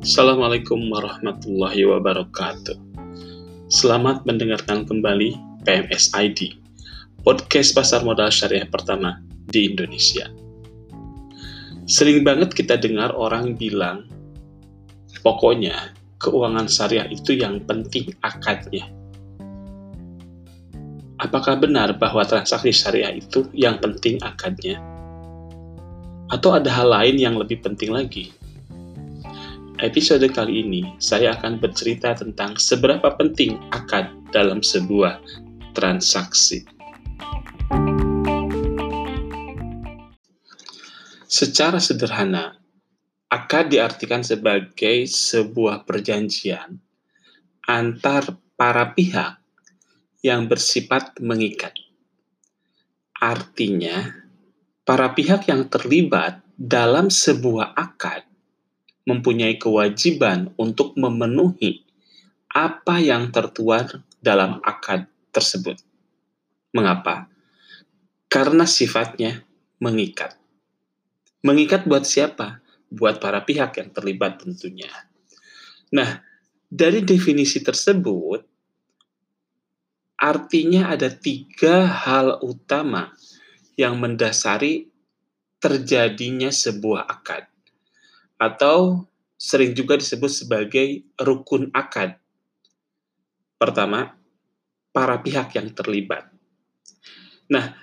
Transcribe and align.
Assalamualaikum 0.00 0.80
warahmatullahi 0.88 1.84
wabarakatuh. 1.84 2.72
Selamat 3.68 4.24
mendengarkan 4.24 4.88
kembali 4.88 5.36
PMS 5.68 6.16
ID, 6.16 6.56
podcast 7.20 7.76
pasar 7.76 8.00
modal 8.00 8.32
syariah 8.32 8.64
pertama 8.64 9.20
di 9.52 9.68
Indonesia. 9.68 10.24
Sering 11.84 12.24
banget 12.24 12.56
kita 12.56 12.80
dengar 12.80 13.12
orang 13.12 13.60
bilang, 13.60 14.08
pokoknya 15.20 15.92
keuangan 16.16 16.64
syariah 16.64 17.04
itu 17.12 17.36
yang 17.36 17.60
penting 17.68 18.16
akadnya. 18.24 18.88
Apakah 21.20 21.60
benar 21.60 22.00
bahwa 22.00 22.24
transaksi 22.24 22.72
syariah 22.72 23.20
itu 23.20 23.52
yang 23.52 23.76
penting 23.76 24.16
akadnya? 24.24 24.80
Atau 26.32 26.56
ada 26.56 26.72
hal 26.72 26.88
lain 26.88 27.20
yang 27.20 27.36
lebih 27.36 27.60
penting 27.60 27.92
lagi? 27.92 28.39
Episode 29.80 30.28
kali 30.28 30.60
ini, 30.60 30.92
saya 31.00 31.32
akan 31.40 31.56
bercerita 31.56 32.12
tentang 32.12 32.60
seberapa 32.60 33.16
penting 33.16 33.56
akad 33.72 34.12
dalam 34.28 34.60
sebuah 34.60 35.16
transaksi. 35.72 36.68
Secara 41.24 41.80
sederhana, 41.80 42.60
akad 43.32 43.72
diartikan 43.72 44.20
sebagai 44.20 45.08
sebuah 45.08 45.88
perjanjian 45.88 46.76
antar 47.64 48.36
para 48.60 48.92
pihak 48.92 49.40
yang 50.20 50.44
bersifat 50.44 51.16
mengikat. 51.24 51.72
Artinya, 53.16 54.12
para 54.84 55.08
pihak 55.16 55.48
yang 55.48 55.72
terlibat 55.72 56.44
dalam 56.60 57.08
sebuah 57.08 57.72
akad 57.72 58.28
mempunyai 59.08 59.56
kewajiban 59.56 60.52
untuk 60.60 60.96
memenuhi 60.96 61.84
apa 62.50 62.98
yang 62.98 63.30
tertuar 63.30 64.02
dalam 64.18 64.58
akad 64.66 65.06
tersebut. 65.30 65.78
Mengapa? 66.74 67.30
Karena 68.30 68.66
sifatnya 68.66 69.42
mengikat. 69.82 70.38
Mengikat 71.42 71.86
buat 71.86 72.04
siapa? 72.06 72.62
Buat 72.90 73.22
para 73.22 73.42
pihak 73.46 73.78
yang 73.78 73.90
terlibat 73.94 74.42
tentunya. 74.42 74.90
Nah, 75.90 76.22
dari 76.70 77.02
definisi 77.02 77.62
tersebut, 77.62 78.42
artinya 80.18 80.94
ada 80.94 81.10
tiga 81.10 81.86
hal 81.86 82.38
utama 82.46 83.10
yang 83.74 83.98
mendasari 83.98 84.86
terjadinya 85.58 86.50
sebuah 86.54 87.10
akad 87.10 87.49
atau 88.40 89.04
sering 89.36 89.76
juga 89.76 90.00
disebut 90.00 90.32
sebagai 90.32 91.04
rukun 91.20 91.68
akad. 91.76 92.16
Pertama, 93.60 94.16
para 94.96 95.20
pihak 95.20 95.52
yang 95.52 95.68
terlibat. 95.76 96.32
Nah, 97.52 97.76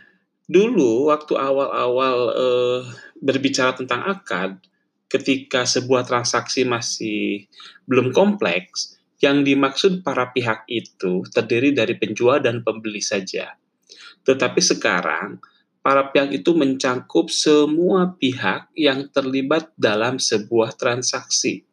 dulu 0.49 1.13
waktu 1.13 1.37
awal-awal 1.37 2.17
eh, 2.33 2.81
berbicara 3.21 3.77
tentang 3.77 4.01
akad, 4.09 4.57
ketika 5.05 5.63
sebuah 5.63 6.03
transaksi 6.09 6.65
masih 6.65 7.45
belum 7.85 8.09
kompleks, 8.09 8.97
yang 9.17 9.41
dimaksud 9.41 10.05
para 10.05 10.29
pihak 10.29 10.65
itu 10.69 11.25
terdiri 11.33 11.73
dari 11.73 11.97
penjual 11.97 12.37
dan 12.37 12.61
pembeli 12.61 13.01
saja. 13.01 13.57
Tetapi 14.21 14.61
sekarang 14.61 15.41
para 15.87 16.11
pihak 16.11 16.43
itu 16.43 16.51
mencakup 16.51 17.31
semua 17.31 18.11
pihak 18.19 18.67
yang 18.75 19.07
terlibat 19.07 19.71
dalam 19.79 20.19
sebuah 20.19 20.75
transaksi, 20.75 21.63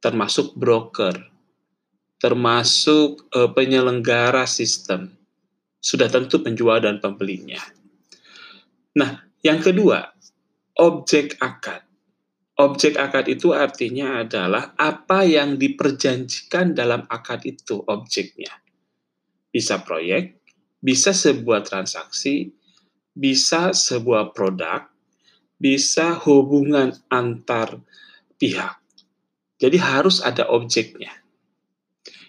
termasuk 0.00 0.56
broker, 0.56 1.12
termasuk 2.16 3.28
uh, 3.36 3.52
penyelenggara 3.52 4.48
sistem, 4.48 5.12
sudah 5.76 6.08
tentu 6.08 6.40
penjual 6.40 6.80
dan 6.80 6.96
pembelinya. 6.96 7.60
Nah, 8.96 9.28
yang 9.44 9.60
kedua, 9.60 10.16
objek 10.80 11.36
akad. 11.36 11.84
Objek 12.56 12.96
akad 12.96 13.28
itu 13.28 13.52
artinya 13.52 14.24
adalah 14.24 14.72
apa 14.72 15.20
yang 15.20 15.60
diperjanjikan 15.60 16.72
dalam 16.72 17.04
akad 17.12 17.44
itu 17.44 17.76
objeknya. 17.76 18.56
Bisa 19.52 19.84
proyek, 19.84 20.40
bisa 20.80 21.12
sebuah 21.12 21.60
transaksi, 21.60 22.56
bisa 23.16 23.72
sebuah 23.72 24.36
produk, 24.36 24.84
bisa 25.56 26.20
hubungan 26.20 26.92
antar 27.08 27.80
pihak. 28.36 28.76
Jadi 29.56 29.80
harus 29.80 30.20
ada 30.20 30.44
objeknya. 30.52 31.16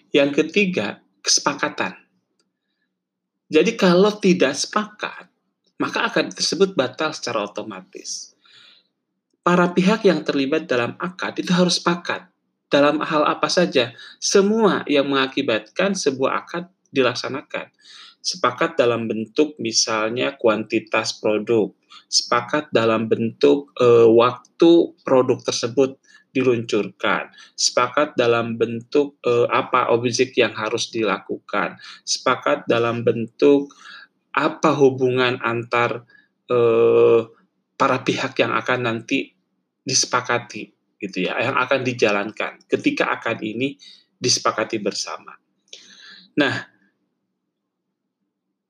Yang 0.08 0.42
ketiga, 0.44 1.04
kesepakatan. 1.20 1.92
Jadi 3.52 3.76
kalau 3.76 4.16
tidak 4.16 4.56
sepakat, 4.56 5.28
maka 5.76 6.08
akad 6.08 6.32
tersebut 6.32 6.72
batal 6.72 7.12
secara 7.12 7.44
otomatis. 7.44 8.32
Para 9.44 9.68
pihak 9.76 10.08
yang 10.08 10.24
terlibat 10.24 10.64
dalam 10.64 10.96
akad 10.96 11.36
itu 11.36 11.52
harus 11.52 11.76
sepakat 11.76 12.28
dalam 12.72 13.00
hal 13.04 13.28
apa 13.28 13.48
saja. 13.52 13.92
Semua 14.16 14.84
yang 14.88 15.08
mengakibatkan 15.08 15.92
sebuah 15.92 16.44
akad 16.44 16.64
dilaksanakan 16.92 17.68
sepakat 18.22 18.76
dalam 18.76 19.06
bentuk 19.06 19.56
misalnya 19.62 20.34
kuantitas 20.36 21.16
produk, 21.16 21.70
sepakat 22.10 22.68
dalam 22.74 23.06
bentuk 23.06 23.72
e, 23.78 23.86
waktu 24.10 24.70
produk 25.06 25.38
tersebut 25.44 25.96
diluncurkan, 26.34 27.32
sepakat 27.56 28.14
dalam 28.18 28.60
bentuk 28.60 29.16
e, 29.24 29.48
apa 29.48 29.90
objek 29.94 30.36
yang 30.36 30.52
harus 30.52 30.92
dilakukan, 30.92 31.80
sepakat 32.04 32.68
dalam 32.68 33.06
bentuk 33.06 33.72
apa 34.36 34.70
hubungan 34.76 35.40
antar 35.40 36.04
e, 36.46 36.58
para 37.78 38.02
pihak 38.02 38.34
yang 38.42 38.52
akan 38.52 38.80
nanti 38.92 39.32
disepakati 39.86 40.68
gitu 40.98 41.30
ya, 41.30 41.38
yang 41.38 41.56
akan 41.56 41.86
dijalankan 41.86 42.58
ketika 42.66 43.08
akad 43.14 43.38
ini 43.40 43.78
disepakati 44.18 44.82
bersama. 44.82 45.38
Nah, 46.38 46.77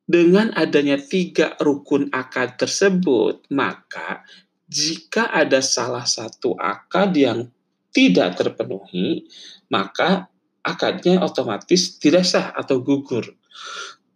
dengan 0.08 0.56
adanya 0.56 0.96
tiga 0.96 1.52
rukun 1.60 2.08
akad 2.08 2.56
tersebut, 2.56 3.44
maka 3.52 4.24
jika 4.64 5.28
ada 5.28 5.60
salah 5.60 6.08
satu 6.08 6.56
akad 6.56 7.12
yang 7.12 7.52
tidak 7.92 8.40
terpenuhi, 8.40 9.28
maka 9.68 10.32
akadnya 10.64 11.20
otomatis 11.20 12.00
tidak 12.00 12.24
sah 12.24 12.56
atau 12.56 12.80
gugur. 12.80 13.36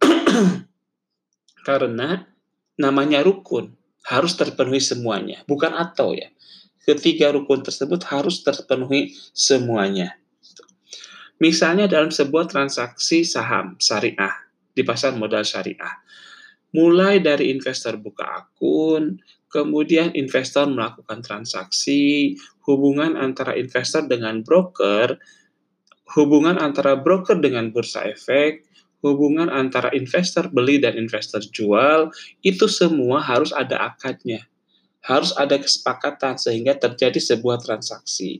Karena 1.67 2.25
namanya 2.81 3.21
rukun 3.21 3.77
harus 4.09 4.33
terpenuhi 4.33 4.81
semuanya, 4.81 5.45
bukan 5.45 5.77
atau 5.77 6.17
ya. 6.17 6.33
Ketiga 6.83 7.31
rukun 7.31 7.63
tersebut 7.63 8.01
harus 8.09 8.41
terpenuhi 8.43 9.15
semuanya. 9.31 10.19
Misalnya 11.39 11.87
dalam 11.87 12.11
sebuah 12.11 12.51
transaksi 12.51 13.23
saham 13.23 13.79
syariah, 13.79 14.42
di 14.73 14.81
pasar 14.81 15.15
modal 15.15 15.45
syariah. 15.45 16.01
Mulai 16.73 17.21
dari 17.21 17.53
investor 17.53 18.01
buka 18.01 18.25
akun, 18.43 19.21
kemudian 19.53 20.09
investor 20.17 20.65
melakukan 20.65 21.21
transaksi, 21.21 22.33
hubungan 22.65 23.13
antara 23.13 23.53
investor 23.53 24.09
dengan 24.09 24.41
broker, 24.41 25.21
hubungan 26.17 26.57
antara 26.57 26.97
broker 26.97 27.37
dengan 27.37 27.69
bursa 27.69 28.09
efek, 28.09 28.65
hubungan 29.05 29.53
antara 29.53 29.93
investor 29.93 30.49
beli 30.49 30.81
dan 30.81 30.97
investor 30.97 31.45
jual, 31.45 32.09
itu 32.41 32.65
semua 32.65 33.21
harus 33.21 33.53
ada 33.53 33.93
akadnya. 33.93 34.41
Harus 35.03 35.35
ada 35.35 35.59
kesepakatan 35.59 36.39
sehingga 36.39 36.79
terjadi 36.79 37.19
sebuah 37.19 37.59
transaksi. 37.59 38.39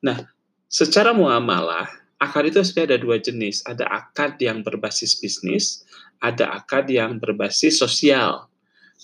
Nah, 0.00 0.30
secara 0.70 1.10
muamalah, 1.10 1.90
akad 2.22 2.54
itu 2.54 2.62
sebenarnya 2.62 2.94
ada 2.94 2.98
dua 3.02 3.16
jenis. 3.18 3.66
Ada 3.66 3.84
akad 3.90 4.38
yang 4.38 4.62
berbasis 4.62 5.18
bisnis, 5.18 5.82
ada 6.22 6.54
akad 6.54 6.86
yang 6.86 7.18
berbasis 7.18 7.82
sosial. 7.82 8.46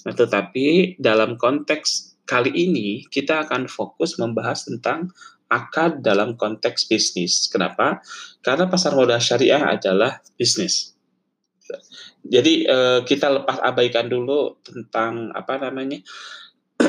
Nah, 0.06 0.14
tetapi 0.14 0.94
dalam 1.02 1.34
konteks 1.34 2.14
kali 2.22 2.54
ini 2.54 3.02
kita 3.10 3.48
akan 3.48 3.66
fokus 3.66 4.14
membahas 4.22 4.62
tentang 4.62 5.10
akad 5.50 6.04
dalam 6.06 6.38
konteks 6.38 6.86
bisnis. 6.86 7.50
Kenapa? 7.50 7.98
Karena 8.44 8.70
pasar 8.70 8.94
modal 8.94 9.18
syariah 9.18 9.66
adalah 9.66 10.22
bisnis. 10.38 10.94
Jadi 12.22 12.64
eh, 12.64 13.00
kita 13.04 13.42
lepas 13.42 13.60
abaikan 13.60 14.08
dulu 14.08 14.60
tentang 14.62 15.32
apa 15.32 15.68
namanya 15.68 15.98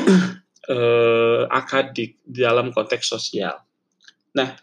eh, 0.74 1.42
akad 1.48 1.96
di, 1.96 2.14
di 2.22 2.40
dalam 2.44 2.70
konteks 2.70 3.04
sosial. 3.08 3.56
Nah, 4.36 4.54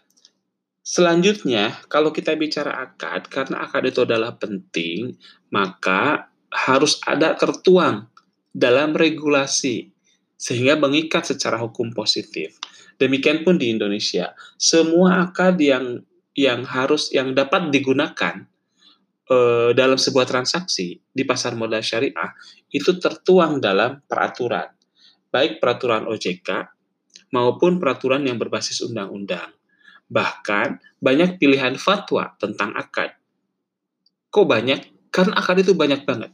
Selanjutnya, 0.88 1.84
kalau 1.92 2.08
kita 2.16 2.32
bicara 2.32 2.80
akad, 2.80 3.28
karena 3.28 3.60
akad 3.60 3.92
itu 3.92 4.08
adalah 4.08 4.40
penting, 4.40 5.20
maka 5.52 6.32
harus 6.48 6.96
ada 7.04 7.36
tertuang 7.36 8.08
dalam 8.56 8.96
regulasi 8.96 9.92
sehingga 10.40 10.80
mengikat 10.80 11.28
secara 11.28 11.60
hukum 11.60 11.92
positif. 11.92 12.56
Demikian 12.96 13.44
pun 13.44 13.60
di 13.60 13.68
Indonesia, 13.68 14.32
semua 14.56 15.28
akad 15.28 15.60
yang 15.60 16.08
yang 16.32 16.64
harus 16.64 17.12
yang 17.12 17.36
dapat 17.36 17.68
digunakan 17.68 18.48
uh, 19.28 19.76
dalam 19.76 20.00
sebuah 20.00 20.24
transaksi 20.24 21.04
di 21.12 21.22
pasar 21.28 21.52
modal 21.52 21.84
syariah 21.84 22.32
itu 22.72 22.96
tertuang 22.96 23.60
dalam 23.60 24.00
peraturan, 24.08 24.72
baik 25.28 25.60
peraturan 25.60 26.08
OJK 26.08 26.48
maupun 27.36 27.76
peraturan 27.76 28.24
yang 28.24 28.40
berbasis 28.40 28.80
undang-undang. 28.80 29.57
Bahkan 30.08 30.98
banyak 30.98 31.36
pilihan 31.36 31.76
fatwa 31.76 32.34
tentang 32.40 32.72
akad. 32.74 33.12
Kok 34.28 34.46
banyak? 34.48 35.12
Karena 35.12 35.36
akad 35.40 35.64
itu 35.64 35.72
banyak 35.72 36.04
banget. 36.04 36.32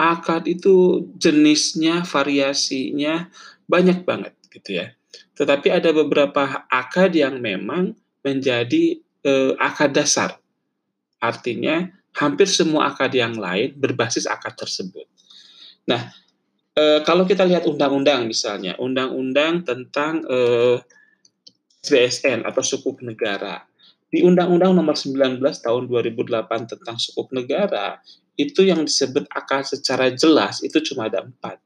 Akad 0.00 0.48
itu 0.48 1.06
jenisnya, 1.20 2.02
variasinya 2.02 3.28
banyak 3.68 4.04
banget 4.04 4.34
gitu 4.52 4.80
ya. 4.80 4.92
Tetapi 5.36 5.68
ada 5.72 5.92
beberapa 5.92 6.64
akad 6.68 7.16
yang 7.16 7.40
memang 7.40 7.96
menjadi 8.24 9.00
eh, 9.22 9.52
akad 9.60 9.92
dasar. 9.96 10.36
Artinya 11.22 11.88
hampir 12.16 12.48
semua 12.48 12.92
akad 12.92 13.12
yang 13.16 13.36
lain 13.36 13.72
berbasis 13.76 14.28
akad 14.28 14.56
tersebut. 14.56 15.08
Nah, 15.88 16.12
eh, 16.76 17.00
kalau 17.04 17.24
kita 17.24 17.44
lihat 17.48 17.64
undang-undang 17.64 18.28
misalnya, 18.28 18.76
undang-undang 18.76 19.64
tentang 19.64 20.24
eh, 20.28 20.76
BSN 21.82 22.46
atau 22.46 22.62
sukuk 22.62 23.02
negara. 23.02 23.66
Di 24.06 24.22
Undang-Undang 24.22 24.76
Nomor 24.76 24.94
19 24.94 25.42
Tahun 25.42 25.82
2008 25.90 26.70
tentang 26.78 26.96
sukuk 27.00 27.34
negara, 27.34 27.98
itu 28.38 28.62
yang 28.62 28.86
disebut 28.86 29.26
akad 29.34 29.66
secara 29.66 30.14
jelas 30.14 30.62
itu 30.62 30.78
cuma 30.92 31.10
ada 31.10 31.26
empat, 31.26 31.58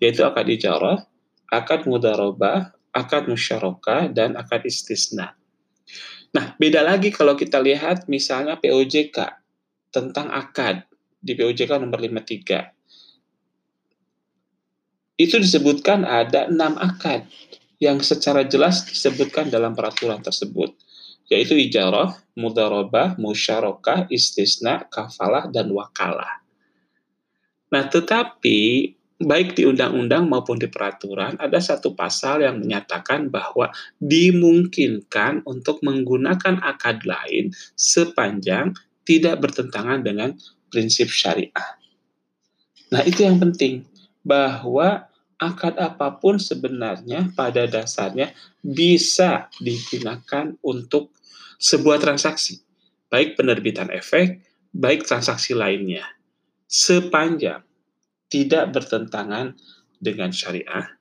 yaitu 0.00 0.24
akad 0.24 0.48
ijarah, 0.48 1.04
akad 1.52 1.84
mudarobah, 1.84 2.72
akad 2.96 3.28
musyarakah, 3.28 4.08
dan 4.08 4.40
akad 4.40 4.64
istisna. 4.64 5.36
Nah, 6.32 6.56
beda 6.56 6.80
lagi 6.80 7.12
kalau 7.12 7.36
kita 7.36 7.60
lihat 7.60 8.08
misalnya 8.08 8.56
POJK 8.56 9.36
tentang 9.92 10.32
akad 10.32 10.88
di 11.20 11.36
POJK 11.36 11.76
nomor 11.76 12.00
53. 12.00 12.72
Itu 15.20 15.36
disebutkan 15.36 16.08
ada 16.08 16.48
enam 16.48 16.80
akad 16.80 17.28
yang 17.82 17.98
secara 17.98 18.46
jelas 18.46 18.86
disebutkan 18.86 19.50
dalam 19.50 19.74
peraturan 19.74 20.22
tersebut, 20.22 20.70
yaitu 21.26 21.58
ijarah, 21.58 22.14
mudarabah, 22.38 23.18
musyarakah, 23.18 24.06
istisna, 24.06 24.86
kafalah, 24.86 25.50
dan 25.50 25.66
wakalah. 25.74 26.46
Nah, 27.74 27.90
tetapi 27.90 28.86
baik 29.18 29.58
di 29.58 29.66
undang-undang 29.66 30.30
maupun 30.30 30.62
di 30.62 30.70
peraturan 30.70 31.34
ada 31.42 31.58
satu 31.58 31.98
pasal 31.98 32.46
yang 32.46 32.62
menyatakan 32.62 33.26
bahwa 33.34 33.74
dimungkinkan 33.98 35.42
untuk 35.42 35.82
menggunakan 35.82 36.62
akad 36.62 37.02
lain 37.02 37.50
sepanjang 37.74 38.78
tidak 39.02 39.42
bertentangan 39.42 40.06
dengan 40.06 40.38
prinsip 40.70 41.10
syariah. 41.10 41.82
Nah, 42.94 43.02
itu 43.02 43.26
yang 43.26 43.42
penting 43.42 43.82
bahwa 44.22 45.10
akad 45.42 45.74
apa 45.82 46.22
pun 46.22 46.38
sebenarnya 46.38 47.34
pada 47.34 47.66
dasarnya 47.66 48.30
bisa 48.62 49.50
digunakan 49.58 50.54
untuk 50.62 51.10
sebuah 51.58 51.98
transaksi, 51.98 52.62
baik 53.10 53.34
penerbitan 53.34 53.90
efek, 53.90 54.42
baik 54.70 55.02
transaksi 55.02 55.58
lainnya, 55.58 56.06
sepanjang 56.70 57.66
tidak 58.30 58.70
bertentangan 58.70 59.58
dengan 59.98 60.30
syariah, 60.30 60.94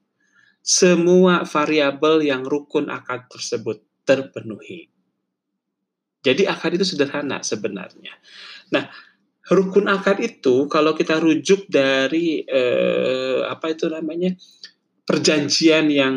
semua 0.61 1.45
variabel 1.45 2.25
yang 2.25 2.45
rukun 2.45 2.89
akad 2.89 3.25
tersebut 3.29 3.81
terpenuhi. 4.05 4.89
Jadi 6.21 6.45
akad 6.45 6.77
itu 6.77 6.85
sederhana 6.85 7.41
sebenarnya. 7.41 8.13
Nah, 8.69 8.85
rukun 9.51 9.91
akad 9.91 10.23
itu 10.23 10.71
kalau 10.71 10.95
kita 10.95 11.19
rujuk 11.19 11.67
dari 11.67 12.47
eh, 12.47 13.43
apa 13.43 13.75
itu 13.75 13.91
namanya 13.91 14.31
perjanjian 15.03 15.91
yang 15.91 16.15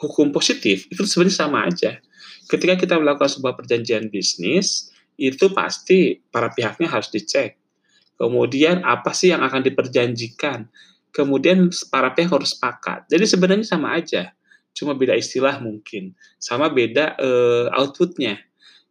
hukum 0.00 0.32
positif 0.32 0.88
itu 0.88 1.04
sebenarnya 1.04 1.36
sama 1.36 1.68
aja. 1.68 2.00
Ketika 2.48 2.76
kita 2.80 2.96
melakukan 2.96 3.28
sebuah 3.28 3.56
perjanjian 3.56 4.08
bisnis 4.08 4.88
itu 5.20 5.52
pasti 5.52 6.18
para 6.32 6.50
pihaknya 6.50 6.88
harus 6.90 7.08
dicek 7.12 7.60
Kemudian 8.14 8.86
apa 8.86 9.10
sih 9.10 9.34
yang 9.34 9.42
akan 9.42 9.62
diperjanjikan? 9.66 10.70
Kemudian 11.10 11.70
para 11.90 12.14
pihak 12.14 12.30
harus 12.30 12.54
sepakat. 12.54 13.06
Jadi 13.10 13.24
sebenarnya 13.26 13.66
sama 13.66 13.94
aja, 13.98 14.34
cuma 14.74 14.94
beda 14.94 15.14
istilah 15.18 15.58
mungkin, 15.62 16.14
sama 16.38 16.70
beda 16.70 17.18
uh, 17.18 17.66
outputnya. 17.74 18.38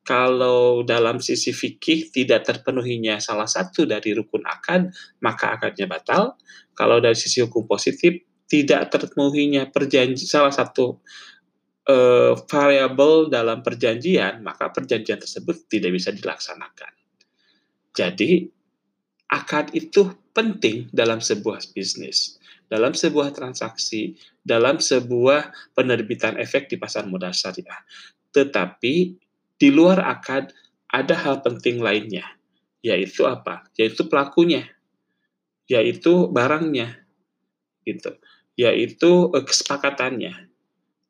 Kalau 0.04 0.84
dalam 0.84 1.24
sisi 1.24 1.56
fikih 1.56 2.12
tidak 2.12 2.44
terpenuhinya 2.44 3.24
salah 3.24 3.48
satu 3.48 3.88
dari 3.88 4.12
rukun 4.12 4.44
akad, 4.44 4.92
maka 5.24 5.56
akadnya 5.56 5.88
batal. 5.88 6.36
Kalau 6.76 7.00
dari 7.00 7.16
sisi 7.16 7.40
hukum 7.40 7.64
positif 7.64 8.20
tidak 8.44 8.92
terpenuhinya 8.92 9.72
perjanji 9.72 10.28
salah 10.28 10.52
satu 10.52 11.00
uh, 11.88 12.36
variabel 12.48 13.32
dalam 13.32 13.64
perjanjian, 13.64 14.44
maka 14.44 14.76
perjanjian 14.76 15.24
tersebut 15.24 15.72
tidak 15.72 15.96
bisa 15.96 16.12
dilaksanakan. 16.12 16.92
Jadi 17.96 18.44
akad 19.32 19.72
itu 19.72 20.12
penting 20.34 20.90
dalam 20.92 21.24
sebuah 21.24 21.64
bisnis, 21.72 22.42
dalam 22.68 22.92
sebuah 22.92 23.32
transaksi, 23.32 24.18
dalam 24.42 24.82
sebuah 24.82 25.74
penerbitan 25.78 26.36
efek 26.42 26.68
di 26.68 26.76
pasar 26.76 27.06
modal 27.06 27.32
syariah. 27.32 27.80
Tetapi 28.34 29.23
di 29.64 29.72
luar 29.72 30.04
akad 30.04 30.52
ada 30.92 31.16
hal 31.16 31.40
penting 31.40 31.80
lainnya, 31.80 32.28
yaitu 32.84 33.24
apa? 33.24 33.64
Yaitu 33.80 34.12
pelakunya, 34.12 34.68
yaitu 35.72 36.28
barangnya, 36.28 37.00
gitu, 37.88 38.12
yaitu 38.60 39.32
eh, 39.32 39.46
kesepakatannya. 39.48 40.52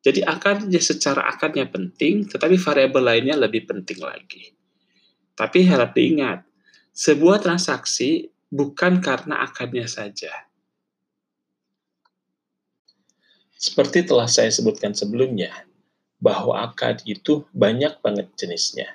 Jadi 0.06 0.22
akadnya 0.22 0.78
secara 0.78 1.26
akadnya 1.26 1.66
penting, 1.66 2.30
tetapi 2.30 2.54
variabel 2.54 3.02
lainnya 3.02 3.34
lebih 3.34 3.66
penting 3.66 3.98
lagi. 3.98 4.54
Tapi 5.34 5.66
harap 5.66 5.98
diingat, 5.98 6.46
sebuah 6.94 7.42
transaksi 7.42 8.30
bukan 8.54 9.02
karena 9.02 9.42
akadnya 9.42 9.90
saja. 9.90 10.30
Seperti 13.58 14.06
telah 14.06 14.30
saya 14.30 14.52
sebutkan 14.54 14.94
sebelumnya, 14.94 15.50
bahwa 16.22 16.64
akad 16.66 17.02
itu 17.04 17.46
banyak 17.52 17.98
banget 18.00 18.30
jenisnya. 18.38 18.88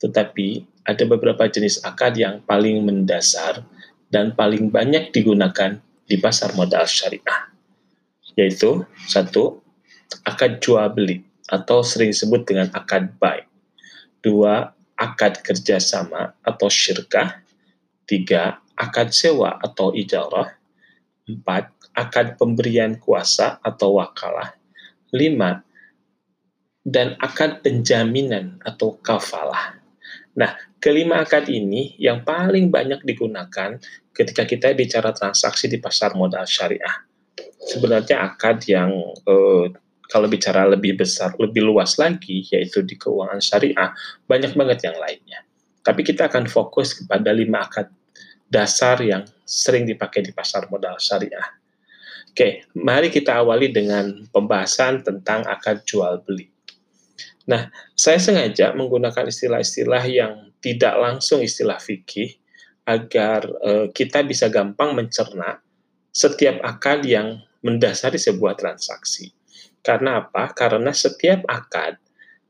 Tetapi 0.00 0.66
ada 0.86 1.04
beberapa 1.08 1.48
jenis 1.48 1.82
akad 1.82 2.14
yang 2.20 2.44
paling 2.44 2.84
mendasar 2.84 3.64
dan 4.12 4.36
paling 4.36 4.70
banyak 4.70 5.10
digunakan 5.10 5.80
di 6.06 6.16
pasar 6.20 6.54
modal 6.54 6.86
syariah. 6.86 7.50
Yaitu, 8.38 8.86
satu, 9.08 9.64
akad 10.22 10.62
jual 10.62 10.86
beli 10.92 11.24
atau 11.50 11.82
sering 11.82 12.12
disebut 12.14 12.46
dengan 12.46 12.68
akad 12.70 13.16
buy. 13.18 13.42
Dua, 14.22 14.70
akad 14.96 15.42
kerjasama 15.42 16.34
atau 16.42 16.68
syirkah, 16.70 17.42
tiga, 18.06 18.60
akad 18.76 19.10
sewa 19.10 19.56
atau 19.58 19.92
ijarah, 19.96 20.56
empat, 21.26 21.72
akad 21.96 22.36
pemberian 22.36 23.00
kuasa 23.00 23.58
atau 23.64 23.98
wakalah, 23.98 24.54
lima, 25.10 25.64
dan 26.86 27.18
akad 27.18 27.66
penjaminan 27.66 28.62
atau 28.62 28.94
kafalah. 29.02 29.74
Nah, 30.38 30.54
kelima 30.78 31.26
akad 31.26 31.50
ini 31.50 31.98
yang 31.98 32.22
paling 32.22 32.70
banyak 32.70 33.02
digunakan 33.02 33.74
ketika 34.14 34.46
kita 34.46 34.70
bicara 34.78 35.10
transaksi 35.10 35.66
di 35.66 35.82
pasar 35.82 36.14
modal 36.14 36.46
syariah. 36.46 37.02
Sebenarnya 37.66 38.22
akad 38.22 38.62
yang 38.70 38.94
eh, 39.26 39.66
kalau 40.06 40.30
bicara 40.30 40.62
lebih 40.70 40.94
besar, 40.94 41.34
lebih 41.42 41.66
luas 41.66 41.98
lagi, 41.98 42.46
yaitu 42.54 42.86
di 42.86 42.94
keuangan 42.94 43.42
syariah, 43.42 43.90
banyak 44.30 44.54
banget 44.54 44.86
yang 44.86 44.96
lainnya. 45.02 45.42
Tapi 45.82 46.06
kita 46.06 46.30
akan 46.30 46.46
fokus 46.46 46.94
kepada 46.94 47.34
lima 47.34 47.66
akad 47.66 47.90
dasar 48.46 49.02
yang 49.02 49.26
sering 49.42 49.90
dipakai 49.90 50.22
di 50.22 50.30
pasar 50.30 50.70
modal 50.70 50.94
syariah. 51.02 51.58
Oke, 52.30 52.68
mari 52.78 53.10
kita 53.10 53.42
awali 53.42 53.74
dengan 53.74 54.22
pembahasan 54.30 55.02
tentang 55.02 55.42
akad 55.50 55.82
jual 55.82 56.22
beli. 56.22 56.55
Nah, 57.46 57.70
saya 57.94 58.18
sengaja 58.18 58.74
menggunakan 58.74 59.30
istilah-istilah 59.30 60.04
yang 60.10 60.50
tidak 60.58 60.98
langsung 60.98 61.42
istilah 61.46 61.78
fikih 61.78 62.34
agar 62.86 63.46
uh, 63.62 63.86
kita 63.94 64.26
bisa 64.26 64.50
gampang 64.50 64.94
mencerna 64.94 65.62
setiap 66.10 66.58
akad 66.66 67.06
yang 67.06 67.42
mendasari 67.62 68.18
sebuah 68.18 68.58
transaksi. 68.58 69.30
Karena 69.82 70.26
apa? 70.26 70.50
Karena 70.54 70.90
setiap 70.90 71.46
akad 71.46 71.98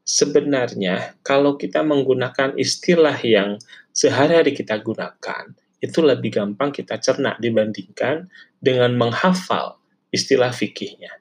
sebenarnya 0.06 1.18
kalau 1.20 1.60
kita 1.60 1.84
menggunakan 1.84 2.56
istilah 2.56 3.16
yang 3.20 3.60
sehari-hari 3.92 4.56
kita 4.56 4.80
gunakan, 4.80 5.52
itu 5.84 5.98
lebih 6.00 6.40
gampang 6.40 6.72
kita 6.72 6.96
cerna 6.96 7.36
dibandingkan 7.36 8.32
dengan 8.60 8.96
menghafal 8.96 9.76
istilah 10.08 10.52
fikihnya. 10.52 11.12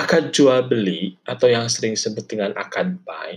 Akad 0.00 0.32
jual 0.32 0.64
beli 0.64 1.20
atau 1.28 1.44
yang 1.44 1.68
sering 1.68 1.92
disebut 1.92 2.24
dengan 2.24 2.56
akad 2.56 3.04
buy 3.04 3.36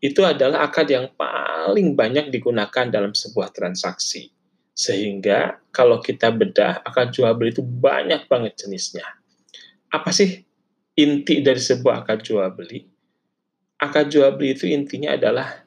itu 0.00 0.24
adalah 0.24 0.64
akad 0.64 0.88
yang 0.88 1.12
paling 1.12 1.92
banyak 1.92 2.32
digunakan 2.32 2.88
dalam 2.88 3.12
sebuah 3.12 3.52
transaksi. 3.52 4.32
Sehingga 4.72 5.60
kalau 5.68 6.00
kita 6.00 6.32
bedah 6.32 6.80
akad 6.80 7.12
jual 7.12 7.28
beli 7.36 7.52
itu 7.52 7.60
banyak 7.60 8.24
banget 8.24 8.56
jenisnya. 8.56 9.04
Apa 9.92 10.08
sih 10.08 10.48
inti 10.96 11.44
dari 11.44 11.60
sebuah 11.60 12.08
akad 12.08 12.24
jual 12.24 12.48
beli? 12.56 12.88
Akad 13.76 14.08
jual 14.08 14.32
beli 14.32 14.56
itu 14.56 14.64
intinya 14.64 15.12
adalah 15.12 15.60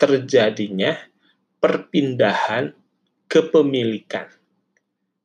terjadinya 0.00 0.96
perpindahan 1.60 2.72
kepemilikan. 3.28 4.30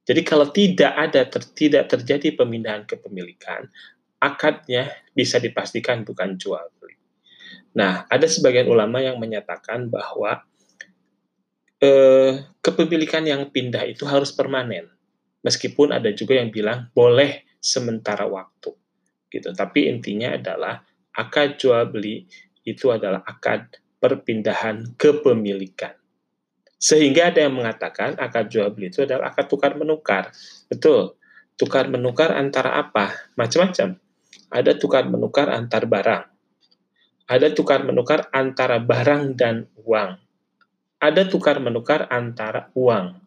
Jadi 0.08 0.22
kalau 0.24 0.48
tidak 0.54 0.94
ada 0.96 1.28
ter, 1.28 1.44
tidak 1.52 1.92
terjadi 1.92 2.32
pemindahan 2.40 2.88
kepemilikan, 2.88 3.68
akadnya 4.18 4.90
bisa 5.14 5.38
dipastikan 5.38 6.02
bukan 6.02 6.38
jual 6.38 6.66
beli. 6.78 6.98
Nah, 7.78 8.10
ada 8.10 8.26
sebagian 8.26 8.66
ulama 8.66 9.02
yang 9.02 9.22
menyatakan 9.22 9.90
bahwa 9.90 10.42
eh, 11.78 12.42
kepemilikan 12.62 13.22
yang 13.26 13.54
pindah 13.54 13.86
itu 13.86 14.06
harus 14.10 14.34
permanen. 14.34 14.90
Meskipun 15.46 15.94
ada 15.94 16.10
juga 16.12 16.42
yang 16.42 16.50
bilang 16.50 16.90
boleh 16.92 17.46
sementara 17.62 18.26
waktu. 18.26 18.74
Gitu. 19.30 19.54
Tapi 19.54 19.88
intinya 19.88 20.34
adalah 20.34 20.82
akad 21.14 21.62
jual 21.62 21.88
beli 21.94 22.26
itu 22.68 22.92
adalah 22.92 23.24
akad 23.24 23.80
perpindahan 24.02 24.98
kepemilikan. 24.98 25.96
Sehingga 26.78 27.34
ada 27.34 27.42
yang 27.46 27.58
mengatakan 27.58 28.18
akad 28.22 28.54
jual 28.54 28.70
beli 28.74 28.94
itu 28.94 29.06
adalah 29.06 29.34
akad 29.34 29.50
tukar 29.50 29.74
menukar. 29.74 30.30
Betul. 30.70 31.18
Tukar 31.58 31.90
menukar 31.90 32.38
antara 32.38 32.78
apa? 32.78 33.34
Macam-macam. 33.34 33.98
Ada 34.48 34.80
tukar 34.80 35.08
menukar 35.08 35.52
antar 35.52 35.84
barang. 35.88 36.24
Ada 37.28 37.52
tukar 37.52 37.84
menukar 37.84 38.32
antara 38.32 38.80
barang 38.80 39.36
dan 39.36 39.68
uang. 39.84 40.16
Ada 40.98 41.28
tukar 41.28 41.60
menukar 41.60 42.08
antara 42.08 42.72
uang. 42.74 43.20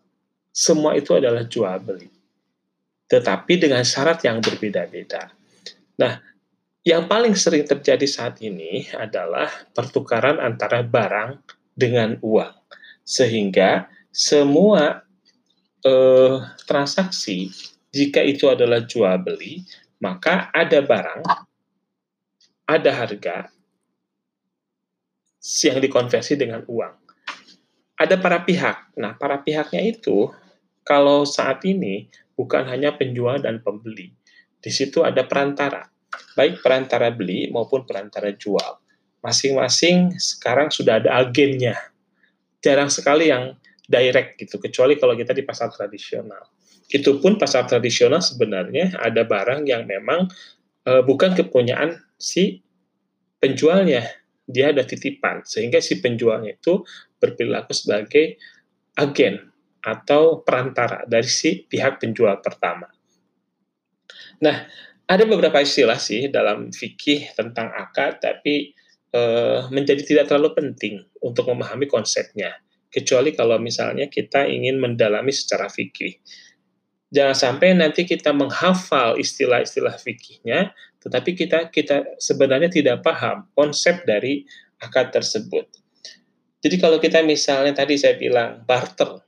Semua 0.51 0.97
itu 0.97 1.13
adalah 1.15 1.45
jual 1.45 1.77
beli. 1.85 2.09
Tetapi 3.07 3.53
dengan 3.61 3.85
syarat 3.85 4.25
yang 4.25 4.41
berbeda-beda. 4.41 5.29
Nah, 6.01 6.17
yang 6.81 7.05
paling 7.05 7.37
sering 7.37 7.69
terjadi 7.69 8.09
saat 8.09 8.41
ini 8.41 8.89
adalah 8.97 9.53
pertukaran 9.77 10.41
antara 10.41 10.81
barang 10.81 11.37
dengan 11.77 12.17
uang 12.25 12.57
sehingga 13.05 13.91
semua 14.15 15.03
eh, 15.85 16.37
transaksi 16.65 17.51
jika 17.91 18.23
itu 18.23 18.47
adalah 18.47 18.87
jual 18.87 19.19
beli 19.19 19.67
maka 20.01 20.49
ada 20.51 20.81
barang 20.81 21.23
ada 22.67 22.91
harga 22.95 23.51
yang 25.41 25.81
dikonversi 25.81 26.37
dengan 26.37 26.63
uang. 26.69 26.95
Ada 27.97 28.17
para 28.17 28.41
pihak. 28.45 28.97
Nah 28.97 29.17
para 29.17 29.41
pihaknya 29.41 29.85
itu 29.85 30.33
kalau 30.85 31.29
saat 31.29 31.65
ini 31.69 32.09
bukan 32.33 32.65
hanya 32.69 32.97
penjual 32.97 33.41
dan 33.41 33.61
pembeli 33.61 34.17
di 34.61 34.71
situ 34.73 35.05
ada 35.05 35.25
perantara 35.25 35.91
baik 36.35 36.63
perantara 36.63 37.11
beli 37.11 37.49
maupun 37.51 37.87
perantara 37.87 38.33
jual. 38.35 38.79
Masing-masing 39.21 40.17
sekarang 40.17 40.73
sudah 40.73 41.01
ada 41.03 41.21
agennya. 41.21 41.77
Jarang 42.65 42.89
sekali 42.89 43.29
yang 43.29 43.57
direct 43.85 44.41
gitu, 44.41 44.57
kecuali 44.57 44.97
kalau 44.97 45.17
kita 45.17 45.37
di 45.37 45.45
pasar 45.45 45.69
tradisional. 45.73 46.41
Itu 46.91 47.23
pun 47.23 47.39
pasar 47.39 47.71
tradisional 47.71 48.19
sebenarnya 48.19 48.99
ada 48.99 49.23
barang 49.23 49.63
yang 49.65 49.87
memang 49.87 50.27
e, 50.83 50.93
bukan 51.07 51.39
kepunyaan 51.39 52.03
si 52.19 52.59
penjualnya, 53.39 54.05
dia 54.45 54.75
ada 54.75 54.83
titipan, 54.83 55.47
sehingga 55.47 55.79
si 55.79 56.03
penjualnya 56.03 56.59
itu 56.59 56.83
berperilaku 57.23 57.73
sebagai 57.73 58.37
agen 58.99 59.49
atau 59.81 60.45
perantara 60.45 61.09
dari 61.09 61.31
si 61.31 61.65
pihak 61.65 62.03
penjual 62.03 62.37
pertama. 62.45 62.91
Nah, 64.45 64.67
ada 65.09 65.25
beberapa 65.25 65.63
istilah 65.63 65.97
sih 65.97 66.29
dalam 66.29 66.69
fikih 66.69 67.33
tentang 67.33 67.73
akad, 67.73 68.21
tapi 68.21 68.77
uh, 69.17 69.67
menjadi 69.73 70.03
tidak 70.05 70.25
terlalu 70.29 70.53
penting 70.55 71.01
untuk 71.25 71.49
memahami 71.49 71.89
konsepnya, 71.89 72.61
kecuali 72.93 73.33
kalau 73.33 73.57
misalnya 73.57 74.07
kita 74.13 74.45
ingin 74.47 74.77
mendalami 74.79 75.33
secara 75.33 75.67
fikih. 75.73 76.21
Jangan 77.11 77.35
sampai 77.35 77.75
nanti 77.75 78.07
kita 78.07 78.31
menghafal 78.31 79.19
istilah-istilah 79.19 79.99
fikihnya, 79.99 80.71
tetapi 81.03 81.35
kita 81.35 81.69
kita 81.75 82.07
sebenarnya 82.23 82.71
tidak 82.71 83.03
paham 83.03 83.51
konsep 83.59 84.07
dari 84.07 84.47
akad 84.79 85.11
tersebut. 85.11 85.67
Jadi 86.61 86.77
kalau 86.79 87.03
kita 87.03 87.25
misalnya 87.27 87.75
tadi 87.75 87.99
saya 87.99 88.15
bilang 88.15 88.63
barter, 88.63 89.19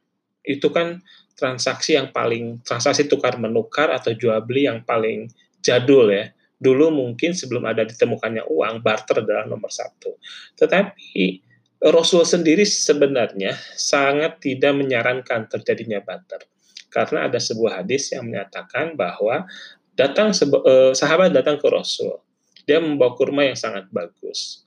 itu 0.47 0.71
kan 0.71 1.03
transaksi 1.35 1.99
yang 1.99 2.15
paling 2.15 2.63
transaksi 2.63 3.11
tukar 3.11 3.35
menukar 3.41 3.91
atau 3.91 4.15
jual 4.15 4.39
beli 4.47 4.71
yang 4.71 4.87
paling 4.87 5.27
jadul 5.59 6.13
ya 6.13 6.31
dulu 6.63 6.95
mungkin 6.95 7.35
sebelum 7.35 7.67
ada 7.67 7.83
ditemukannya 7.83 8.47
uang, 8.47 8.87
barter 8.87 9.27
adalah 9.27 9.51
nomor 9.51 9.69
satu. 9.69 10.15
Tetapi 10.55 11.51
Rasul 11.83 12.23
sendiri 12.23 12.63
sebenarnya 12.63 13.59
sangat 13.75 14.39
tidak 14.39 14.71
menyarankan 14.79 15.51
terjadinya 15.51 15.99
barter. 15.99 16.47
Karena 16.93 17.27
ada 17.27 17.41
sebuah 17.41 17.81
hadis 17.81 18.13
yang 18.13 18.29
menyatakan 18.29 18.95
bahwa 18.95 19.49
datang 19.97 20.37
eh, 20.37 20.93
sahabat 20.93 21.33
datang 21.33 21.57
ke 21.57 21.67
Rasul. 21.73 22.21
Dia 22.69 22.79
membawa 22.79 23.17
kurma 23.17 23.49
yang 23.49 23.57
sangat 23.57 23.89
bagus. 23.89 24.63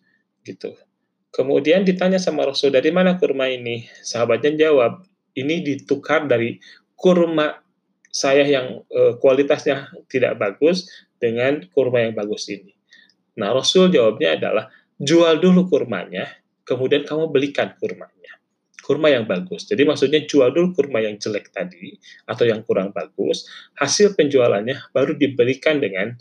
gitu. 0.45 0.77
Kemudian 1.35 1.83
ditanya 1.83 2.15
sama 2.15 2.47
Rasul, 2.47 2.71
dari 2.71 2.93
mana 2.95 3.19
kurma 3.19 3.49
ini? 3.51 3.83
Sahabatnya 4.05 4.55
jawab, 4.69 5.03
ini 5.35 5.59
ditukar 5.59 6.31
dari 6.31 6.63
kurma 6.95 7.59
saya 8.07 8.47
yang 8.47 8.87
e, 8.87 9.19
kualitasnya 9.19 9.91
tidak 10.07 10.39
bagus 10.39 10.87
dengan 11.19 11.59
kurma 11.75 12.07
yang 12.07 12.15
bagus 12.15 12.47
ini. 12.47 12.71
Nah, 13.35 13.51
Rasul 13.51 13.91
jawabnya 13.91 14.39
adalah 14.39 14.71
jual 14.95 15.43
dulu 15.43 15.67
kurmanya, 15.67 16.23
kemudian 16.63 17.03
kamu 17.03 17.27
belikan 17.27 17.75
kurmanya. 17.75 18.39
Kurma 18.85 19.09
yang 19.09 19.25
bagus. 19.25 19.65
Jadi 19.65 19.81
maksudnya 19.81 20.21
jual 20.29 20.53
dulu 20.53 20.77
kurma 20.77 21.01
yang 21.01 21.17
jelek 21.17 21.49
tadi 21.49 21.97
atau 22.29 22.45
yang 22.45 22.61
kurang 22.61 22.93
bagus, 22.93 23.49
hasil 23.81 24.13
penjualannya 24.13 24.93
baru 24.93 25.17
diberikan 25.17 25.81
dengan 25.81 26.13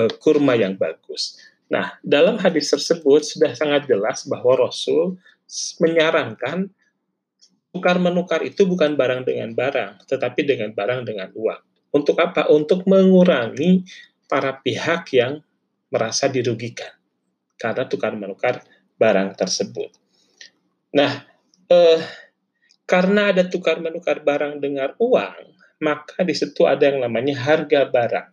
uh, 0.00 0.08
kurma 0.16 0.56
yang 0.56 0.80
bagus. 0.80 1.36
Nah, 1.68 1.92
dalam 2.00 2.40
hadis 2.40 2.72
tersebut 2.72 3.28
sudah 3.28 3.52
sangat 3.52 3.84
jelas 3.88 4.24
bahwa 4.24 4.68
Rasul 4.68 5.20
menyarankan 5.84 6.72
tukar 7.72 7.96
menukar 8.00 8.40
itu 8.44 8.64
bukan 8.68 8.96
barang 8.96 9.28
dengan 9.28 9.52
barang, 9.52 10.08
tetapi 10.08 10.48
dengan 10.48 10.72
barang 10.72 11.08
dengan 11.08 11.28
uang. 11.32 11.60
Untuk 11.92 12.16
apa? 12.20 12.48
Untuk 12.48 12.88
mengurangi 12.88 13.84
para 14.28 14.56
pihak 14.60 15.12
yang 15.12 15.44
merasa 15.92 16.28
dirugikan 16.28 16.92
karena 17.60 17.84
tukar 17.84 18.16
menukar 18.16 18.64
barang 18.96 19.36
tersebut. 19.36 19.92
Nah, 20.92 21.31
eh, 21.68 22.00
karena 22.86 23.30
ada 23.34 23.46
tukar 23.46 23.78
menukar 23.78 24.22
barang 24.22 24.58
dengan 24.58 24.94
uang, 24.98 25.42
maka 25.82 26.22
di 26.26 26.34
situ 26.34 26.66
ada 26.66 26.88
yang 26.88 27.02
namanya 27.02 27.38
harga 27.38 27.86
barang. 27.90 28.30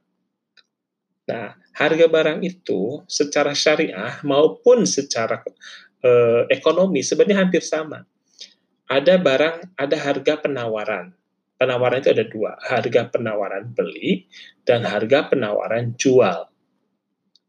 Nah, 1.30 1.54
harga 1.78 2.06
barang 2.10 2.40
itu 2.42 3.06
secara 3.06 3.54
syariah 3.54 4.18
maupun 4.26 4.90
secara 4.90 5.42
eh, 6.02 6.50
ekonomi 6.50 7.06
sebenarnya 7.06 7.46
hampir 7.46 7.62
sama. 7.62 8.02
Ada 8.90 9.22
barang, 9.22 9.78
ada 9.78 9.98
harga 10.02 10.42
penawaran 10.42 11.14
penawaran 11.60 12.00
itu 12.00 12.10
ada 12.16 12.26
dua, 12.26 12.52
harga 12.64 13.12
penawaran 13.12 13.76
beli 13.76 14.26
dan 14.64 14.88
harga 14.88 15.28
penawaran 15.28 15.94
jual. 16.00 16.48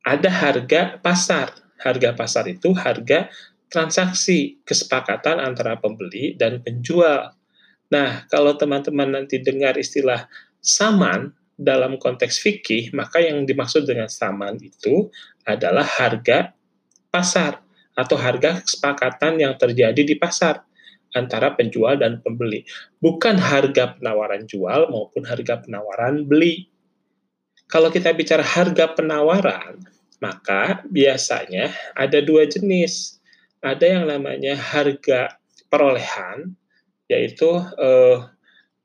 Ada 0.03 0.29
harga 0.29 0.99
pasar. 0.99 1.55
Harga 1.81 2.13
pasar 2.13 2.45
itu 2.45 2.77
harga 2.77 3.33
transaksi 3.71 4.59
kesepakatan 4.67 5.39
antara 5.39 5.79
pembeli 5.79 6.35
dan 6.35 6.59
penjual. 6.61 7.33
Nah, 7.91 8.27
kalau 8.27 8.59
teman-teman 8.59 9.15
nanti 9.15 9.39
dengar 9.39 9.79
istilah 9.79 10.27
saman 10.59 11.31
dalam 11.55 11.97
konteks 11.97 12.43
fikih, 12.43 12.91
maka 12.93 13.23
yang 13.23 13.47
dimaksud 13.47 13.87
dengan 13.87 14.11
saman 14.11 14.59
itu 14.59 15.09
adalah 15.47 15.87
harga 15.87 16.51
pasar 17.15 17.63
atau 17.95 18.17
harga 18.19 18.63
kesepakatan 18.63 19.43
yang 19.43 19.55
terjadi 19.55 20.03
di 20.03 20.15
pasar 20.19 20.67
antara 21.15 21.55
penjual 21.59 21.99
dan 21.99 22.23
pembeli, 22.23 22.63
bukan 23.03 23.35
harga 23.35 23.99
penawaran 23.99 24.47
jual 24.47 24.91
maupun 24.91 25.27
harga 25.27 25.63
penawaran 25.63 26.23
beli. 26.27 26.71
Kalau 27.71 27.91
kita 27.91 28.15
bicara 28.15 28.43
harga 28.43 28.95
penawaran, 28.95 29.79
maka 30.23 30.83
biasanya 30.91 31.71
ada 31.95 32.19
dua 32.23 32.47
jenis. 32.47 33.20
Ada 33.61 34.01
yang 34.01 34.05
namanya 34.09 34.57
harga 34.57 35.37
perolehan, 35.69 36.57
yaitu 37.13 37.49
eh, 37.77 38.25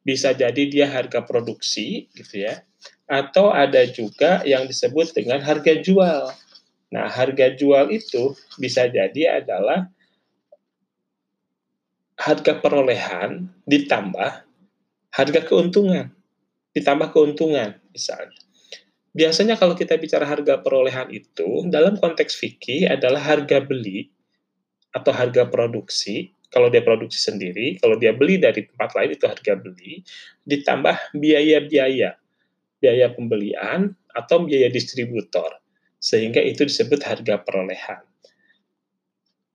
bisa 0.03 0.35
jadi 0.35 0.63
dia 0.67 0.87
harga 0.91 1.23
produksi, 1.23 2.11
gitu 2.13 2.45
ya, 2.45 2.61
atau 3.07 3.49
ada 3.49 3.87
juga 3.87 4.43
yang 4.43 4.67
disebut 4.67 5.15
dengan 5.15 5.41
harga 5.41 5.73
jual. 5.79 6.29
Nah, 6.91 7.07
harga 7.09 7.55
jual 7.55 7.89
itu 7.91 8.35
bisa 8.59 8.87
jadi 8.87 9.41
adalah 9.41 9.89
harga 12.15 12.63
perolehan 12.63 13.51
ditambah 13.67 14.45
harga 15.15 15.41
keuntungan, 15.47 16.11
ditambah 16.75 17.15
keuntungan 17.15 17.79
misalnya. 17.95 18.35
Biasanya 19.15 19.55
kalau 19.55 19.79
kita 19.79 19.95
bicara 19.95 20.27
harga 20.27 20.59
perolehan 20.59 21.07
itu 21.07 21.63
dalam 21.71 21.95
konteks 21.95 22.35
fikih 22.35 22.91
adalah 22.91 23.23
harga 23.23 23.63
beli 23.63 24.11
atau 24.95 25.11
harga 25.11 25.43
produksi. 25.45 26.31
Kalau 26.49 26.71
dia 26.71 26.79
produksi 26.79 27.19
sendiri, 27.19 27.75
kalau 27.83 27.99
dia 27.99 28.15
beli 28.15 28.39
dari 28.39 28.63
tempat 28.63 28.95
lain 28.95 29.11
itu 29.11 29.27
harga 29.27 29.53
beli 29.59 29.99
ditambah 30.47 30.95
biaya-biaya 31.19 32.15
biaya 32.85 33.09
pembelian 33.11 33.97
atau 34.13 34.45
biaya 34.45 34.69
distributor, 34.69 35.57
sehingga 35.97 36.37
itu 36.37 36.67
disebut 36.67 37.01
harga 37.01 37.41
perolehan. 37.41 38.05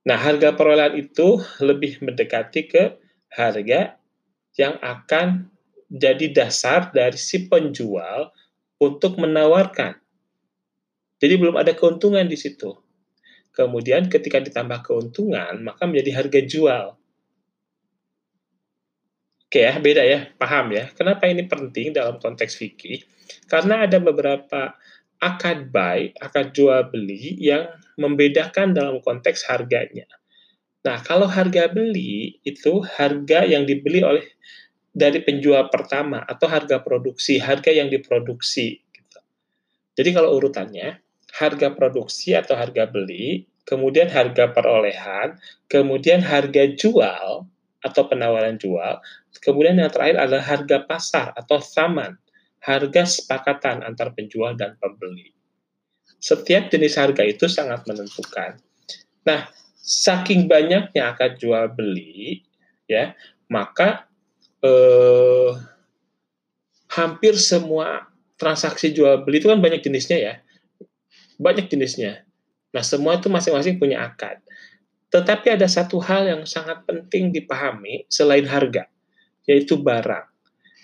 Nah, 0.03 0.17
harga 0.17 0.51
perolehan 0.57 0.97
itu 0.97 1.39
lebih 1.61 2.01
mendekati 2.01 2.67
ke 2.67 2.83
harga 3.31 3.95
yang 4.59 4.75
akan 4.83 5.47
jadi 5.87 6.33
dasar 6.33 6.89
dari 6.91 7.15
si 7.15 7.47
penjual 7.47 8.33
untuk 8.81 9.15
menawarkan. 9.21 9.95
Jadi 11.21 11.33
belum 11.37 11.55
ada 11.55 11.77
keuntungan 11.77 12.25
di 12.25 12.35
situ. 12.35 12.73
Kemudian 13.51 14.07
ketika 14.07 14.39
ditambah 14.39 14.87
keuntungan, 14.87 15.59
maka 15.63 15.83
menjadi 15.83 16.23
harga 16.23 16.39
jual. 16.47 16.85
Oke 19.51 19.67
ya, 19.67 19.75
beda 19.83 20.03
ya, 20.07 20.31
paham 20.39 20.71
ya. 20.71 20.87
Kenapa 20.95 21.27
ini 21.27 21.43
penting 21.43 21.91
dalam 21.91 22.15
konteks 22.23 22.55
fikih? 22.55 23.03
Karena 23.51 23.83
ada 23.83 23.99
beberapa 23.99 24.71
akad 25.19 25.67
buy, 25.69 26.15
akad 26.23 26.55
jual 26.55 26.87
beli 26.87 27.35
yang 27.35 27.67
membedakan 27.99 28.71
dalam 28.71 29.03
konteks 29.03 29.45
harganya. 29.51 30.07
Nah, 30.81 31.03
kalau 31.05 31.29
harga 31.29 31.69
beli 31.69 32.41
itu 32.41 32.81
harga 32.81 33.45
yang 33.45 33.69
dibeli 33.69 34.01
oleh 34.01 34.25
dari 34.91 35.21
penjual 35.21 35.69
pertama 35.69 36.25
atau 36.25 36.49
harga 36.49 36.81
produksi, 36.81 37.37
harga 37.37 37.69
yang 37.69 37.87
diproduksi. 37.87 38.81
Gitu. 38.81 39.19
Jadi 39.99 40.09
kalau 40.15 40.33
urutannya, 40.35 40.99
harga 41.35 41.71
produksi 41.71 42.35
atau 42.35 42.57
harga 42.59 42.87
beli, 42.89 43.47
kemudian 43.63 44.11
harga 44.11 44.51
perolehan, 44.51 45.39
kemudian 45.71 46.19
harga 46.19 46.67
jual, 46.75 47.47
atau 47.81 48.01
penawaran 48.05 48.61
jual. 48.61 49.01
Kemudian 49.41 49.81
yang 49.81 49.89
terakhir 49.89 50.17
adalah 50.21 50.45
harga 50.45 50.77
pasar 50.85 51.27
atau 51.33 51.57
saman, 51.57 52.15
harga 52.61 53.03
sepakatan 53.09 53.81
antar 53.81 54.13
penjual 54.13 54.53
dan 54.53 54.77
pembeli. 54.77 55.33
Setiap 56.21 56.69
jenis 56.69 57.01
harga 57.01 57.25
itu 57.25 57.49
sangat 57.49 57.81
menentukan. 57.89 58.61
Nah, 59.25 59.49
saking 59.81 60.45
banyaknya 60.45 61.17
akad 61.17 61.41
jual 61.41 61.73
beli, 61.73 62.45
ya, 62.85 63.17
maka 63.49 64.05
eh, 64.61 65.51
hampir 66.93 67.33
semua 67.41 68.05
transaksi 68.37 68.93
jual 68.93 69.25
beli 69.25 69.41
itu 69.41 69.49
kan 69.49 69.57
banyak 69.57 69.81
jenisnya 69.81 70.17
ya, 70.21 70.33
banyak 71.41 71.65
jenisnya. 71.73 72.21
Nah, 72.71 72.85
semua 72.85 73.17
itu 73.17 73.27
masing-masing 73.27 73.81
punya 73.81 74.05
akad. 74.05 74.37
Tetapi 75.11 75.59
ada 75.59 75.67
satu 75.67 75.99
hal 75.99 76.29
yang 76.29 76.47
sangat 76.47 76.87
penting 76.87 77.35
dipahami 77.35 78.07
selain 78.07 78.47
harga, 78.47 78.87
yaitu 79.43 79.75
barang. 79.75 80.29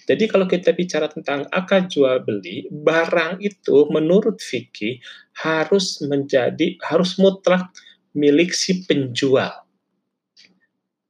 Jadi 0.08 0.24
kalau 0.32 0.48
kita 0.48 0.72
bicara 0.72 1.12
tentang 1.12 1.48
akad 1.52 1.92
jual 1.92 2.24
beli, 2.24 2.68
barang 2.72 3.44
itu 3.44 3.88
menurut 3.92 4.40
fikih 4.40 5.04
harus 5.44 6.00
menjadi 6.04 6.80
harus 6.88 7.20
mutlak 7.20 7.72
milik 8.16 8.56
si 8.56 8.88
penjual. 8.88 9.68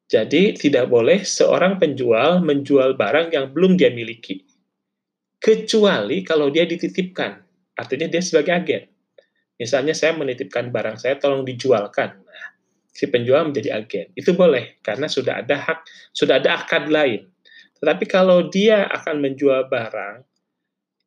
Jadi 0.08 0.58
tidak 0.58 0.90
boleh 0.90 1.22
seorang 1.22 1.78
penjual 1.78 2.42
menjual 2.42 2.98
barang 2.98 3.38
yang 3.38 3.54
belum 3.54 3.78
dia 3.78 3.94
miliki. 3.94 4.42
Kecuali 5.38 6.26
kalau 6.26 6.50
dia 6.50 6.66
dititipkan, 6.66 7.38
artinya 7.78 8.10
dia 8.10 8.24
sebagai 8.26 8.54
agen. 8.56 8.84
Misalnya 9.58 9.98
saya 9.98 10.14
menitipkan 10.14 10.70
barang 10.70 11.02
saya 11.02 11.18
tolong 11.18 11.42
dijualkan. 11.42 12.22
Nah, 12.22 12.48
si 12.94 13.10
penjual 13.10 13.50
menjadi 13.50 13.78
agen. 13.78 14.14
Itu 14.14 14.38
boleh 14.38 14.78
karena 14.86 15.10
sudah 15.10 15.42
ada 15.42 15.58
hak, 15.58 15.80
sudah 16.14 16.38
ada 16.38 16.62
akad 16.62 16.90
lain. 16.90 17.26
Tetapi 17.78 18.06
kalau 18.10 18.50
dia 18.50 18.86
akan 18.90 19.22
menjual 19.22 19.70
barang 19.70 20.26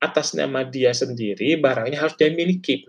atas 0.02 0.34
nama 0.34 0.66
dia 0.66 0.94
sendiri, 0.94 1.58
barangnya 1.58 1.98
harus 1.98 2.14
dia 2.18 2.30
miliki. 2.30 2.86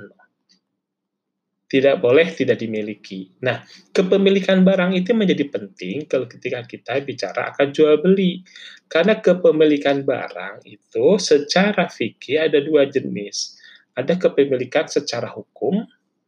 Tidak 1.71 2.03
boleh 2.03 2.27
tidak 2.35 2.59
dimiliki. 2.59 3.31
Nah, 3.47 3.63
kepemilikan 3.95 4.59
barang 4.59 4.91
itu 4.91 5.15
menjadi 5.15 5.47
penting 5.47 6.03
kalau 6.03 6.27
ketika 6.27 6.67
kita 6.67 6.99
bicara 6.99 7.55
akan 7.55 7.71
jual 7.71 7.95
beli. 8.03 8.43
Karena 8.91 9.15
kepemilikan 9.23 10.03
barang 10.03 10.67
itu 10.67 11.15
secara 11.15 11.87
fikih 11.87 12.51
ada 12.51 12.59
dua 12.59 12.91
jenis. 12.91 13.60
Ada 13.97 14.17
kepemilikan 14.17 14.87
secara 14.87 15.27
hukum, 15.31 15.83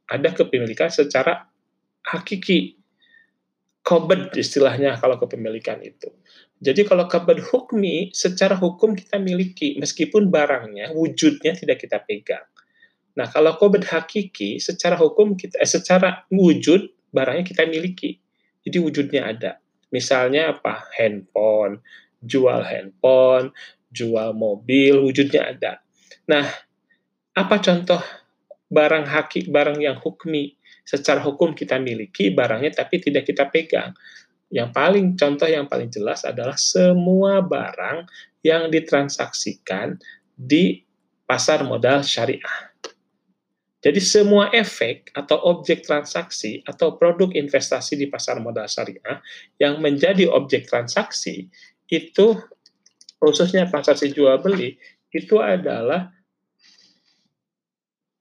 ada 0.10 0.30
kepemilikan 0.36 0.92
secara 0.92 1.48
hakiki. 2.04 2.80
Kobed 3.84 4.32
istilahnya 4.40 4.96
kalau 4.96 5.20
kepemilikan 5.20 5.84
itu. 5.84 6.08
Jadi 6.64 6.88
kalau 6.88 7.12
kobed 7.12 7.44
hukmi, 7.52 8.16
secara 8.16 8.56
hukum 8.56 8.96
kita 8.96 9.20
miliki, 9.20 9.76
meskipun 9.76 10.32
barangnya, 10.32 10.96
wujudnya 10.96 11.52
tidak 11.52 11.84
kita 11.84 12.00
pegang. 12.00 12.48
Nah, 13.20 13.28
kalau 13.28 13.60
kobed 13.60 13.84
hakiki, 13.84 14.64
secara 14.64 14.96
hukum 14.96 15.36
kita, 15.36 15.60
eh, 15.60 15.68
secara 15.68 16.24
wujud 16.32 17.12
barangnya 17.12 17.44
kita 17.44 17.68
miliki. 17.68 18.24
Jadi 18.64 18.78
wujudnya 18.80 19.28
ada. 19.28 19.60
Misalnya 19.92 20.56
apa? 20.56 20.88
Handphone, 20.96 21.84
jual 22.24 22.64
handphone, 22.64 23.52
jual 23.92 24.32
mobil, 24.34 25.04
wujudnya 25.04 25.54
ada. 25.54 25.84
Nah, 26.32 26.48
apa 27.34 27.58
contoh 27.62 28.02
barang 28.70 29.06
hakiki, 29.10 29.50
barang 29.50 29.78
yang 29.82 29.98
hukmi? 30.02 30.58
secara 30.84 31.24
hukum 31.24 31.56
kita 31.56 31.80
miliki 31.80 32.30
barangnya 32.30 32.84
tapi 32.84 33.00
tidak 33.00 33.28
kita 33.28 33.48
pegang. 33.48 33.96
Yang 34.54 34.70
paling 34.70 35.06
contoh 35.18 35.50
yang 35.50 35.66
paling 35.66 35.90
jelas 35.90 36.22
adalah 36.28 36.54
semua 36.60 37.42
barang 37.42 38.06
yang 38.46 38.70
ditransaksikan 38.70 39.98
di 40.38 40.86
pasar 41.26 41.66
modal 41.66 42.06
syariah. 42.06 42.70
Jadi 43.84 44.00
semua 44.00 44.48
efek 44.54 45.12
atau 45.12 45.42
objek 45.44 45.84
transaksi 45.84 46.64
atau 46.64 46.96
produk 46.96 47.34
investasi 47.36 48.00
di 48.00 48.08
pasar 48.08 48.40
modal 48.40 48.70
syariah 48.70 49.20
yang 49.60 49.82
menjadi 49.82 50.30
objek 50.30 50.70
transaksi 50.70 51.50
itu 51.92 52.38
khususnya 53.20 53.68
transaksi 53.68 54.14
jual 54.14 54.40
beli 54.40 54.80
itu 55.12 55.36
adalah 55.42 56.14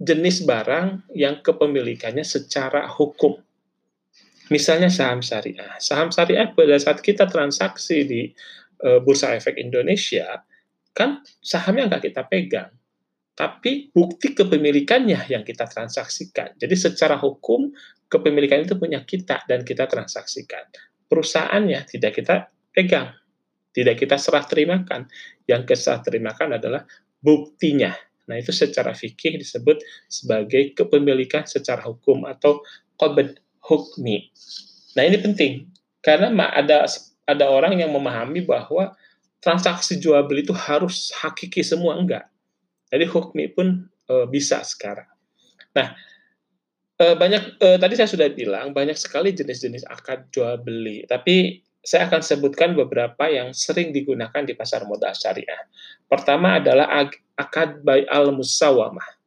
jenis 0.03 0.43
barang 0.43 1.15
yang 1.15 1.38
kepemilikannya 1.47 2.27
secara 2.27 2.91
hukum. 2.91 3.38
Misalnya 4.51 4.91
saham 4.91 5.23
syariah. 5.23 5.79
Saham 5.79 6.11
syariah 6.11 6.51
pada 6.51 6.75
saat 6.77 6.99
kita 6.99 7.31
transaksi 7.31 8.03
di 8.03 8.21
e, 8.83 8.88
Bursa 8.99 9.38
Efek 9.38 9.55
Indonesia, 9.57 10.43
kan 10.91 11.23
sahamnya 11.38 11.88
nggak 11.88 12.03
kita 12.11 12.27
pegang. 12.27 12.75
Tapi 13.33 13.95
bukti 13.95 14.37
kepemilikannya 14.37 15.31
yang 15.31 15.47
kita 15.47 15.65
transaksikan. 15.65 16.59
Jadi 16.59 16.75
secara 16.77 17.17
hukum, 17.17 17.73
kepemilikan 18.11 18.67
itu 18.67 18.77
punya 18.77 19.01
kita 19.07 19.41
dan 19.49 19.65
kita 19.65 19.88
transaksikan. 19.88 20.69
Perusahaannya 21.09 21.81
tidak 21.88 22.12
kita 22.21 22.53
pegang. 22.75 23.15
Tidak 23.73 23.97
kita 23.97 24.21
serah 24.21 24.45
terimakan. 24.45 25.09
Yang 25.49 25.73
kita 25.73 26.05
terimakan 26.05 26.61
adalah 26.61 26.85
buktinya 27.25 27.97
Nah, 28.31 28.39
itu 28.39 28.55
secara 28.55 28.95
fikih 28.95 29.39
disebut 29.39 29.83
sebagai 30.07 30.75
kepemilikan 30.79 31.43
secara 31.47 31.83
hukum 31.83 32.23
atau 32.29 32.63
qabd 32.99 33.43
hukmi. 33.67 34.31
Nah, 34.95 35.03
ini 35.07 35.19
penting 35.19 35.53
karena 36.03 36.31
ada 36.51 36.87
ada 37.27 37.47
orang 37.51 37.79
yang 37.79 37.91
memahami 37.95 38.43
bahwa 38.43 38.95
transaksi 39.43 39.99
jual 39.99 40.23
beli 40.27 40.47
itu 40.47 40.55
harus 40.55 41.11
hakiki 41.19 41.63
semua 41.67 41.99
enggak. 41.99 42.27
Jadi 42.91 43.09
hukmi 43.11 43.51
pun 43.51 43.87
e, 44.07 44.15
bisa 44.31 44.63
sekarang. 44.63 45.09
Nah, 45.75 45.95
e, 46.99 47.05
banyak 47.19 47.59
e, 47.59 47.69
tadi 47.79 47.95
saya 47.99 48.11
sudah 48.11 48.29
bilang 48.31 48.71
banyak 48.71 48.95
sekali 48.95 49.35
jenis-jenis 49.35 49.87
akad 49.89 50.31
jual 50.31 50.63
beli, 50.63 51.03
tapi 51.11 51.63
saya 51.83 52.07
akan 52.07 52.23
sebutkan 52.23 52.79
beberapa 52.79 53.27
yang 53.27 53.51
sering 53.51 53.91
digunakan 53.91 54.47
di 54.47 54.55
pasar 54.55 54.87
modal 54.87 55.11
syariah. 55.19 55.67
Pertama 56.07 56.63
adalah 56.63 56.87
akad 57.43 57.83
bay 57.83 58.07
al 58.07 58.31
musawamah. 58.31 59.19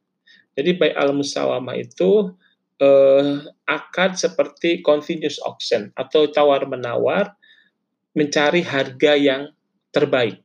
Jadi 0.56 0.72
bay 0.80 0.96
al 0.96 1.12
musawamah 1.12 1.76
itu 1.76 2.32
eh, 2.80 3.44
akad 3.68 4.16
seperti 4.16 4.80
continuous 4.80 5.36
auction 5.44 5.92
atau 5.92 6.32
tawar 6.32 6.64
menawar 6.64 7.36
mencari 8.16 8.64
harga 8.64 9.12
yang 9.12 9.52
terbaik. 9.92 10.40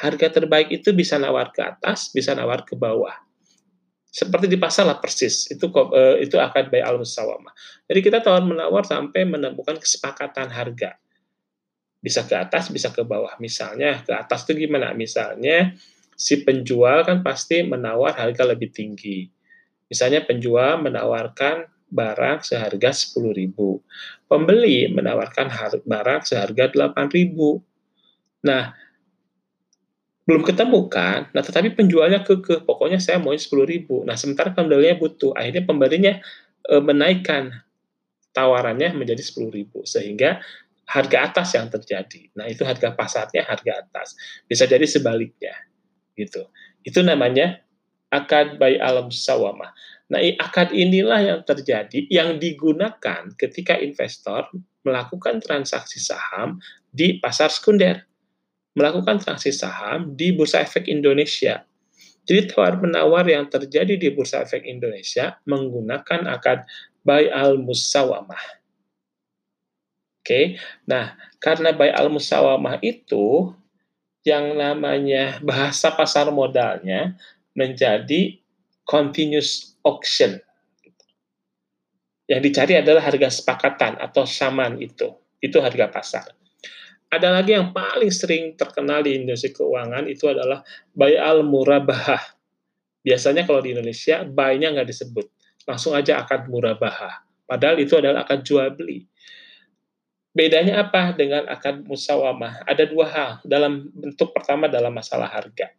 harga 0.00 0.40
terbaik 0.40 0.72
itu 0.72 0.96
bisa 0.96 1.20
nawar 1.20 1.52
ke 1.52 1.60
atas, 1.60 2.08
bisa 2.08 2.32
nawar 2.32 2.64
ke 2.64 2.72
bawah. 2.72 3.12
Seperti 4.08 4.48
di 4.48 4.56
pasar 4.56 4.88
lah 4.88 4.96
persis, 4.96 5.46
itu 5.52 5.68
uh, 5.70 6.16
itu 6.16 6.40
akad 6.40 6.72
bay 6.72 6.80
al 6.80 6.96
musawamah. 6.96 7.52
Jadi 7.84 8.00
kita 8.00 8.24
tawar 8.24 8.40
menawar 8.40 8.82
sampai 8.88 9.28
menemukan 9.28 9.76
kesepakatan 9.76 10.48
harga. 10.48 10.96
Bisa 12.00 12.24
ke 12.24 12.32
atas, 12.32 12.72
bisa 12.72 12.88
ke 12.88 13.04
bawah. 13.04 13.36
Misalnya 13.44 14.00
ke 14.00 14.16
atas 14.16 14.48
itu 14.48 14.64
gimana? 14.64 14.96
Misalnya 14.96 15.76
si 16.20 16.44
penjual 16.44 17.00
kan 17.08 17.24
pasti 17.24 17.64
menawar 17.64 18.12
harga 18.12 18.44
lebih 18.44 18.68
tinggi. 18.68 19.24
Misalnya 19.88 20.20
penjual 20.28 20.84
menawarkan 20.84 21.64
barang 21.88 22.44
seharga 22.44 22.92
10.000. 22.92 23.56
Pembeli 24.28 24.92
menawarkan 24.92 25.48
barang 25.88 26.20
seharga 26.28 26.68
8.000. 26.70 28.44
Nah, 28.44 28.76
belum 30.28 30.44
ketemu 30.44 30.80
kan? 30.92 31.32
Nah, 31.32 31.42
tetapi 31.42 31.72
penjualnya 31.74 32.20
ke 32.22 32.38
ke 32.44 32.54
pokoknya 32.68 33.00
saya 33.00 33.16
mau 33.16 33.32
10.000. 33.32 34.06
Nah, 34.06 34.14
sementara 34.14 34.52
pembelinya 34.52 35.00
butuh. 35.00 35.32
Akhirnya 35.34 35.64
pembelinya 35.64 36.20
e, 36.68 36.74
menaikkan 36.78 37.64
tawarannya 38.30 38.94
menjadi 38.94 39.24
10.000 39.24 39.66
sehingga 39.88 40.38
harga 40.86 41.18
atas 41.32 41.48
yang 41.58 41.66
terjadi. 41.66 42.30
Nah, 42.38 42.46
itu 42.46 42.62
harga 42.62 42.94
pasarnya 42.94 43.42
harga 43.48 43.72
atas. 43.82 44.14
Bisa 44.46 44.68
jadi 44.68 44.86
sebaliknya. 44.86 45.69
Gitu. 46.20 46.44
Itu 46.84 47.00
namanya 47.00 47.64
akad 48.12 48.60
bay 48.60 48.76
alam 48.76 49.08
sawamah. 49.08 49.72
Nah, 50.10 50.20
akad 50.42 50.74
inilah 50.74 51.20
yang 51.22 51.40
terjadi, 51.46 52.04
yang 52.10 52.42
digunakan 52.42 53.30
ketika 53.38 53.78
investor 53.78 54.50
melakukan 54.82 55.38
transaksi 55.38 56.02
saham 56.02 56.58
di 56.90 57.22
pasar 57.22 57.48
sekunder, 57.48 58.02
melakukan 58.74 59.22
transaksi 59.22 59.54
saham 59.54 60.18
di 60.18 60.34
Bursa 60.34 60.66
Efek 60.66 60.90
Indonesia. 60.90 61.62
Jadi 62.26 62.50
tawar-menawar 62.50 63.26
yang 63.30 63.46
terjadi 63.46 63.94
di 63.94 64.10
Bursa 64.10 64.42
Efek 64.42 64.66
Indonesia 64.66 65.38
menggunakan 65.46 66.26
akad 66.26 66.66
buy 67.06 67.30
al 67.30 67.62
musawamah. 67.62 68.60
Oke, 70.20 70.60
nah 70.84 71.16
karena 71.40 71.70
buy 71.72 71.90
al 71.94 72.12
musawamah 72.12 72.82
itu 72.82 73.54
yang 74.26 74.56
namanya 74.56 75.40
bahasa 75.40 75.92
pasar 75.96 76.28
modalnya 76.28 77.16
menjadi 77.56 78.36
continuous 78.84 79.78
auction. 79.80 80.36
Yang 82.30 82.40
dicari 82.46 82.74
adalah 82.78 83.02
harga 83.02 83.26
sepakatan 83.26 83.98
atau 83.98 84.22
saman 84.22 84.78
itu. 84.78 85.10
Itu 85.42 85.58
harga 85.58 85.90
pasar. 85.90 86.26
Ada 87.10 87.42
lagi 87.42 87.58
yang 87.58 87.74
paling 87.74 88.12
sering 88.14 88.54
terkenal 88.54 89.02
di 89.02 89.18
Indonesia 89.18 89.50
keuangan 89.50 90.06
itu 90.06 90.30
adalah 90.30 90.62
buy 90.94 91.18
al 91.18 91.42
murabahah. 91.42 92.22
Biasanya 93.02 93.48
kalau 93.48 93.58
di 93.58 93.74
Indonesia 93.74 94.22
buy-nya 94.22 94.70
nggak 94.70 94.86
disebut, 94.86 95.26
langsung 95.66 95.98
aja 95.98 96.22
akad 96.22 96.46
murabahah. 96.46 97.26
Padahal 97.50 97.82
itu 97.82 97.98
adalah 97.98 98.22
akad 98.22 98.46
jual 98.46 98.70
beli. 98.78 99.10
Bedanya 100.30 100.86
apa 100.86 101.10
dengan 101.14 101.46
akad 101.50 101.82
musawamah? 101.84 102.62
Ada 102.66 102.86
dua 102.86 103.06
hal. 103.10 103.30
Dalam 103.42 103.90
bentuk 103.90 104.30
pertama 104.30 104.70
dalam 104.70 104.94
masalah 104.94 105.26
harga. 105.26 105.74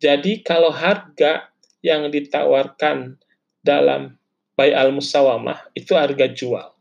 Jadi 0.00 0.40
kalau 0.40 0.72
harga 0.72 1.52
yang 1.84 2.08
ditawarkan 2.08 3.20
dalam 3.60 4.16
buy 4.56 4.72
al 4.72 4.92
musawamah 4.96 5.68
itu 5.76 5.92
harga 5.92 6.28
jual. 6.32 6.72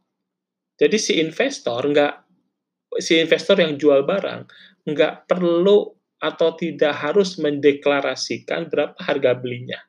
Jadi 0.75 0.97
si 0.99 1.19
investor 1.19 1.83
nggak 1.83 2.25
si 2.99 3.19
investor 3.19 3.59
yang 3.59 3.75
jual 3.75 4.03
barang 4.07 4.47
nggak 4.87 5.27
perlu 5.27 5.91
atau 6.19 6.55
tidak 6.55 6.95
harus 6.95 7.35
mendeklarasikan 7.35 8.71
berapa 8.71 8.95
harga 9.03 9.35
belinya 9.35 9.79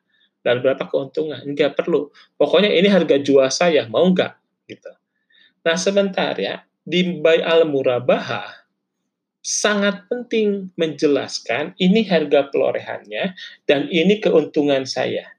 dan 0.43 0.59
berapa 0.59 0.83
keuntungan 0.87 1.39
nggak 1.43 1.75
perlu 1.79 2.11
pokoknya 2.35 2.71
ini 2.71 2.91
harga 2.91 3.15
jual 3.19 3.47
saya 3.47 3.87
mau 3.87 4.03
nggak 4.11 4.33
gitu 4.67 4.91
nah 5.63 5.75
sebentar 5.79 6.35
ya 6.35 6.63
di 6.87 7.19
buy 7.19 7.43
al 7.43 7.67
murabahah 7.67 8.47
sangat 9.43 10.07
penting 10.07 10.71
menjelaskan 10.79 11.75
ini 11.75 12.07
harga 12.07 12.47
perolehannya 12.47 13.35
dan 13.67 13.91
ini 13.91 14.23
keuntungan 14.23 14.87
saya. 14.87 15.35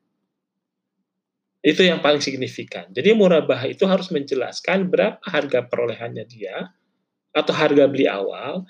Itu 1.65 1.85
yang 1.85 2.05
paling 2.05 2.21
signifikan. 2.21 2.93
Jadi 2.93 3.17
murabah 3.17 3.65
itu 3.65 3.89
harus 3.89 4.13
menjelaskan 4.13 4.93
berapa 4.93 5.21
harga 5.25 5.65
perolehannya 5.67 6.25
dia 6.29 6.73
atau 7.33 7.53
harga 7.57 7.85
beli 7.89 8.09
awal 8.09 8.69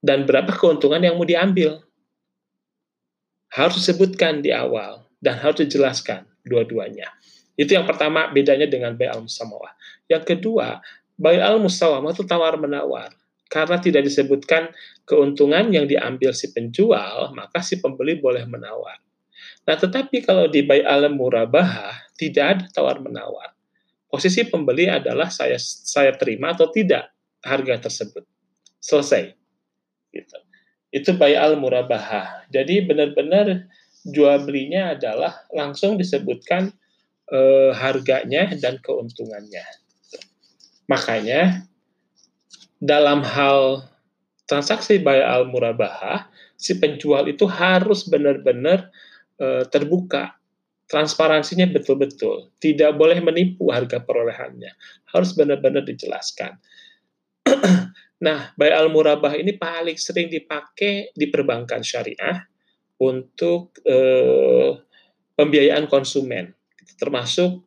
dan 0.00 0.24
berapa 0.24 0.52
keuntungan 0.56 1.00
yang 1.04 1.20
mau 1.20 1.28
diambil. 1.28 1.84
Harus 3.52 3.80
disebutkan 3.80 4.44
di 4.44 4.52
awal 4.52 5.06
dan 5.20 5.40
harus 5.40 5.64
dijelaskan 5.64 6.28
dua-duanya. 6.44 7.08
Itu 7.56 7.72
yang 7.72 7.88
pertama 7.88 8.28
bedanya 8.28 8.68
dengan 8.68 8.92
bay 8.98 9.08
al 9.08 9.24
musawamah. 9.24 9.72
Yang 10.12 10.36
kedua, 10.36 10.84
bay 11.16 11.40
al 11.40 11.60
musawamah 11.60 12.12
itu 12.12 12.24
tawar 12.24 12.60
menawar 12.60 13.12
karena 13.46 13.78
tidak 13.78 14.06
disebutkan 14.06 14.74
keuntungan 15.06 15.70
yang 15.70 15.86
diambil 15.86 16.34
si 16.34 16.50
penjual, 16.50 17.30
maka 17.32 17.62
si 17.62 17.78
pembeli 17.78 18.18
boleh 18.18 18.42
menawar. 18.44 18.98
Nah, 19.66 19.74
tetapi 19.78 20.22
kalau 20.22 20.46
di 20.46 20.62
buy 20.62 20.82
alam 20.82 21.18
murabah 21.18 21.94
tidak 22.14 22.44
ada 22.46 22.64
tawar-menawar. 22.70 23.54
Posisi 24.06 24.46
pembeli 24.46 24.86
adalah 24.86 25.30
saya 25.30 25.58
saya 25.58 26.14
terima 26.14 26.54
atau 26.54 26.70
tidak 26.70 27.10
harga 27.42 27.90
tersebut. 27.90 28.22
Selesai. 28.78 29.34
Gitu. 30.14 30.38
Itu 30.94 31.18
buy 31.18 31.34
al 31.34 31.58
murabah. 31.58 32.46
Jadi 32.50 32.86
benar-benar 32.86 33.66
jual 34.06 34.46
belinya 34.46 34.94
adalah 34.94 35.42
langsung 35.50 35.98
disebutkan 35.98 36.70
eh, 37.30 37.70
harganya 37.74 38.54
dan 38.54 38.78
keuntungannya. 38.78 39.85
Makanya 40.86 41.66
dalam 42.78 43.24
hal 43.26 43.88
transaksi 44.46 45.02
buy 45.02 45.18
al 45.18 45.50
murabahah, 45.50 46.30
si 46.54 46.78
penjual 46.78 47.26
itu 47.26 47.44
harus 47.50 48.06
benar-benar 48.06 48.88
e, 49.36 49.66
terbuka, 49.66 50.38
transparansinya 50.86 51.66
betul-betul, 51.66 52.54
tidak 52.62 52.94
boleh 52.94 53.18
menipu 53.18 53.74
harga 53.74 53.98
perolehannya, 53.98 54.70
harus 55.10 55.34
benar-benar 55.34 55.82
dijelaskan. 55.82 56.54
nah, 58.26 58.54
buy 58.54 58.70
al 58.70 58.88
murabah 58.88 59.34
ini 59.34 59.58
paling 59.58 59.98
sering 59.98 60.30
dipakai 60.30 61.10
di 61.12 61.26
perbankan 61.26 61.82
syariah 61.82 62.46
untuk 63.02 63.74
e, 63.82 63.96
pembiayaan 65.34 65.90
konsumen, 65.90 66.54
termasuk 66.96 67.66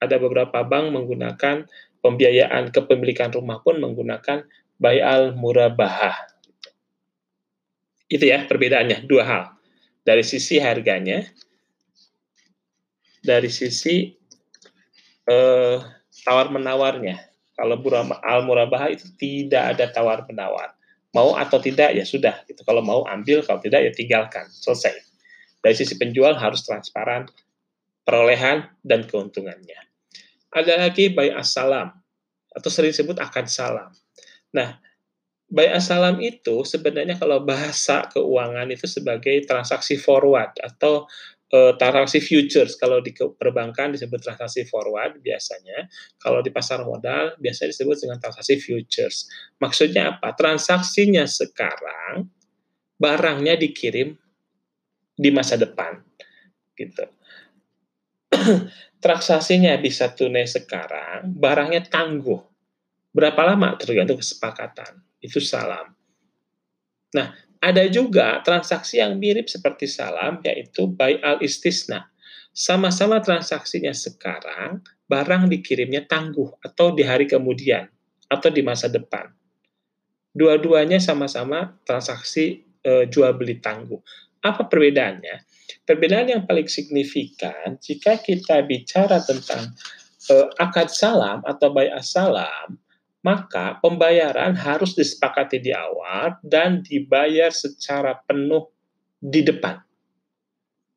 ada 0.00 0.16
beberapa 0.16 0.64
bank 0.64 0.96
menggunakan 0.96 1.68
pembiayaan 2.00 2.72
kepemilikan 2.72 3.32
rumah 3.32 3.60
pun 3.60 3.80
menggunakan 3.80 4.44
bayal 4.80 5.36
murabahah. 5.36 6.16
Itu 8.10 8.26
ya 8.26 8.44
perbedaannya, 8.48 9.06
dua 9.06 9.24
hal. 9.24 9.44
Dari 10.02 10.24
sisi 10.24 10.58
harganya, 10.58 11.22
dari 13.22 13.52
sisi 13.52 14.10
eh, 15.28 15.76
tawar-menawarnya. 16.24 17.30
Kalau 17.54 17.76
al-murabahah 18.24 18.88
itu 18.88 19.04
tidak 19.20 19.76
ada 19.76 19.92
tawar-menawar. 19.92 20.72
Mau 21.12 21.36
atau 21.36 21.60
tidak, 21.60 21.92
ya 21.92 22.08
sudah. 22.08 22.40
Gitu. 22.48 22.64
Kalau 22.64 22.80
mau 22.80 23.04
ambil, 23.04 23.44
kalau 23.44 23.60
tidak, 23.60 23.84
ya 23.84 23.92
tinggalkan. 23.92 24.48
Selesai. 24.48 24.96
Dari 25.60 25.76
sisi 25.76 26.00
penjual 26.00 26.32
harus 26.40 26.64
transparan, 26.64 27.28
perolehan, 28.08 28.64
dan 28.80 29.04
keuntungannya. 29.04 29.89
Ada 30.50 30.86
lagi 30.86 31.14
bayi 31.14 31.30
assalam 31.30 31.94
atau 32.50 32.70
sering 32.70 32.90
disebut 32.90 33.22
akad 33.22 33.46
salam. 33.46 33.94
Nah, 34.50 34.74
bayi 35.46 35.70
assalam 35.70 36.18
itu 36.18 36.66
sebenarnya 36.66 37.18
kalau 37.18 37.42
bahasa 37.46 38.06
keuangan 38.10 38.66
itu 38.70 38.90
sebagai 38.90 39.46
transaksi 39.46 39.94
forward 39.94 40.58
atau 40.58 41.06
e, 41.50 41.58
transaksi 41.78 42.18
futures. 42.22 42.74
Kalau 42.78 43.02
di 43.02 43.14
perbankan 43.14 43.94
disebut 43.94 44.18
transaksi 44.22 44.66
forward 44.66 45.18
biasanya. 45.22 45.86
Kalau 46.18 46.42
di 46.42 46.50
pasar 46.54 46.82
modal 46.82 47.38
biasanya 47.38 47.70
disebut 47.74 47.96
dengan 48.02 48.18
transaksi 48.18 48.58
futures. 48.58 49.30
Maksudnya 49.62 50.18
apa? 50.18 50.34
Transaksinya 50.34 51.26
sekarang 51.26 52.26
barangnya 52.98 53.54
dikirim 53.58 54.14
di 55.14 55.30
masa 55.34 55.58
depan. 55.58 55.98
Gitu. 56.74 57.19
transaksinya 59.04 59.74
bisa 59.78 60.12
tunai 60.14 60.46
sekarang, 60.46 61.30
barangnya 61.30 61.86
tangguh. 61.90 62.40
Berapa 63.10 63.42
lama 63.42 63.74
tergantung 63.74 64.22
kesepakatan. 64.22 65.02
Itu 65.18 65.42
salam. 65.42 65.92
Nah, 67.10 67.34
ada 67.60 67.84
juga 67.90 68.40
transaksi 68.40 69.02
yang 69.02 69.18
mirip 69.18 69.50
seperti 69.50 69.90
salam, 69.90 70.38
yaitu 70.46 70.88
buy 70.88 71.18
al 71.20 71.42
istisna. 71.42 72.08
Sama-sama 72.50 73.22
transaksinya 73.22 73.90
sekarang, 73.94 74.82
barang 75.10 75.50
dikirimnya 75.50 76.06
tangguh 76.06 76.54
atau 76.62 76.94
di 76.94 77.02
hari 77.02 77.26
kemudian 77.26 77.90
atau 78.30 78.48
di 78.50 78.62
masa 78.62 78.86
depan. 78.86 79.26
Dua-duanya 80.30 81.02
sama-sama 81.02 81.74
transaksi 81.82 82.62
e, 82.78 83.10
jual 83.10 83.34
beli 83.34 83.58
tangguh. 83.58 83.98
Apa 84.40 84.70
perbedaannya? 84.70 85.49
Perbedaan 85.84 86.28
yang 86.30 86.42
paling 86.46 86.66
signifikan 86.66 87.76
jika 87.78 88.18
kita 88.20 88.62
bicara 88.64 89.22
tentang 89.24 89.72
e, 90.28 90.34
akad 90.58 90.88
salam 90.90 91.42
atau 91.46 91.70
bayat 91.74 92.02
salam, 92.04 92.78
maka 93.20 93.76
pembayaran 93.84 94.56
harus 94.56 94.96
disepakati 94.96 95.60
di 95.60 95.72
awal 95.76 96.40
dan 96.40 96.80
dibayar 96.80 97.52
secara 97.52 98.16
penuh 98.24 98.72
di 99.20 99.44
depan. 99.44 99.76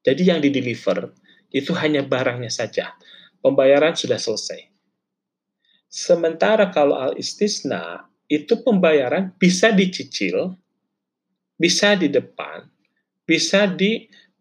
Jadi 0.04 0.22
yang 0.28 0.40
di-deliver 0.40 1.12
itu 1.52 1.72
hanya 1.76 2.04
barangnya 2.04 2.52
saja. 2.52 2.96
Pembayaran 3.44 3.96
sudah 3.96 4.20
selesai. 4.20 4.72
Sementara 5.92 6.74
kalau 6.74 6.98
al-istisna, 6.98 8.08
itu 8.26 8.66
pembayaran 8.66 9.36
bisa 9.38 9.70
dicicil, 9.70 10.58
bisa 11.54 11.94
di 11.94 12.10
depan, 12.10 12.66
bisa 13.30 13.70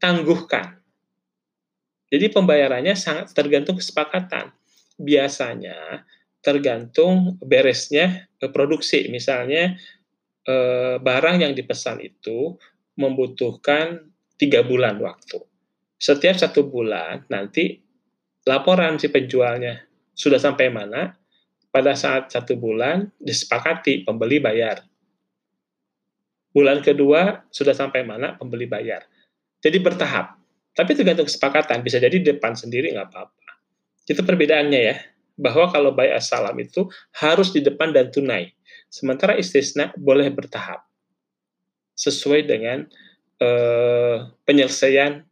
ditangguhkan. 0.03 0.83
Jadi 2.11 2.27
pembayarannya 2.35 2.99
sangat 2.99 3.31
tergantung 3.38 3.79
kesepakatan. 3.79 4.51
Biasanya 4.99 6.03
tergantung 6.43 7.38
beresnya 7.38 8.27
produksi. 8.51 9.07
Misalnya 9.15 9.79
eh, 10.43 10.99
barang 10.99 11.47
yang 11.47 11.55
dipesan 11.55 12.03
itu 12.03 12.59
membutuhkan 12.99 14.11
tiga 14.35 14.67
bulan 14.67 14.99
waktu. 14.99 15.38
Setiap 16.03 16.35
satu 16.35 16.67
bulan 16.67 17.23
nanti 17.31 17.79
laporan 18.43 18.99
si 18.99 19.07
penjualnya 19.07 19.87
sudah 20.19 20.43
sampai 20.43 20.67
mana. 20.67 21.15
Pada 21.73 21.97
saat 21.97 22.29
satu 22.29 22.59
bulan 22.59 23.09
disepakati 23.17 24.05
pembeli 24.05 24.43
bayar. 24.43 24.85
Bulan 26.53 26.85
kedua 26.85 27.49
sudah 27.49 27.73
sampai 27.73 28.05
mana 28.05 28.37
pembeli 28.37 28.69
bayar. 28.69 29.09
Jadi 29.62 29.79
bertahap. 29.79 30.37
Tapi 30.75 30.90
tergantung 30.98 31.31
kesepakatan. 31.31 31.81
Bisa 31.87 32.03
jadi 32.03 32.18
depan 32.18 32.59
sendiri 32.59 32.90
nggak 32.92 33.09
apa-apa. 33.09 33.51
Itu 34.05 34.27
perbedaannya 34.27 34.81
ya 34.83 34.96
bahwa 35.38 35.70
kalau 35.72 35.90
bayar 35.96 36.20
salam 36.20 36.55
itu 36.61 36.90
harus 37.16 37.55
di 37.55 37.64
depan 37.64 37.94
dan 37.94 38.12
tunai. 38.12 38.53
Sementara 38.92 39.38
istisna 39.38 39.94
boleh 39.96 40.29
bertahap. 40.29 40.85
Sesuai 41.96 42.44
dengan 42.44 42.85
eh, 43.40 44.16
penyelesaian 44.44 45.22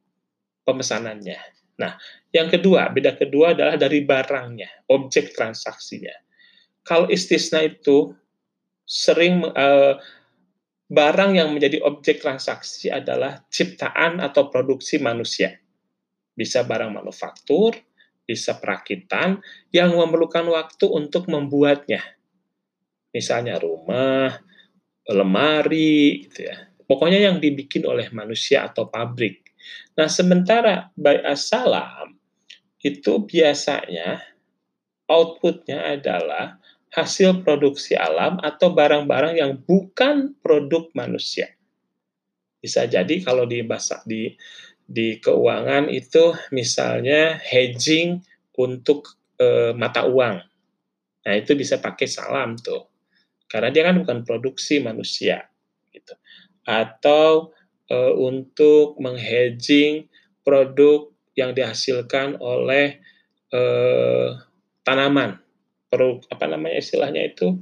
pemesanannya. 0.65 1.41
Nah, 1.81 1.97
yang 2.31 2.53
kedua, 2.53 2.93
beda 2.93 3.17
kedua 3.17 3.57
adalah 3.57 3.81
dari 3.81 4.05
barangnya, 4.05 4.87
objek 4.93 5.33
transaksinya. 5.33 6.13
Kalau 6.85 7.09
istisna 7.09 7.65
itu 7.65 8.13
sering 8.85 9.45
eh, 9.51 9.95
barang 10.91 11.39
yang 11.39 11.55
menjadi 11.55 11.79
objek 11.87 12.19
transaksi 12.19 12.91
adalah 12.91 13.47
ciptaan 13.47 14.19
atau 14.19 14.51
produksi 14.51 14.99
manusia. 14.99 15.55
Bisa 16.35 16.67
barang 16.67 16.91
manufaktur, 16.91 17.79
bisa 18.27 18.59
perakitan 18.59 19.39
yang 19.71 19.95
memerlukan 19.95 20.51
waktu 20.51 20.91
untuk 20.91 21.31
membuatnya. 21.31 22.03
Misalnya 23.15 23.63
rumah, 23.63 24.35
lemari, 25.07 26.27
gitu 26.27 26.51
ya. 26.51 26.71
Pokoknya 26.91 27.31
yang 27.31 27.39
dibikin 27.39 27.87
oleh 27.87 28.11
manusia 28.11 28.67
atau 28.67 28.91
pabrik. 28.91 29.55
Nah, 29.95 30.11
sementara 30.11 30.91
by 30.99 31.23
salam 31.39 32.19
itu 32.83 33.23
biasanya 33.23 34.23
outputnya 35.07 35.99
adalah 35.99 36.60
hasil 36.91 37.47
produksi 37.47 37.95
alam 37.95 38.43
atau 38.43 38.75
barang-barang 38.75 39.39
yang 39.39 39.53
bukan 39.63 40.35
produk 40.43 40.91
manusia. 40.95 41.55
Bisa 42.61 42.85
jadi 42.85 43.23
kalau 43.23 43.47
di 43.47 43.63
bahasa 43.63 44.03
di 44.05 44.35
di 44.91 45.23
keuangan 45.23 45.87
itu 45.87 46.35
misalnya 46.51 47.39
hedging 47.39 48.21
untuk 48.59 49.17
e, 49.39 49.71
mata 49.79 50.05
uang. 50.11 50.43
Nah, 51.21 51.35
itu 51.39 51.55
bisa 51.55 51.79
pakai 51.79 52.11
salam 52.11 52.59
tuh. 52.59 52.91
Karena 53.47 53.71
dia 53.71 53.87
kan 53.87 54.03
bukan 54.03 54.27
produksi 54.27 54.83
manusia 54.83 55.47
gitu. 55.95 56.19
Atau 56.67 57.55
e, 57.87 57.97
untuk 58.19 58.99
menghedging 58.99 60.11
produk 60.43 61.07
yang 61.39 61.55
dihasilkan 61.55 62.43
oleh 62.43 62.99
e, 63.49 63.63
tanaman. 64.83 65.39
Produk 65.91 66.23
apa 66.31 66.47
namanya 66.47 66.79
istilahnya 66.79 67.35
itu 67.35 67.59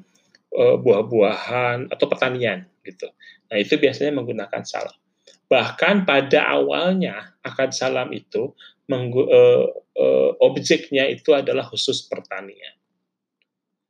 e, 0.53 0.63
buah-buahan 0.79 1.89
atau 1.89 2.07
pertanian 2.07 2.69
gitu. 2.85 3.09
Nah, 3.49 3.57
itu 3.57 3.81
biasanya 3.81 4.13
menggunakan 4.13 4.63
salam. 4.69 4.93
Bahkan 5.49 6.05
pada 6.05 6.45
awalnya 6.45 7.33
akad 7.41 7.73
salam 7.73 8.13
itu 8.13 8.53
menggu, 8.89 9.25
uh, 9.29 9.65
uh, 9.97 10.31
objeknya 10.41 11.09
itu 11.09 11.33
adalah 11.33 11.65
khusus 11.65 12.05
pertanian. 12.09 12.77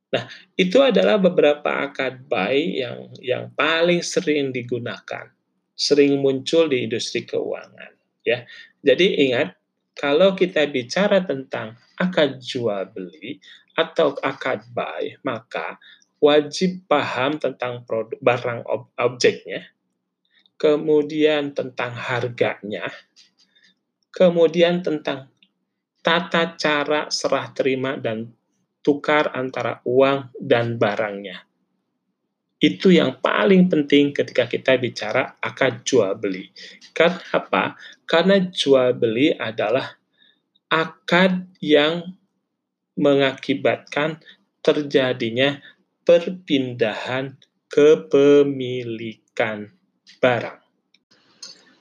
Nah, 0.09 0.25
itu 0.57 0.79
adalah 0.81 1.21
beberapa 1.21 1.85
akad 1.85 2.25
baik 2.25 2.69
yang 2.79 2.99
yang 3.21 3.45
paling 3.53 4.01
sering 4.01 4.49
digunakan, 4.49 5.29
sering 5.77 6.17
muncul 6.19 6.65
di 6.65 6.87
industri 6.87 7.23
keuangan, 7.23 7.93
ya. 8.25 8.43
Jadi 8.81 9.29
ingat 9.29 9.53
kalau 9.93 10.33
kita 10.33 10.65
bicara 10.71 11.21
tentang 11.21 11.77
akad 11.99 12.39
jual 12.41 12.89
beli 12.89 13.37
atau 13.79 14.11
akad 14.19 14.67
buy, 14.75 15.15
maka 15.23 15.79
wajib 16.19 16.83
paham 16.91 17.39
tentang 17.39 17.87
produk 17.87 18.19
barang 18.19 18.67
ob, 18.67 18.91
objeknya, 18.99 19.71
kemudian 20.59 21.55
tentang 21.55 21.95
harganya, 21.95 22.91
kemudian 24.11 24.83
tentang 24.83 25.31
tata 26.03 26.59
cara 26.59 27.07
serah 27.07 27.47
terima 27.55 27.95
dan 27.95 28.27
tukar 28.83 29.31
antara 29.31 29.79
uang 29.87 30.35
dan 30.35 30.75
barangnya. 30.75 31.47
Itu 32.59 32.91
yang 32.91 33.23
paling 33.23 33.71
penting 33.71 34.11
ketika 34.11 34.43
kita 34.43 34.75
bicara 34.75 35.39
akad 35.39 35.87
jual 35.87 36.11
beli. 36.19 36.51
Karena 36.91 37.23
apa? 37.31 37.79
Karena 38.03 38.35
jual 38.43 38.99
beli 38.99 39.31
adalah 39.31 39.95
akad 40.67 41.47
yang 41.63 42.18
mengakibatkan 42.99 44.19
terjadinya 44.59 45.63
perpindahan 46.03 47.39
kepemilikan 47.71 49.71
barang. 50.19 50.59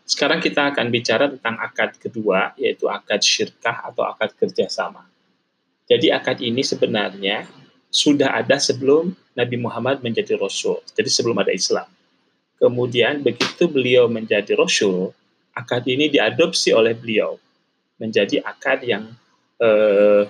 Sekarang 0.09 0.41
kita 0.41 0.73
akan 0.73 0.89
bicara 0.89 1.29
tentang 1.29 1.61
akad 1.61 2.01
kedua, 2.01 2.57
yaitu 2.57 2.89
akad 2.89 3.21
syirkah 3.21 3.85
atau 3.85 4.09
akad 4.09 4.33
kerjasama. 4.39 5.05
Jadi 5.85 6.09
akad 6.09 6.41
ini 6.41 6.65
sebenarnya 6.65 7.45
sudah 7.93 8.37
ada 8.37 8.57
sebelum 8.61 9.17
Nabi 9.37 9.57
Muhammad 9.61 10.01
menjadi 10.01 10.37
Rasul, 10.37 10.81
jadi 10.97 11.09
sebelum 11.09 11.41
ada 11.41 11.53
Islam. 11.53 11.89
Kemudian 12.57 13.25
begitu 13.25 13.69
beliau 13.69 14.09
menjadi 14.09 14.57
Rasul, 14.57 15.13
akad 15.57 15.85
ini 15.89 16.13
diadopsi 16.13 16.73
oleh 16.73 16.97
beliau 16.97 17.37
menjadi 17.97 18.45
akad 18.45 18.85
yang 18.85 19.09
eh, 19.61 20.29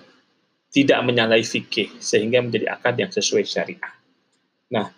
tidak 0.68 1.00
menyalahi 1.04 1.44
fikih, 1.44 1.96
sehingga 1.98 2.44
menjadi 2.44 2.72
akad 2.72 2.94
yang 3.00 3.12
sesuai 3.12 3.44
syariah. 3.48 3.92
Nah, 4.68 4.92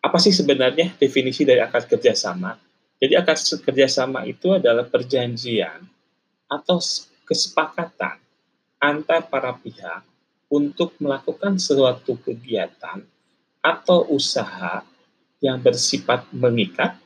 apa 0.00 0.18
sih 0.22 0.32
sebenarnya 0.32 0.96
definisi 0.96 1.44
dari 1.44 1.60
akad 1.60 1.84
kerjasama? 1.90 2.56
Jadi 2.98 3.14
akad 3.14 3.38
kerjasama 3.62 4.24
itu 4.24 4.56
adalah 4.56 4.88
perjanjian 4.88 5.84
atau 6.48 6.80
kesepakatan 7.28 8.16
antar 8.80 9.28
para 9.28 9.52
pihak 9.54 10.02
untuk 10.48 10.96
melakukan 10.96 11.60
suatu 11.60 12.16
kegiatan 12.16 13.04
atau 13.60 14.08
usaha 14.08 14.80
yang 15.38 15.60
bersifat 15.60 16.24
mengikat 16.32 16.96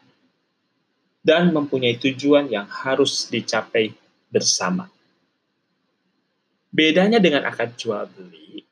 dan 1.23 1.51
mempunyai 1.51 1.99
tujuan 1.99 2.47
yang 2.47 2.67
harus 2.67 3.27
dicapai 3.27 3.95
bersama. 4.31 4.87
Bedanya 6.73 7.21
dengan 7.21 7.45
akad 7.45 7.77
jual 7.77 8.09
beli, 8.09 8.65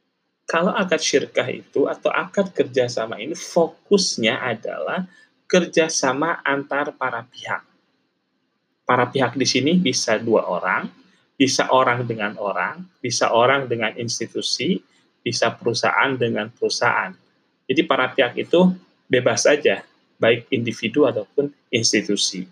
kalau 0.49 0.75
akad 0.75 0.99
syirkah 0.99 1.47
itu 1.47 1.87
atau 1.87 2.11
akad 2.11 2.51
kerjasama 2.51 3.21
ini 3.23 3.39
fokusnya 3.39 4.41
adalah 4.41 5.07
kerjasama 5.47 6.43
antar 6.43 6.91
para 6.99 7.23
pihak. 7.23 7.63
Para 8.83 9.07
pihak 9.07 9.39
di 9.39 9.47
sini 9.47 9.79
bisa 9.79 10.19
dua 10.19 10.51
orang, 10.51 10.91
bisa 11.39 11.71
orang 11.71 12.03
dengan 12.03 12.35
orang, 12.43 12.83
bisa 12.99 13.31
orang 13.31 13.71
dengan 13.71 13.95
institusi, 13.95 14.83
bisa 15.23 15.55
perusahaan 15.55 16.11
dengan 16.19 16.51
perusahaan. 16.51 17.15
Jadi 17.71 17.87
para 17.87 18.11
pihak 18.11 18.35
itu 18.35 18.75
bebas 19.07 19.47
saja, 19.47 19.87
baik 20.19 20.51
individu 20.51 21.07
ataupun 21.07 21.55
institusi. 21.71 22.51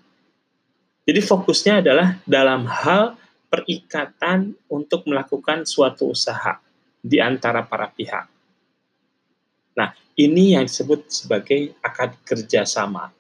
Jadi 1.03 1.19
fokusnya 1.19 1.83
adalah 1.83 2.15
dalam 2.23 2.63
hal 2.71 3.18
perikatan 3.49 4.53
untuk 4.69 5.09
melakukan 5.09 5.65
suatu 5.65 6.13
usaha 6.13 6.61
di 7.01 7.21
antara 7.21 7.65
para 7.65 7.89
pihak. 7.89 8.29
Nah, 9.77 9.93
ini 10.21 10.57
yang 10.57 10.69
disebut 10.69 11.09
sebagai 11.09 11.73
akad 11.81 12.17
kerjasama. 12.25 13.13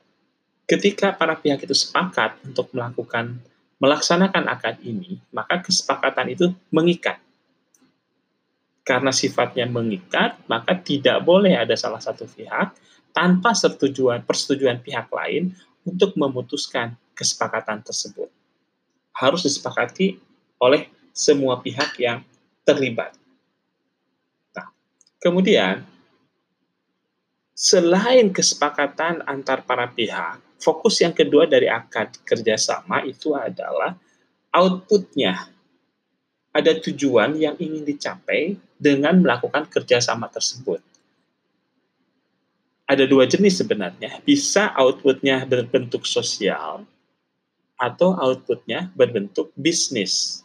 ketika 0.68 1.16
para 1.16 1.32
pihak 1.32 1.64
itu 1.64 1.72
sepakat 1.72 2.36
untuk 2.44 2.68
melakukan 2.76 3.40
melaksanakan 3.80 4.52
akad 4.52 4.76
ini, 4.84 5.16
maka 5.32 5.64
kesepakatan 5.64 6.36
itu 6.36 6.52
mengikat. 6.68 7.16
Karena 8.84 9.08
sifatnya 9.08 9.64
mengikat, 9.64 10.36
maka 10.44 10.76
tidak 10.76 11.24
boleh 11.24 11.56
ada 11.56 11.72
salah 11.72 12.04
satu 12.04 12.28
pihak 12.28 12.76
tanpa 13.16 13.56
persetujuan, 13.56 14.84
pihak 14.84 15.08
lain 15.08 15.56
untuk 15.88 16.12
memutuskan 16.20 16.92
kesepakatan 17.16 17.80
tersebut. 17.80 18.28
Harus 19.18 19.42
disepakati 19.42 20.14
oleh 20.62 20.86
semua 21.10 21.58
pihak 21.58 21.98
yang 21.98 22.22
terlibat. 22.62 23.18
Nah, 24.54 24.70
kemudian 25.18 25.82
selain 27.50 28.30
kesepakatan 28.30 29.26
antar 29.26 29.66
para 29.66 29.90
pihak, 29.90 30.38
fokus 30.62 31.02
yang 31.02 31.10
kedua 31.10 31.50
dari 31.50 31.66
akad 31.66 32.22
kerjasama 32.22 33.02
itu 33.02 33.34
adalah 33.34 33.98
outputnya 34.54 35.50
ada 36.54 36.74
tujuan 36.78 37.38
yang 37.38 37.54
ingin 37.58 37.86
dicapai 37.86 38.58
dengan 38.78 39.18
melakukan 39.22 39.66
kerjasama 39.70 40.26
tersebut. 40.30 40.82
Ada 42.88 43.04
dua 43.04 43.28
jenis 43.28 43.60
sebenarnya, 43.60 44.22
bisa 44.24 44.72
outputnya 44.72 45.44
berbentuk 45.44 46.08
sosial 46.08 46.88
atau 47.78 48.18
outputnya 48.18 48.90
berbentuk 48.98 49.54
bisnis. 49.54 50.42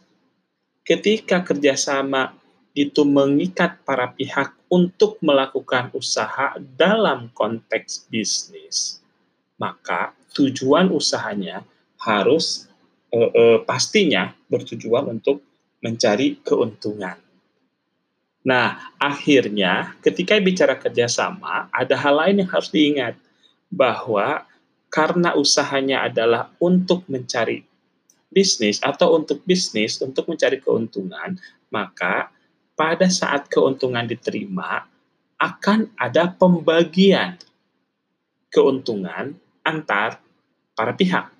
Ketika 0.85 1.41
kerjasama 1.41 2.37
itu 2.77 3.01
mengikat 3.05 3.81
para 3.81 4.13
pihak 4.13 4.53
untuk 4.69 5.17
melakukan 5.21 5.89
usaha 5.97 6.57
dalam 6.77 7.33
konteks 7.33 8.05
bisnis, 8.09 9.01
maka 9.57 10.13
tujuan 10.33 10.89
usahanya 10.89 11.65
harus 12.01 12.69
eh, 13.13 13.29
eh, 13.29 13.59
pastinya 13.65 14.33
bertujuan 14.49 15.09
untuk 15.09 15.41
mencari 15.81 16.41
keuntungan. 16.41 17.17
Nah, 18.43 18.91
akhirnya 18.99 19.95
ketika 20.03 20.35
bicara 20.43 20.75
kerjasama, 20.75 21.71
ada 21.71 21.95
hal 21.95 22.19
lain 22.19 22.43
yang 22.43 22.51
harus 22.51 22.67
diingat 22.67 23.15
bahwa 23.71 24.43
karena 24.93 25.33
usahanya 25.33 26.05
adalah 26.05 26.53
untuk 26.61 27.09
mencari 27.09 27.65
bisnis 28.29 28.77
atau 28.77 29.17
untuk 29.17 29.41
bisnis 29.41 29.97
untuk 30.05 30.29
mencari 30.29 30.61
keuntungan, 30.61 31.33
maka 31.73 32.29
pada 32.77 33.09
saat 33.09 33.49
keuntungan 33.49 34.05
diterima 34.05 34.85
akan 35.41 35.89
ada 35.97 36.29
pembagian 36.29 37.41
keuntungan 38.53 39.33
antar 39.65 40.21
para 40.77 40.93
pihak 40.93 41.33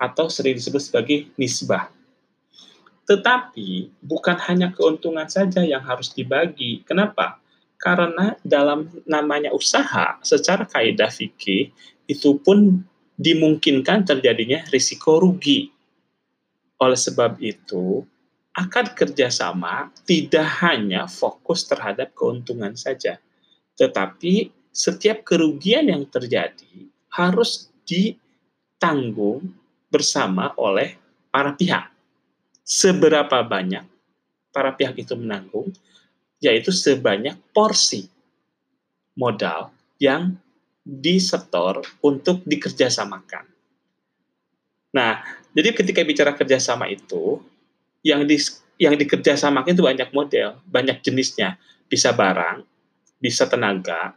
atau 0.00 0.32
sering 0.32 0.56
disebut 0.56 0.80
sebagai 0.80 1.28
nisbah. 1.36 1.92
Tetapi 3.04 4.00
bukan 4.00 4.36
hanya 4.48 4.72
keuntungan 4.72 5.28
saja 5.28 5.60
yang 5.60 5.84
harus 5.84 6.08
dibagi. 6.12 6.84
Kenapa? 6.88 7.40
Karena 7.78 8.34
dalam 8.42 8.90
namanya 9.06 9.54
usaha, 9.54 10.18
secara 10.26 10.66
kaidah 10.66 11.08
fikih 11.08 11.70
itu 12.10 12.30
pun 12.42 12.82
dimungkinkan 13.14 14.02
terjadinya 14.02 14.66
risiko 14.74 15.22
rugi. 15.22 15.70
Oleh 16.82 16.98
sebab 16.98 17.38
itu, 17.38 18.02
akad 18.54 18.98
kerjasama 18.98 19.94
tidak 20.02 20.46
hanya 20.62 21.06
fokus 21.06 21.66
terhadap 21.66 22.14
keuntungan 22.18 22.74
saja, 22.74 23.22
tetapi 23.78 24.50
setiap 24.74 25.22
kerugian 25.22 25.86
yang 25.86 26.06
terjadi 26.06 26.90
harus 27.14 27.70
ditanggung 27.86 29.54
bersama 29.90 30.54
oleh 30.58 30.98
para 31.30 31.54
pihak 31.54 31.90
seberapa 32.62 33.42
banyak 33.46 33.86
para 34.52 34.74
pihak 34.74 34.98
itu 34.98 35.14
menanggung, 35.14 35.70
yaitu 36.38 36.70
sebanyak 36.70 37.34
porsi 37.50 38.06
modal 39.18 39.74
yang 39.98 40.38
disetor 40.86 41.82
untuk 42.00 42.46
dikerjasamakan. 42.46 43.44
Nah, 44.94 45.20
jadi 45.52 45.74
ketika 45.76 46.00
bicara 46.06 46.32
kerjasama 46.32 46.88
itu, 46.88 47.42
yang 48.00 48.24
di, 48.24 48.38
yang 48.80 48.96
dikerjasamakan 48.96 49.74
itu 49.74 49.84
banyak 49.84 50.10
model, 50.14 50.56
banyak 50.64 51.02
jenisnya. 51.04 51.60
Bisa 51.88 52.12
barang, 52.12 52.64
bisa 53.16 53.48
tenaga, 53.48 54.12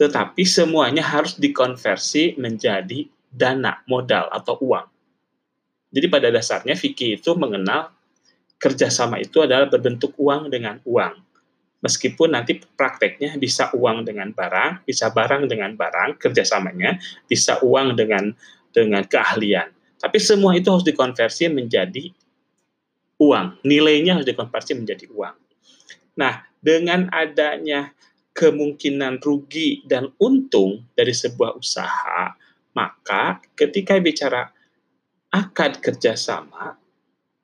tetapi 0.00 0.46
semuanya 0.48 1.04
harus 1.04 1.36
dikonversi 1.36 2.38
menjadi 2.40 3.04
dana 3.28 3.84
modal 3.84 4.32
atau 4.32 4.56
uang. 4.62 4.86
Jadi 5.90 6.06
pada 6.08 6.30
dasarnya 6.32 6.78
fikih 6.78 7.18
itu 7.18 7.34
mengenal 7.34 7.92
kerjasama 8.56 9.18
itu 9.20 9.42
adalah 9.42 9.68
berbentuk 9.68 10.14
uang 10.16 10.48
dengan 10.48 10.78
uang. 10.86 11.29
Meskipun 11.80 12.36
nanti 12.36 12.60
prakteknya 12.60 13.40
bisa 13.40 13.72
uang 13.72 14.04
dengan 14.04 14.36
barang, 14.36 14.84
bisa 14.84 15.08
barang 15.08 15.48
dengan 15.48 15.72
barang, 15.80 16.20
kerjasamanya 16.20 17.00
bisa 17.24 17.56
uang 17.64 17.96
dengan 17.96 18.36
dengan 18.70 19.00
keahlian. 19.08 19.72
Tapi 20.00 20.18
semua 20.20 20.56
itu 20.56 20.68
harus 20.68 20.84
dikonversi 20.84 21.48
menjadi 21.48 22.12
uang. 23.20 23.64
Nilainya 23.64 24.20
harus 24.20 24.28
dikonversi 24.28 24.76
menjadi 24.76 25.08
uang. 25.12 25.36
Nah, 26.20 26.44
dengan 26.60 27.08
adanya 27.12 27.92
kemungkinan 28.36 29.20
rugi 29.20 29.84
dan 29.88 30.12
untung 30.20 30.84
dari 30.92 31.12
sebuah 31.12 31.56
usaha, 31.56 32.32
maka 32.76 33.40
ketika 33.56 33.96
bicara 34.00 34.48
akad 35.30 35.80
kerjasama 35.84 36.76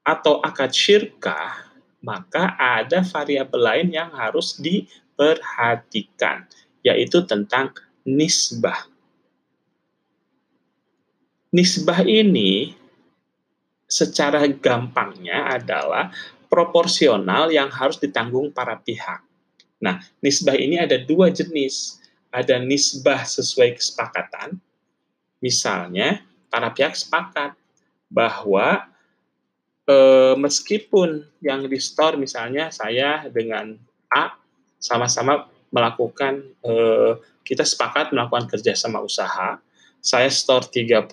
atau 0.06 0.38
akad 0.40 0.70
syirkah, 0.72 1.65
maka 2.06 2.54
ada 2.54 3.02
variabel 3.02 3.58
lain 3.58 3.88
yang 3.90 4.14
harus 4.14 4.54
diperhatikan, 4.62 6.46
yaitu 6.86 7.26
tentang 7.26 7.74
nisbah. 8.06 8.86
Nisbah 11.50 12.06
ini 12.06 12.78
secara 13.90 14.46
gampangnya 14.46 15.58
adalah 15.58 16.14
proporsional 16.46 17.50
yang 17.50 17.66
harus 17.74 17.98
ditanggung 17.98 18.54
para 18.54 18.78
pihak. 18.78 19.26
Nah, 19.82 19.98
nisbah 20.22 20.54
ini 20.54 20.78
ada 20.78 20.94
dua 21.02 21.34
jenis. 21.34 21.98
Ada 22.30 22.60
nisbah 22.60 23.24
sesuai 23.24 23.80
kesepakatan, 23.80 24.60
misalnya 25.40 26.20
para 26.52 26.68
pihak 26.68 26.92
sepakat 26.92 27.56
bahwa 28.12 28.84
e, 29.86 29.96
meskipun 30.36 31.24
yang 31.40 31.64
di 31.64 31.78
store 31.78 32.18
misalnya 32.18 32.68
saya 32.74 33.30
dengan 33.30 33.78
A 34.12 34.36
sama-sama 34.82 35.48
melakukan 35.70 36.42
e, 36.60 36.72
kita 37.46 37.62
sepakat 37.62 38.10
melakukan 38.10 38.50
kerjasama 38.50 38.98
usaha, 38.98 39.62
saya 40.02 40.26
store 40.26 40.66
30 40.66 41.06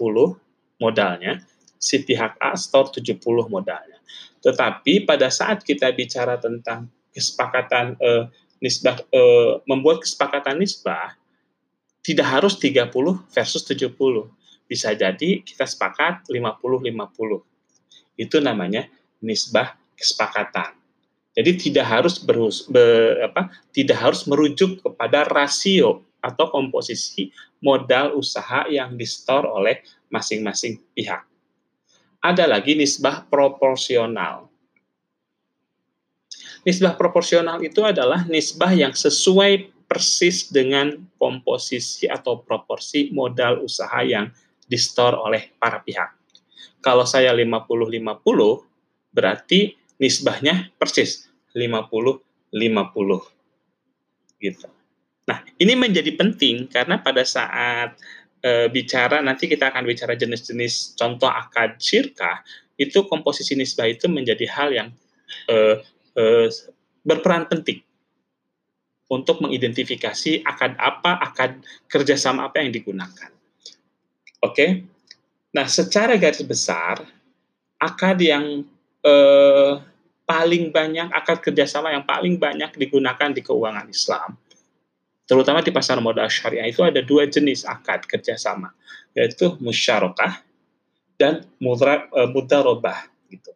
modalnya, 0.82 1.46
si 1.78 2.02
pihak 2.02 2.42
A 2.42 2.58
store 2.58 2.90
70 2.90 3.22
modalnya. 3.48 4.02
Tetapi 4.42 5.08
pada 5.08 5.30
saat 5.30 5.62
kita 5.62 5.94
bicara 5.94 6.36
tentang 6.42 6.90
kesepakatan 7.14 7.96
e, 8.02 8.10
nisbah 8.60 8.98
e, 9.14 9.22
membuat 9.70 10.02
kesepakatan 10.02 10.58
nisbah 10.58 11.16
tidak 12.04 12.28
harus 12.28 12.60
30 12.60 12.92
versus 13.32 13.64
70 13.64 13.96
bisa 14.68 14.92
jadi 14.92 15.44
kita 15.46 15.64
sepakat 15.64 16.28
50-50. 16.28 17.53
Itu 18.16 18.40
namanya 18.40 18.88
nisbah 19.24 19.78
kesepakatan. 19.98 20.76
Jadi 21.34 21.52
tidak 21.58 21.88
harus 21.90 22.22
berus, 22.22 22.70
ber, 22.70 23.26
apa, 23.26 23.50
tidak 23.74 23.98
harus 23.98 24.22
merujuk 24.30 24.86
kepada 24.86 25.26
rasio 25.26 26.06
atau 26.22 26.46
komposisi 26.54 27.34
modal 27.58 28.14
usaha 28.14 28.70
yang 28.70 28.94
di-store 28.94 29.50
oleh 29.50 29.82
masing-masing 30.14 30.78
pihak. 30.94 31.26
Ada 32.22 32.46
lagi 32.46 32.78
nisbah 32.78 33.26
proporsional. 33.28 34.48
Nisbah 36.64 36.96
proporsional 36.96 37.60
itu 37.60 37.84
adalah 37.84 38.24
nisbah 38.30 38.72
yang 38.72 38.96
sesuai 38.96 39.74
persis 39.90 40.48
dengan 40.48 40.96
komposisi 41.20 42.08
atau 42.08 42.40
proporsi 42.40 43.12
modal 43.12 43.60
usaha 43.66 44.00
yang 44.06 44.32
di-store 44.64 45.20
oleh 45.20 45.52
para 45.60 45.84
pihak. 45.84 46.23
Kalau 46.84 47.08
saya 47.08 47.32
50-50, 47.32 48.20
berarti 49.16 49.80
nisbahnya 49.98 50.70
persis 50.76 51.32
50-50. 51.56 52.52
Gitu. 54.44 54.68
Nah, 55.24 55.40
ini 55.56 55.74
menjadi 55.80 56.12
penting 56.20 56.68
karena 56.68 57.00
pada 57.00 57.24
saat 57.24 57.96
e, 58.44 58.68
bicara, 58.68 59.24
nanti 59.24 59.48
kita 59.48 59.72
akan 59.72 59.88
bicara 59.88 60.20
jenis-jenis 60.20 61.00
contoh 61.00 61.32
akad 61.32 61.80
syirkah, 61.80 62.44
itu 62.76 63.08
komposisi 63.08 63.56
nisbah 63.56 63.88
itu 63.88 64.12
menjadi 64.12 64.44
hal 64.52 64.70
yang 64.76 64.90
e, 65.48 65.80
e, 66.20 66.52
berperan 67.08 67.48
penting 67.48 67.80
untuk 69.08 69.40
mengidentifikasi 69.40 70.44
akad 70.44 70.76
apa, 70.76 71.24
akad 71.24 71.64
kerjasama 71.88 72.52
apa 72.52 72.60
yang 72.60 72.76
digunakan 72.76 73.32
Oke. 74.44 74.84
Nah, 75.54 75.70
secara 75.70 76.18
garis 76.18 76.42
besar, 76.42 77.06
akad 77.78 78.18
yang 78.18 78.66
eh, 79.06 79.74
paling 80.26 80.74
banyak, 80.74 81.14
akad 81.14 81.46
kerjasama 81.46 81.94
yang 81.94 82.02
paling 82.10 82.42
banyak 82.42 82.74
digunakan 82.74 83.30
di 83.30 83.46
keuangan 83.46 83.86
Islam, 83.86 84.34
terutama 85.30 85.62
di 85.62 85.70
pasar 85.70 86.02
modal 86.02 86.26
syariah 86.26 86.66
itu 86.66 86.82
ada 86.82 87.06
dua 87.06 87.30
jenis 87.30 87.70
akad 87.70 88.10
kerjasama, 88.10 88.74
yaitu 89.14 89.54
musyarakah 89.62 90.42
dan 91.22 91.46
eh, 91.46 92.30
mudarobah. 92.34 93.14
Gitu. 93.30 93.54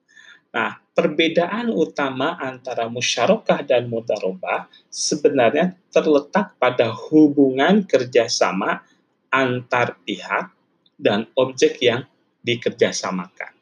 Nah, 0.53 0.77
perbedaan 0.93 1.73
utama 1.73 2.37
antara 2.37 2.85
musyarakah 2.93 3.65
dan 3.65 3.89
mudarobah 3.89 4.69
sebenarnya 4.93 5.73
terletak 5.89 6.53
pada 6.61 6.93
hubungan 6.93 7.81
kerjasama 7.89 8.85
antar 9.33 9.97
pihak 10.05 10.56
dan 10.97 11.29
objek 11.37 11.77
yang 11.79 12.03
dikerjasamakan. 12.41 13.53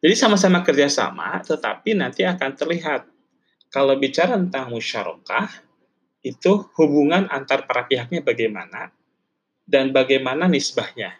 Jadi 0.00 0.14
sama-sama 0.16 0.64
kerjasama, 0.64 1.44
tetapi 1.44 1.92
nanti 1.92 2.24
akan 2.24 2.56
terlihat 2.56 3.04
kalau 3.68 3.94
bicara 4.00 4.34
tentang 4.34 4.72
musyarakah, 4.72 5.50
itu 6.24 6.68
hubungan 6.76 7.28
antar 7.28 7.64
para 7.64 7.84
pihaknya 7.84 8.20
bagaimana 8.20 8.92
dan 9.64 9.92
bagaimana 9.92 10.48
nisbahnya. 10.48 11.16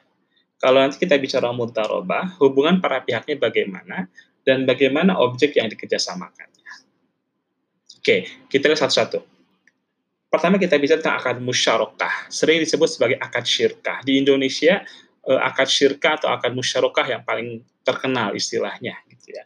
Kalau 0.60 0.84
nanti 0.84 1.00
kita 1.00 1.16
bicara 1.16 1.52
mutarobah, 1.56 2.36
hubungan 2.36 2.84
para 2.84 3.00
pihaknya 3.00 3.40
bagaimana 3.40 4.12
dan 4.44 4.68
bagaimana 4.68 5.16
objek 5.16 5.56
yang 5.56 5.72
dikerjasamakannya. 5.72 6.72
Oke, 8.00 8.28
kita 8.52 8.68
lihat 8.68 8.80
satu-satu. 8.84 9.39
Pertama 10.30 10.62
kita 10.62 10.78
bicara 10.78 11.02
tentang 11.02 11.18
akad 11.18 11.36
musyarakah, 11.42 12.30
sering 12.30 12.62
disebut 12.62 12.86
sebagai 12.86 13.18
akad 13.18 13.42
syirkah. 13.42 13.98
Di 14.06 14.14
Indonesia 14.22 14.78
eh, 15.26 15.40
akad 15.42 15.66
syirkah 15.66 16.22
atau 16.22 16.30
akad 16.30 16.54
musyarakah 16.54 17.06
yang 17.10 17.22
paling 17.26 17.66
terkenal 17.82 18.30
istilahnya 18.38 18.94
gitu 19.10 19.34
ya. 19.34 19.44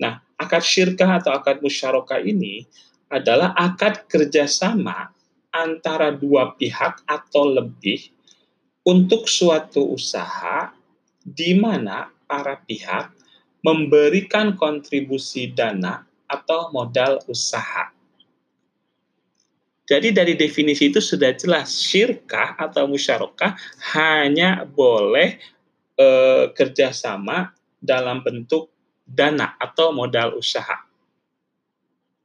Nah, 0.00 0.24
akad 0.40 0.64
syirkah 0.64 1.20
atau 1.20 1.36
akad 1.36 1.60
musyarakah 1.60 2.24
ini 2.24 2.64
adalah 3.12 3.52
akad 3.52 4.08
kerjasama 4.08 5.12
antara 5.52 6.08
dua 6.08 6.56
pihak 6.56 7.04
atau 7.04 7.44
lebih 7.44 8.08
untuk 8.88 9.28
suatu 9.28 9.92
usaha 9.92 10.72
di 11.20 11.52
mana 11.52 12.08
para 12.24 12.56
pihak 12.64 13.12
memberikan 13.60 14.56
kontribusi 14.56 15.52
dana 15.52 16.04
atau 16.26 16.72
modal 16.72 17.20
usaha 17.28 17.92
jadi 19.84 20.16
dari 20.16 20.32
definisi 20.32 20.88
itu 20.88 20.96
sudah 20.96 21.36
jelas 21.36 21.76
syirkah 21.76 22.56
atau 22.56 22.88
musyarakah 22.88 23.52
hanya 23.92 24.64
boleh 24.64 25.36
e, 25.92 26.06
kerjasama 26.56 27.52
dalam 27.76 28.24
bentuk 28.24 28.72
dana 29.04 29.52
atau 29.60 29.92
modal 29.92 30.40
usaha. 30.40 30.88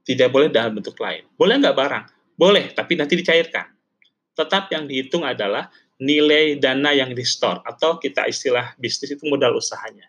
Tidak 0.08 0.32
boleh 0.32 0.48
dalam 0.48 0.80
bentuk 0.80 0.96
lain. 1.04 1.28
Boleh 1.36 1.60
nggak 1.60 1.76
barang? 1.76 2.06
Boleh, 2.40 2.72
tapi 2.72 2.96
nanti 2.96 3.20
dicairkan. 3.20 3.68
Tetap 4.32 4.72
yang 4.72 4.88
dihitung 4.88 5.28
adalah 5.28 5.68
nilai 6.00 6.56
dana 6.56 6.96
yang 6.96 7.12
di 7.12 7.28
store 7.28 7.60
atau 7.68 8.00
kita 8.00 8.24
istilah 8.32 8.72
bisnis 8.80 9.20
itu 9.20 9.28
modal 9.28 9.60
usahanya. 9.60 10.08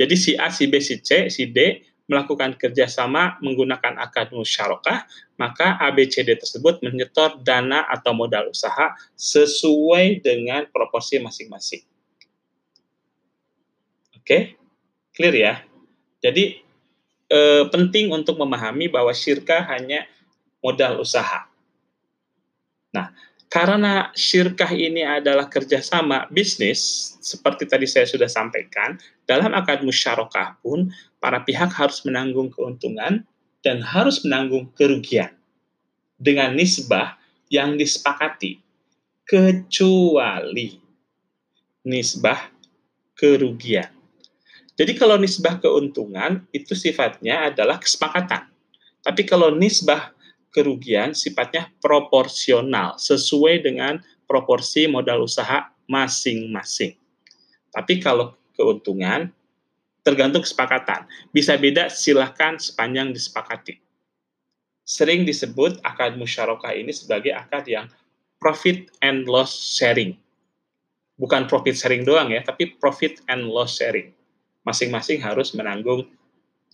Jadi 0.00 0.16
si 0.16 0.32
A, 0.32 0.48
si 0.48 0.64
B, 0.64 0.80
si 0.80 0.96
C, 1.04 1.28
si 1.28 1.44
D 1.44 1.84
melakukan 2.10 2.58
kerjasama 2.58 3.38
menggunakan 3.38 4.02
akad 4.02 4.34
musyarakah, 4.34 5.06
maka 5.38 5.78
ABCD 5.78 6.34
tersebut 6.34 6.82
menyetor 6.82 7.38
dana 7.46 7.86
atau 7.86 8.10
modal 8.10 8.50
usaha 8.50 8.90
sesuai 9.14 10.18
dengan 10.18 10.66
proporsi 10.74 11.22
masing-masing. 11.22 11.86
Oke, 14.18 14.58
clear 15.14 15.34
ya? 15.38 15.54
Jadi 16.18 16.58
eh, 17.30 17.64
penting 17.70 18.10
untuk 18.10 18.34
memahami 18.42 18.90
bahwa 18.90 19.14
syirkah 19.14 19.70
hanya 19.70 20.02
modal 20.58 20.98
usaha. 20.98 21.46
Nah, 22.90 23.14
karena 23.50 24.14
syirkah 24.14 24.70
ini 24.70 25.02
adalah 25.02 25.50
kerjasama 25.50 26.30
bisnis, 26.30 27.14
seperti 27.18 27.66
tadi 27.66 27.86
saya 27.86 28.06
sudah 28.06 28.30
sampaikan, 28.30 28.94
dalam 29.26 29.50
akad 29.54 29.82
musyarakah 29.82 30.58
pun 30.62 30.90
para 31.20 31.44
pihak 31.44 31.70
harus 31.76 32.02
menanggung 32.02 32.48
keuntungan 32.48 33.22
dan 33.60 33.84
harus 33.84 34.24
menanggung 34.24 34.72
kerugian 34.72 35.36
dengan 36.16 36.56
nisbah 36.56 37.20
yang 37.52 37.76
disepakati, 37.76 38.60
kecuali 39.28 40.80
nisbah 41.84 42.50
kerugian. 43.16 43.92
Jadi 44.80 44.96
kalau 44.96 45.20
nisbah 45.20 45.60
keuntungan 45.60 46.48
itu 46.56 46.72
sifatnya 46.72 47.52
adalah 47.52 47.76
kesepakatan. 47.76 48.48
Tapi 49.04 49.28
kalau 49.28 49.52
nisbah 49.52 50.16
kerugian 50.52 51.12
sifatnya 51.12 51.68
proporsional 51.84 52.96
sesuai 52.96 53.60
dengan 53.60 54.00
proporsi 54.24 54.88
modal 54.88 55.24
usaha 55.28 55.68
masing-masing. 55.84 56.96
Tapi 57.70 58.00
kalau 58.00 58.34
keuntungan 58.56 59.32
tergantung 60.10 60.42
kesepakatan. 60.42 61.06
Bisa 61.30 61.54
beda 61.54 61.86
silahkan 61.86 62.58
sepanjang 62.58 63.14
disepakati. 63.14 63.78
Sering 64.82 65.22
disebut 65.22 65.78
akad 65.86 66.18
musyarakah 66.18 66.74
ini 66.74 66.90
sebagai 66.90 67.30
akad 67.30 67.62
yang 67.70 67.86
profit 68.42 68.90
and 68.98 69.30
loss 69.30 69.54
sharing. 69.54 70.18
Bukan 71.14 71.46
profit 71.46 71.78
sharing 71.78 72.02
doang 72.02 72.34
ya, 72.34 72.42
tapi 72.42 72.74
profit 72.74 73.22
and 73.30 73.46
loss 73.46 73.78
sharing. 73.78 74.10
Masing-masing 74.66 75.22
harus 75.22 75.54
menanggung 75.54 76.10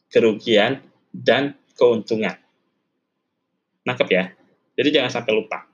kerugian 0.09 0.81
dan 1.13 1.53
keuntungan. 1.77 2.41
Nangkep 3.85 4.09
ya? 4.09 4.25
Jadi 4.81 4.89
jangan 4.97 5.13
sampai 5.13 5.33
lupa. 5.37 5.69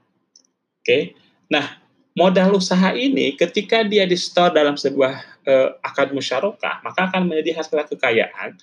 Oke. 0.82 1.14
Nah, 1.46 1.78
modal 2.18 2.58
usaha 2.58 2.90
ini 2.92 3.38
ketika 3.38 3.86
dia 3.86 4.04
di 4.04 4.18
store 4.18 4.52
dalam 4.52 4.74
sebuah 4.74 5.31
uh, 5.46 5.78
akad 5.82 6.10
musyarakah, 6.14 6.82
maka 6.82 7.10
akan 7.10 7.28
menjadi 7.28 7.62
hasil 7.62 7.78
kekayaan 7.88 8.56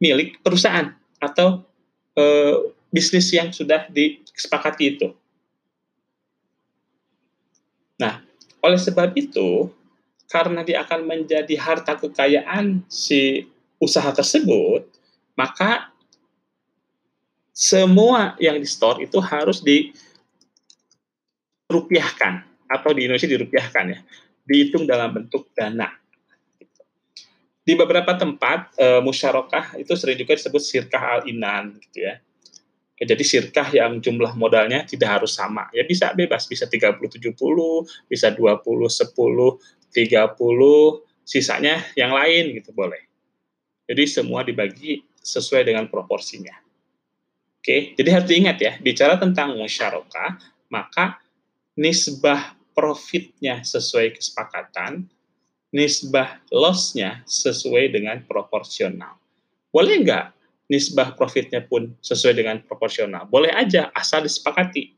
milik 0.00 0.40
perusahaan 0.40 0.96
atau 1.20 1.62
uh, 2.16 2.56
bisnis 2.90 3.30
yang 3.30 3.52
sudah 3.52 3.86
disepakati 3.92 4.96
itu. 4.96 5.12
Nah, 8.00 8.24
oleh 8.64 8.80
sebab 8.80 9.12
itu, 9.14 9.68
karena 10.32 10.64
dia 10.64 10.80
akan 10.80 11.04
menjadi 11.04 11.54
harta 11.60 12.00
kekayaan 12.00 12.80
si 12.88 13.44
usaha 13.76 14.08
tersebut, 14.12 14.88
maka 15.36 15.92
semua 17.52 18.40
yang 18.40 18.56
di 18.56 18.64
store 18.64 19.04
itu 19.04 19.20
harus 19.20 19.60
dirupiahkan 21.68 22.40
atau 22.72 22.90
di 22.96 23.04
Indonesia 23.04 23.28
dirupiahkan 23.28 23.84
ya, 23.92 24.00
dihitung 24.50 24.82
dalam 24.82 25.14
bentuk 25.14 25.54
dana. 25.54 25.94
Di 27.62 27.78
beberapa 27.78 28.18
tempat 28.18 28.74
e, 28.74 28.98
musyarakah 28.98 29.78
itu 29.78 29.94
sering 29.94 30.18
juga 30.18 30.34
disebut 30.34 30.58
sirkah 30.58 31.22
al-inan 31.22 31.78
gitu 31.78 32.02
ya. 32.02 32.18
ya. 32.98 33.04
Jadi 33.14 33.22
sirkah 33.22 33.70
yang 33.70 34.02
jumlah 34.02 34.34
modalnya 34.34 34.82
tidak 34.82 35.22
harus 35.22 35.38
sama. 35.38 35.70
Ya 35.70 35.86
bisa 35.86 36.10
bebas, 36.10 36.50
bisa 36.50 36.66
30 36.66 36.98
70, 36.98 37.30
bisa 38.10 38.34
20 38.34 38.58
10, 38.58 39.14
30, 39.94 39.94
sisanya 41.22 41.86
yang 41.94 42.10
lain 42.10 42.58
gitu 42.58 42.74
boleh. 42.74 43.06
Jadi 43.86 44.02
semua 44.10 44.42
dibagi 44.42 45.06
sesuai 45.22 45.62
dengan 45.62 45.86
proporsinya. 45.86 46.58
Oke, 47.60 47.92
jadi 47.94 48.08
harus 48.18 48.26
diingat 48.26 48.56
ya, 48.56 48.72
bicara 48.80 49.20
tentang 49.20 49.52
musyarakah, 49.52 50.40
maka 50.72 51.20
nisbah 51.76 52.56
profitnya 52.80 53.60
sesuai 53.60 54.16
kesepakatan, 54.16 55.04
nisbah 55.68 56.40
loss-nya 56.48 57.20
sesuai 57.28 57.92
dengan 57.92 58.24
proporsional. 58.24 59.20
Boleh 59.68 60.00
nggak 60.00 60.24
nisbah 60.72 61.12
profitnya 61.12 61.60
pun 61.60 61.92
sesuai 62.00 62.40
dengan 62.40 62.56
proporsional? 62.64 63.28
Boleh 63.28 63.52
aja, 63.52 63.92
asal 63.92 64.24
disepakati. 64.24 64.96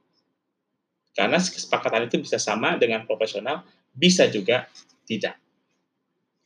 Karena 1.10 1.42
kesepakatan 1.42 2.06
itu 2.06 2.22
bisa 2.22 2.38
sama 2.38 2.78
dengan 2.78 3.02
proporsional, 3.02 3.66
bisa 3.90 4.30
juga 4.30 4.70
tidak. 5.02 5.34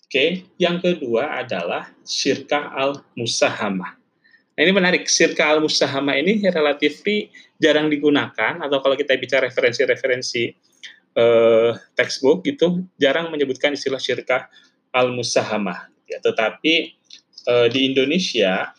Oke, 0.08 0.48
yang 0.56 0.80
kedua 0.80 1.44
adalah 1.44 1.92
syirkah 2.00 2.72
al-musahamah. 2.72 4.06
Nah, 4.56 4.64
ini 4.64 4.72
menarik. 4.72 5.04
Sirka 5.04 5.52
al-musahama 5.52 6.16
ini 6.16 6.40
relatif 6.48 7.04
jarang 7.60 7.92
digunakan 7.92 8.56
atau 8.56 8.80
kalau 8.80 8.96
kita 8.96 9.12
bicara 9.20 9.52
referensi-referensi 9.52 10.56
uh, 11.16 11.74
textbook 11.96 12.44
gitu 12.44 12.84
jarang 13.00 13.32
menyebutkan 13.32 13.72
istilah 13.72 13.98
syirkah 13.98 14.46
al-musahama. 14.92 15.88
Ya, 16.06 16.22
tetapi 16.22 16.94
uh, 17.50 17.66
di 17.72 17.90
Indonesia 17.90 18.70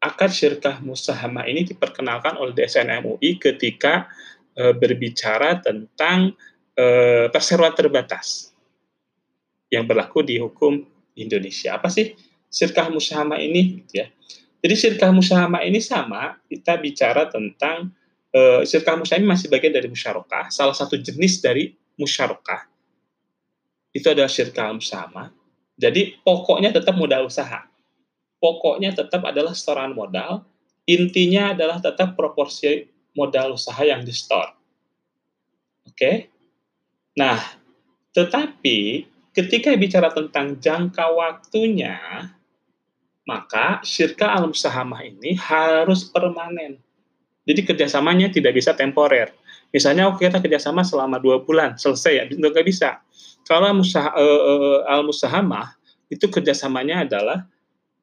akad 0.00 0.32
syirkah 0.32 0.80
musahama 0.80 1.44
ini 1.44 1.66
diperkenalkan 1.66 2.38
oleh 2.40 2.56
DSN 2.56 3.04
MUI 3.04 3.36
ketika 3.36 4.08
uh, 4.56 4.72
berbicara 4.72 5.60
tentang 5.60 6.32
eh, 6.80 7.26
perseroan 7.28 7.74
terbatas 7.76 8.56
yang 9.70 9.86
berlaku 9.86 10.24
di 10.24 10.40
hukum 10.40 10.82
Indonesia. 11.14 11.76
Apa 11.78 11.92
sih 11.92 12.16
sirkah 12.50 12.90
musyahamah 12.90 13.38
ini? 13.38 13.84
Gitu 13.84 14.02
ya. 14.02 14.06
Jadi 14.60 14.74
sirkah 14.76 15.12
musyahamah 15.14 15.64
ini 15.64 15.80
sama, 15.80 16.36
kita 16.50 16.76
bicara 16.76 17.28
tentang 17.30 17.92
sirkah 18.62 18.94
musyahamah 18.94 19.34
masih 19.34 19.50
bagian 19.50 19.74
dari 19.74 19.90
musyarakah, 19.90 20.50
salah 20.54 20.74
satu 20.74 20.94
jenis 20.94 21.42
dari 21.42 21.74
musyarakah. 21.98 22.70
Itu 23.90 24.10
adalah 24.14 24.30
sirkah 24.30 24.70
musyahamah. 24.70 25.34
Jadi 25.80 26.20
pokoknya 26.22 26.70
tetap 26.70 26.94
modal 26.94 27.26
usaha. 27.26 27.66
Pokoknya 28.40 28.96
tetap 28.96 29.20
adalah 29.26 29.52
setoran 29.52 29.92
modal, 29.92 30.48
intinya 30.88 31.52
adalah 31.52 31.76
tetap 31.76 32.16
proporsi 32.16 32.88
modal 33.12 33.58
usaha 33.58 33.82
yang 33.84 34.00
di 34.00 34.14
store. 34.14 34.52
Oke? 35.84 36.32
Nah, 37.18 37.36
tetapi 38.16 39.04
ketika 39.34 39.74
bicara 39.76 40.08
tentang 40.14 40.56
jangka 40.56 41.04
waktunya, 41.12 41.98
maka 43.28 43.84
syirka 43.84 44.32
al-musahamah 44.32 45.04
ini 45.04 45.36
harus 45.36 46.08
permanen. 46.08 46.80
Jadi 47.48 47.60
kerjasamanya 47.64 48.28
tidak 48.28 48.52
bisa 48.56 48.76
temporer. 48.76 49.32
Misalnya, 49.70 50.10
oke 50.10 50.20
kita 50.22 50.42
kerjasama 50.42 50.82
selama 50.82 51.22
dua 51.22 51.40
bulan, 51.40 51.78
selesai 51.78 52.12
ya, 52.12 52.24
nggak 52.26 52.66
bisa. 52.66 53.00
Kalau 53.46 53.70
musah, 53.72 54.12
uh, 54.12 54.84
al-musahamah, 54.86 55.72
itu 56.10 56.26
kerjasamanya 56.26 57.06
adalah 57.06 57.46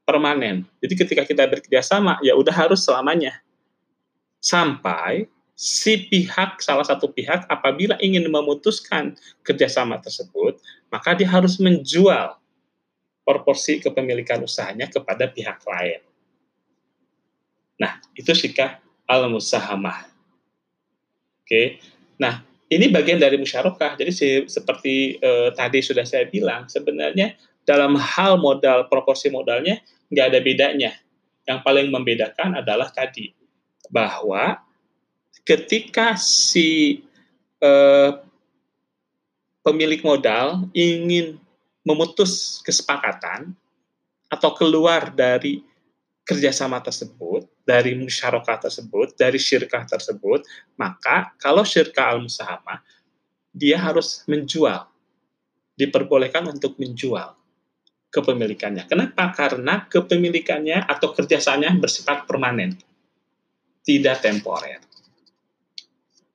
permanen. 0.07 0.63
Jadi 0.79 0.93
ketika 0.95 1.23
kita 1.27 1.43
bekerjasama, 1.45 2.17
ya 2.23 2.33
udah 2.39 2.55
harus 2.55 2.81
selamanya. 2.87 3.35
Sampai 4.39 5.27
si 5.57 6.07
pihak 6.07 6.61
salah 6.61 6.85
satu 6.85 7.09
pihak 7.09 7.49
apabila 7.49 7.97
ingin 7.97 8.29
memutuskan 8.29 9.17
kerjasama 9.41 9.97
tersebut 9.97 10.61
maka 10.93 11.17
dia 11.17 11.25
harus 11.25 11.57
menjual 11.57 12.37
proporsi 13.25 13.81
kepemilikan 13.81 14.39
usahanya 14.45 14.85
kepada 14.87 15.25
pihak 15.27 15.59
lain. 15.65 16.05
Nah 17.81 17.97
itu 18.13 18.31
sikap 18.37 18.85
al 19.07 19.31
musahamah. 19.31 20.05
Oke, 21.41 21.79
nah 22.19 22.43
ini 22.67 22.91
bagian 22.91 23.17
dari 23.17 23.39
musyarakah. 23.39 23.95
Jadi 23.95 24.11
seperti 24.51 25.15
eh, 25.17 25.49
tadi 25.55 25.79
sudah 25.79 26.03
saya 26.03 26.27
bilang 26.27 26.67
sebenarnya 26.67 27.33
dalam 27.63 27.95
hal 27.95 28.35
modal 28.39 28.91
proporsi 28.91 29.31
modalnya 29.31 29.79
nggak 30.11 30.27
ada 30.27 30.39
bedanya. 30.43 30.91
Yang 31.47 31.59
paling 31.63 31.87
membedakan 31.87 32.59
adalah 32.59 32.91
tadi 32.91 33.31
bahwa 33.87 34.59
ketika 35.47 36.19
si 36.19 36.99
eh, 37.63 38.11
pemilik 39.63 40.03
modal 40.03 40.67
ingin 40.75 41.39
memutus 41.87 42.59
kesepakatan 42.67 43.55
atau 44.27 44.51
keluar 44.51 45.07
dari 45.15 45.63
kerjasama 46.27 46.83
tersebut, 46.83 47.47
dari 47.67 47.99
musyarakah 47.99 48.63
tersebut, 48.63 49.19
dari 49.19 49.35
syirkah 49.35 49.83
tersebut, 49.83 50.47
maka 50.79 51.35
kalau 51.35 51.67
syirkah 51.67 52.15
al-musahamah, 52.15 52.79
dia 53.51 53.75
harus 53.75 54.23
menjual, 54.23 54.87
diperbolehkan 55.75 56.47
untuk 56.47 56.79
menjual 56.79 57.35
kepemilikannya. 58.07 58.87
Kenapa? 58.87 59.35
Karena 59.35 59.83
kepemilikannya 59.83 60.87
atau 60.87 61.11
kerjasamanya 61.11 61.75
bersifat 61.75 62.23
permanen, 62.23 62.79
tidak 63.83 64.23
temporer. 64.23 64.79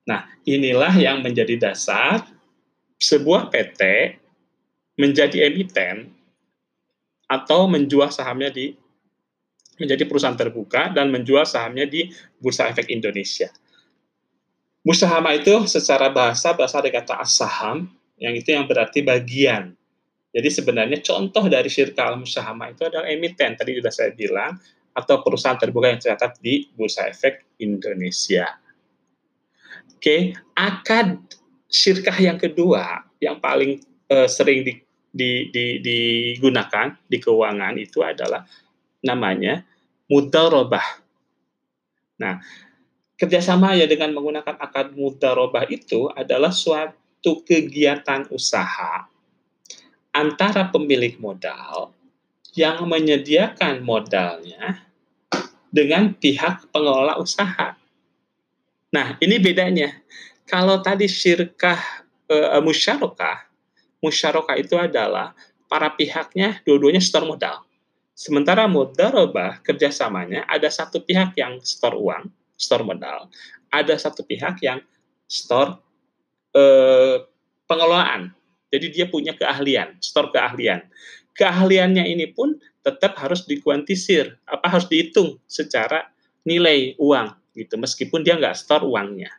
Nah, 0.04 0.28
inilah 0.44 0.92
yang 1.00 1.24
menjadi 1.24 1.56
dasar 1.56 2.28
sebuah 3.00 3.48
PT 3.48 3.80
menjadi 5.00 5.48
emiten 5.48 6.12
atau 7.24 7.64
menjual 7.64 8.12
sahamnya 8.12 8.52
di 8.52 8.76
menjadi 9.82 10.06
perusahaan 10.06 10.38
terbuka 10.38 10.94
dan 10.94 11.10
menjual 11.10 11.42
sahamnya 11.42 11.90
di 11.90 12.06
Bursa 12.38 12.70
Efek 12.70 12.86
Indonesia. 12.94 13.50
Musahama 14.86 15.34
itu 15.34 15.66
secara 15.66 16.10
bahasa 16.10 16.54
bahasa 16.54 16.78
dari 16.82 16.94
kata 16.94 17.18
as-saham 17.18 17.90
yang 18.18 18.34
itu 18.34 18.54
yang 18.54 18.66
berarti 18.70 19.02
bagian. 19.02 19.74
Jadi 20.32 20.48
sebenarnya 20.48 20.98
contoh 21.04 21.44
dari 21.50 21.68
syirka 21.68 22.08
al-musahama 22.08 22.72
itu 22.72 22.86
adalah 22.88 23.06
emiten 23.10 23.58
tadi 23.58 23.78
sudah 23.78 23.92
saya 23.92 24.10
bilang 24.16 24.56
atau 24.92 25.20
perusahaan 25.20 25.58
terbuka 25.58 25.92
yang 25.92 26.00
tercatat 26.00 26.40
di 26.40 26.70
Bursa 26.72 27.10
Efek 27.10 27.58
Indonesia. 27.60 28.48
Oke, 29.96 30.34
akad 30.56 31.20
syirkah 31.70 32.16
yang 32.18 32.36
kedua 32.36 33.06
yang 33.22 33.38
paling 33.38 33.80
uh, 34.10 34.26
sering 34.26 34.66
di, 34.66 34.82
di, 35.08 35.48
di, 35.54 35.78
digunakan 35.78 36.90
di 37.06 37.22
keuangan 37.22 37.78
itu 37.78 38.02
adalah 38.02 38.42
namanya 39.04 39.62
mudarobah. 40.12 40.84
Nah, 42.20 42.44
kerjasama 43.16 43.72
ya 43.80 43.88
dengan 43.88 44.12
menggunakan 44.12 44.60
akad 44.60 44.92
mudarobah 44.92 45.64
itu 45.72 46.12
adalah 46.12 46.52
suatu 46.52 47.40
kegiatan 47.48 48.28
usaha 48.28 49.08
antara 50.12 50.68
pemilik 50.68 51.16
modal 51.16 51.96
yang 52.52 52.84
menyediakan 52.84 53.80
modalnya 53.80 54.84
dengan 55.72 56.12
pihak 56.12 56.68
pengelola 56.68 57.16
usaha. 57.16 57.72
Nah, 58.92 59.16
ini 59.24 59.40
bedanya. 59.40 59.96
Kalau 60.44 60.84
tadi 60.84 61.08
syirkah 61.08 61.80
e, 62.28 62.60
musyarakah, 62.60 63.48
musyarakah 64.04 64.60
itu 64.60 64.76
adalah 64.76 65.32
para 65.64 65.88
pihaknya 65.88 66.60
dua-duanya 66.68 67.00
store 67.00 67.24
modal. 67.24 67.64
Sementara 68.12 68.68
mudarabah 68.68 69.64
kerjasamanya 69.64 70.44
ada 70.44 70.68
satu 70.68 71.00
pihak 71.00 71.32
yang 71.40 71.56
store 71.64 71.96
uang, 71.96 72.28
store 72.60 72.84
modal, 72.84 73.32
ada 73.72 73.96
satu 73.96 74.20
pihak 74.20 74.60
yang 74.60 74.84
store 75.24 75.80
e, 76.52 76.62
pengelolaan. 77.64 78.36
Jadi 78.68 78.86
dia 78.92 79.06
punya 79.08 79.32
keahlian, 79.32 79.96
store 80.04 80.28
keahlian. 80.28 80.84
Keahliannya 81.32 82.04
ini 82.04 82.28
pun 82.28 82.60
tetap 82.84 83.16
harus 83.16 83.48
dikuantisir, 83.48 84.36
apa 84.44 84.68
harus 84.68 84.88
dihitung 84.92 85.40
secara 85.48 86.12
nilai 86.44 86.98
uang 87.00 87.32
gitu 87.56 87.76
meskipun 87.80 88.24
dia 88.24 88.36
nggak 88.36 88.56
store 88.56 88.84
uangnya. 88.84 89.32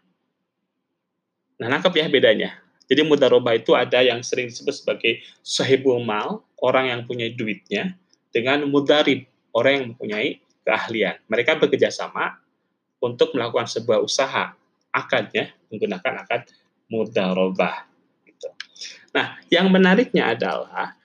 Nah, 1.61 1.69
nangkep 1.69 1.93
ya 1.93 2.05
bedanya. 2.09 2.49
Jadi 2.89 3.01
mudaroba 3.05 3.55
itu 3.55 3.77
ada 3.77 4.03
yang 4.03 4.19
sering 4.25 4.51
disebut 4.51 4.75
sebagai 4.75 5.23
sahibul 5.39 6.03
mal, 6.03 6.43
orang 6.59 6.91
yang 6.91 7.01
punya 7.07 7.31
duitnya, 7.31 7.95
dengan 8.33 8.65
mudarib, 8.65 9.29
orang 9.53 9.71
yang 9.77 9.85
mempunyai 9.93 10.41
keahlian. 10.65 11.21
Mereka 11.29 11.61
bekerja 11.61 11.93
sama 11.93 12.33
untuk 12.97 13.37
melakukan 13.37 13.69
sebuah 13.69 14.01
usaha, 14.01 14.57
akadnya 14.89 15.53
menggunakan 15.69 16.25
akad 16.25 16.49
mudarobah. 16.89 17.85
Gitu. 18.25 18.49
Nah, 19.13 19.37
yang 19.53 19.69
menariknya 19.69 20.33
adalah 20.33 20.97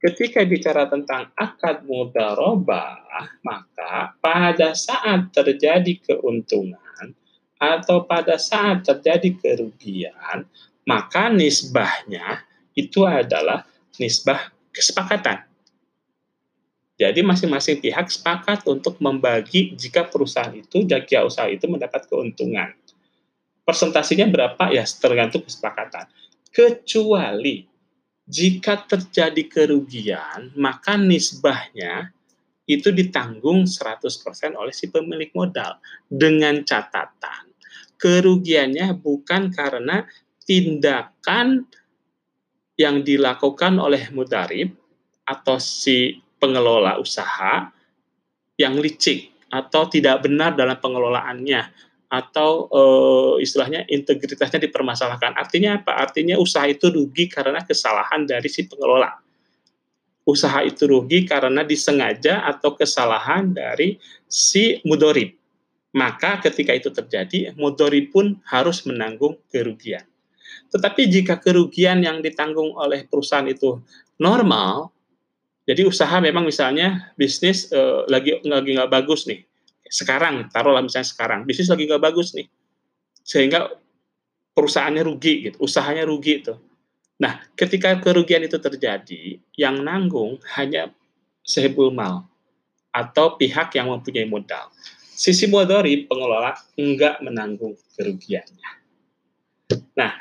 ketika 0.00 0.40
bicara 0.48 0.88
tentang 0.88 1.28
akad 1.36 1.84
mudarobah, 1.84 3.04
maka 3.44 4.16
pada 4.22 4.72
saat 4.72 5.28
terjadi 5.34 6.00
keuntungan 6.00 7.12
atau 7.60 8.08
pada 8.08 8.40
saat 8.40 8.80
terjadi 8.88 9.36
kerugian, 9.36 10.48
maka 10.88 11.28
nisbahnya 11.28 12.40
itu 12.72 13.04
adalah 13.04 13.68
nisbah 14.00 14.48
kesepakatan. 14.72 15.49
Jadi 17.00 17.24
masing-masing 17.24 17.80
pihak 17.80 18.12
sepakat 18.12 18.68
untuk 18.68 19.00
membagi 19.00 19.72
jika 19.72 20.04
perusahaan 20.04 20.52
itu, 20.52 20.84
jika 20.84 21.24
usaha 21.24 21.48
itu 21.48 21.64
mendapat 21.64 22.04
keuntungan. 22.04 22.76
Persentasinya 23.64 24.28
berapa? 24.28 24.68
Ya 24.68 24.84
tergantung 24.84 25.40
kesepakatan. 25.40 26.12
Kecuali 26.52 27.64
jika 28.28 28.84
terjadi 28.84 29.42
kerugian, 29.48 30.52
maka 30.60 31.00
nisbahnya 31.00 32.12
itu 32.68 32.92
ditanggung 32.92 33.64
100% 33.64 34.60
oleh 34.60 34.74
si 34.76 34.92
pemilik 34.92 35.32
modal 35.32 35.80
dengan 36.06 36.60
catatan 36.62 37.50
kerugiannya 38.00 38.96
bukan 38.96 39.52
karena 39.52 40.08
tindakan 40.48 41.68
yang 42.80 43.04
dilakukan 43.04 43.76
oleh 43.76 44.08
mudarib 44.16 44.72
atau 45.28 45.60
si 45.60 46.16
pengelola 46.40 46.96
usaha 46.96 47.68
yang 48.56 48.80
licik 48.80 49.30
atau 49.52 49.86
tidak 49.86 50.24
benar 50.24 50.56
dalam 50.56 50.80
pengelolaannya 50.80 51.90
atau 52.10 52.66
e, 52.66 52.82
istilahnya 53.46 53.86
integritasnya 53.86 54.66
dipermasalahkan. 54.66 55.38
Artinya 55.38 55.78
apa? 55.78 55.94
Artinya 55.94 56.34
usaha 56.42 56.66
itu 56.66 56.90
rugi 56.90 57.30
karena 57.30 57.62
kesalahan 57.62 58.26
dari 58.26 58.50
si 58.50 58.66
pengelola. 58.66 59.14
Usaha 60.26 60.66
itu 60.66 60.90
rugi 60.90 61.22
karena 61.22 61.62
disengaja 61.62 62.42
atau 62.50 62.74
kesalahan 62.74 63.54
dari 63.54 63.96
si 64.26 64.82
mudorib. 64.82 65.38
Maka 65.90 66.38
ketika 66.42 66.74
itu 66.74 66.90
terjadi, 66.90 67.54
mudorib 67.58 68.14
pun 68.14 68.38
harus 68.46 68.86
menanggung 68.86 69.38
kerugian. 69.50 70.06
Tetapi 70.70 71.10
jika 71.10 71.38
kerugian 71.42 72.02
yang 72.02 72.22
ditanggung 72.22 72.74
oleh 72.78 73.06
perusahaan 73.10 73.46
itu 73.46 73.82
normal, 74.22 74.94
jadi 75.70 75.86
usaha 75.86 76.18
memang 76.18 76.42
misalnya 76.42 77.14
bisnis 77.14 77.70
uh, 77.70 78.02
lagi 78.10 78.42
lagi 78.42 78.74
nggak 78.74 78.90
bagus 78.90 79.30
nih. 79.30 79.46
Sekarang 79.86 80.50
taruhlah 80.50 80.82
misalnya 80.82 81.06
sekarang 81.06 81.46
bisnis 81.46 81.70
lagi 81.70 81.86
nggak 81.86 82.02
bagus 82.02 82.34
nih, 82.34 82.50
sehingga 83.22 83.70
perusahaannya 84.50 85.06
rugi 85.06 85.46
gitu, 85.46 85.62
usahanya 85.62 86.02
rugi 86.02 86.42
itu. 86.42 86.58
Nah, 87.22 87.38
ketika 87.54 87.94
kerugian 88.02 88.42
itu 88.42 88.58
terjadi, 88.58 89.38
yang 89.54 89.78
nanggung 89.78 90.42
hanya 90.58 90.90
sehebul 91.46 91.94
mal 91.94 92.26
atau 92.90 93.38
pihak 93.38 93.70
yang 93.78 93.94
mempunyai 93.94 94.26
modal. 94.26 94.74
Sisi 95.14 95.46
modori 95.46 96.10
pengelola 96.10 96.58
enggak 96.74 97.22
menanggung 97.22 97.78
kerugiannya. 97.94 98.70
Nah, 99.94 100.18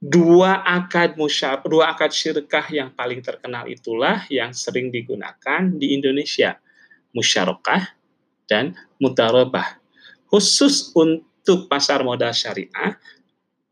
dua 0.00 0.64
akad 0.64 1.20
musyar, 1.20 1.60
dua 1.68 1.92
akad 1.92 2.10
syirkah 2.10 2.64
yang 2.72 2.90
paling 2.96 3.20
terkenal 3.20 3.68
itulah 3.68 4.24
yang 4.32 4.56
sering 4.56 4.88
digunakan 4.88 5.68
di 5.76 5.92
Indonesia, 5.92 6.56
musyarakah 7.12 7.92
dan 8.48 8.72
mutarabah. 8.96 9.78
Khusus 10.32 10.90
untuk 10.96 11.68
pasar 11.68 12.00
modal 12.00 12.32
syariah, 12.32 12.96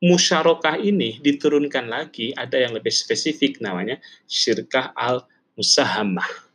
musyarakah 0.04 0.76
ini 0.78 1.16
diturunkan 1.18 1.88
lagi 1.88 2.36
ada 2.36 2.60
yang 2.60 2.76
lebih 2.76 2.92
spesifik 2.92 3.58
namanya 3.64 3.96
syirkah 4.28 4.92
al-musahamah 4.94 6.48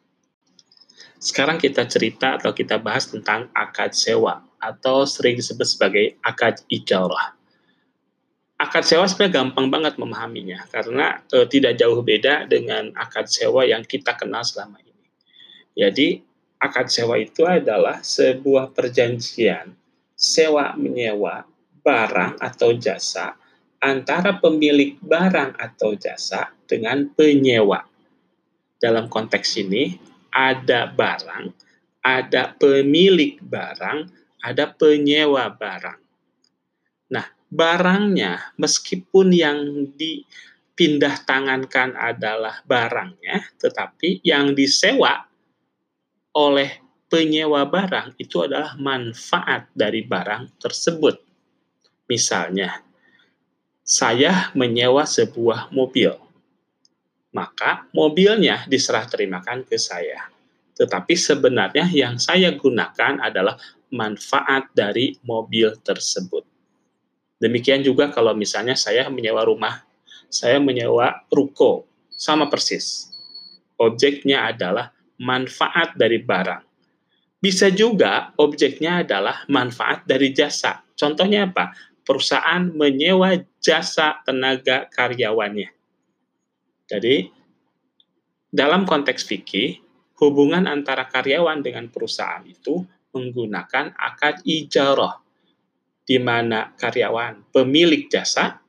sekarang 1.23 1.55
kita 1.55 1.87
cerita 1.87 2.35
atau 2.35 2.51
kita 2.51 2.75
bahas 2.83 3.07
tentang 3.07 3.47
akad 3.55 3.95
sewa 3.95 4.43
atau 4.59 5.07
sering 5.07 5.39
disebut 5.39 5.63
sebagai 5.63 6.19
akad 6.19 6.59
ijarah. 6.67 7.31
Akad 8.61 8.85
sewa 8.85 9.09
sebenarnya 9.09 9.43
gampang 9.43 9.67
banget 9.67 9.97
memahaminya 9.97 10.69
karena 10.69 11.19
e, 11.27 11.43
tidak 11.49 11.73
jauh 11.75 11.99
beda 12.05 12.45
dengan 12.47 12.93
akad 12.95 13.27
sewa 13.27 13.65
yang 13.65 13.81
kita 13.83 14.13
kenal 14.13 14.45
selama 14.45 14.79
ini. 14.79 15.05
Jadi 15.73 16.21
akad 16.61 16.87
sewa 16.87 17.17
itu 17.17 17.43
adalah 17.43 17.99
sebuah 17.99 18.71
perjanjian 18.71 19.73
sewa 20.13 20.77
menyewa 20.77 21.43
barang 21.83 22.39
atau 22.39 22.71
jasa 22.77 23.35
antara 23.83 24.39
pemilik 24.39 24.95
barang 25.03 25.59
atau 25.59 25.91
jasa 25.99 26.55
dengan 26.63 27.11
penyewa. 27.11 27.83
Dalam 28.79 29.11
konteks 29.11 29.59
ini, 29.59 29.99
ada 30.31 30.87
barang, 30.87 31.51
ada 32.03 32.55
pemilik 32.55 33.39
barang, 33.43 34.07
ada 34.43 34.65
penyewa 34.71 35.51
barang. 35.51 36.02
Barangnya 37.53 38.57
meskipun 38.57 39.29
yang 39.29 39.93
dipindah 39.93 41.21
tangankan 41.21 41.93
adalah 41.93 42.65
barangnya, 42.65 43.45
tetapi 43.61 44.25
yang 44.25 44.57
disewa 44.57 45.29
oleh 46.33 46.81
penyewa 47.13 47.61
barang 47.69 48.17
itu 48.17 48.41
adalah 48.41 48.73
manfaat 48.81 49.69
dari 49.77 50.01
barang 50.01 50.57
tersebut. 50.57 51.21
Misalnya, 52.09 52.81
saya 53.85 54.49
menyewa 54.57 55.05
sebuah 55.05 55.69
mobil 55.69 56.23
maka 57.33 57.89
mobilnya 57.91 58.63
diserah 58.69 59.09
terimakan 59.09 59.65
ke 59.65 59.75
saya. 59.75 60.29
Tetapi 60.77 61.13
sebenarnya 61.17 61.89
yang 61.89 62.21
saya 62.21 62.53
gunakan 62.53 63.19
adalah 63.19 63.57
manfaat 63.89 64.69
dari 64.73 65.17
mobil 65.25 65.73
tersebut. 65.81 66.45
Demikian 67.43 67.83
juga 67.83 68.07
kalau 68.07 68.31
misalnya 68.31 68.79
saya 68.79 69.11
menyewa 69.11 69.43
rumah, 69.43 69.83
saya 70.31 70.63
menyewa 70.63 71.27
ruko, 71.27 71.83
sama 72.07 72.47
persis. 72.47 73.11
Objeknya 73.75 74.47
adalah 74.47 74.95
manfaat 75.19 75.99
dari 75.99 76.23
barang. 76.23 76.63
Bisa 77.43 77.67
juga 77.67 78.31
objeknya 78.39 79.03
adalah 79.03 79.43
manfaat 79.51 80.07
dari 80.07 80.31
jasa. 80.31 80.87
Contohnya 80.95 81.51
apa? 81.51 81.75
Perusahaan 82.07 82.71
menyewa 82.71 83.35
jasa 83.59 84.23
tenaga 84.23 84.87
karyawannya 84.87 85.83
jadi 86.93 87.31
dalam 88.53 88.85
konteks 88.85 89.25
fikih, 89.25 89.81
hubungan 90.21 90.69
antara 90.69 91.09
karyawan 91.09 91.63
dengan 91.65 91.89
perusahaan 91.89 92.43
itu 92.45 92.85
menggunakan 93.15 93.97
akad 93.97 94.45
ijarah 94.45 95.22
di 96.03 96.19
mana 96.19 96.75
karyawan 96.75 97.47
pemilik 97.55 98.11
jasa, 98.11 98.59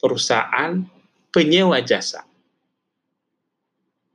perusahaan 0.00 0.80
penyewa 1.28 1.78
jasa. 1.84 2.24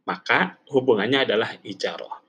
Maka 0.05 0.61
hubungannya 0.69 1.25
adalah 1.25 1.57
ijarah. 1.65 2.21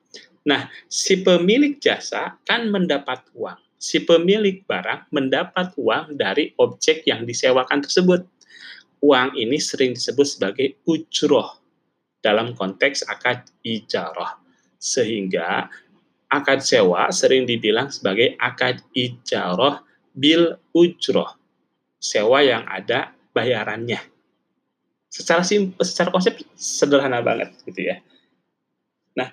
Nah, 0.46 0.70
si 0.86 1.20
pemilik 1.20 1.76
jasa 1.82 2.38
kan 2.46 2.70
mendapat 2.70 3.26
uang. 3.34 3.58
Si 3.76 4.00
pemilik 4.00 4.64
barang 4.64 5.12
mendapat 5.12 5.76
uang 5.76 6.16
dari 6.16 6.56
objek 6.56 7.04
yang 7.04 7.28
disewakan 7.28 7.84
tersebut 7.84 8.24
uang 9.04 9.36
ini 9.36 9.60
sering 9.60 9.92
disebut 9.92 10.24
sebagai 10.24 10.80
ujroh 10.88 11.60
dalam 12.24 12.56
konteks 12.56 13.04
akad 13.10 13.44
ijarah. 13.60 14.40
Sehingga 14.80 15.68
akad 16.32 16.62
sewa 16.62 17.08
sering 17.14 17.46
dibilang 17.46 17.90
sebagai 17.90 18.34
akad 18.40 18.82
ijarah 18.92 19.82
bil 20.12 20.58
ujroh. 20.74 21.36
Sewa 21.96 22.44
yang 22.44 22.64
ada 22.68 23.14
bayarannya. 23.32 23.98
Secara 25.10 25.40
simpel, 25.46 25.80
secara 25.80 26.12
konsep 26.12 26.42
sederhana 26.56 27.24
banget 27.24 27.56
gitu 27.64 27.88
ya. 27.88 27.96
Nah, 29.16 29.32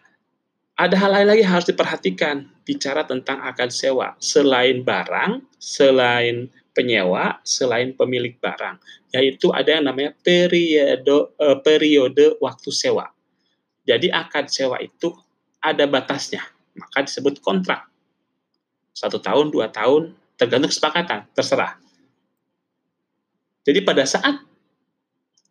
ada 0.80 0.96
hal 0.96 1.12
lain 1.12 1.28
lagi 1.28 1.44
harus 1.44 1.68
diperhatikan 1.68 2.48
bicara 2.64 3.04
tentang 3.04 3.44
akad 3.44 3.74
sewa. 3.74 4.16
Selain 4.24 4.80
barang, 4.80 5.44
selain 5.60 6.48
penyewa 6.74 7.40
selain 7.46 7.94
pemilik 7.94 8.36
barang, 8.42 8.82
yaitu 9.14 9.54
ada 9.54 9.78
yang 9.80 9.86
namanya 9.88 10.12
periode 10.26 11.30
uh, 11.38 11.58
periode 11.62 12.36
waktu 12.42 12.70
sewa. 12.74 13.14
Jadi 13.86 14.10
akad 14.10 14.50
sewa 14.50 14.82
itu 14.82 15.14
ada 15.62 15.86
batasnya, 15.88 16.44
maka 16.78 17.06
disebut 17.06 17.40
kontrak. 17.40 17.90
Satu 18.94 19.18
tahun, 19.18 19.50
dua 19.50 19.70
tahun, 19.74 20.14
tergantung 20.38 20.70
kesepakatan, 20.70 21.26
terserah. 21.34 21.78
Jadi 23.64 23.80
pada 23.82 24.04
saat 24.04 24.44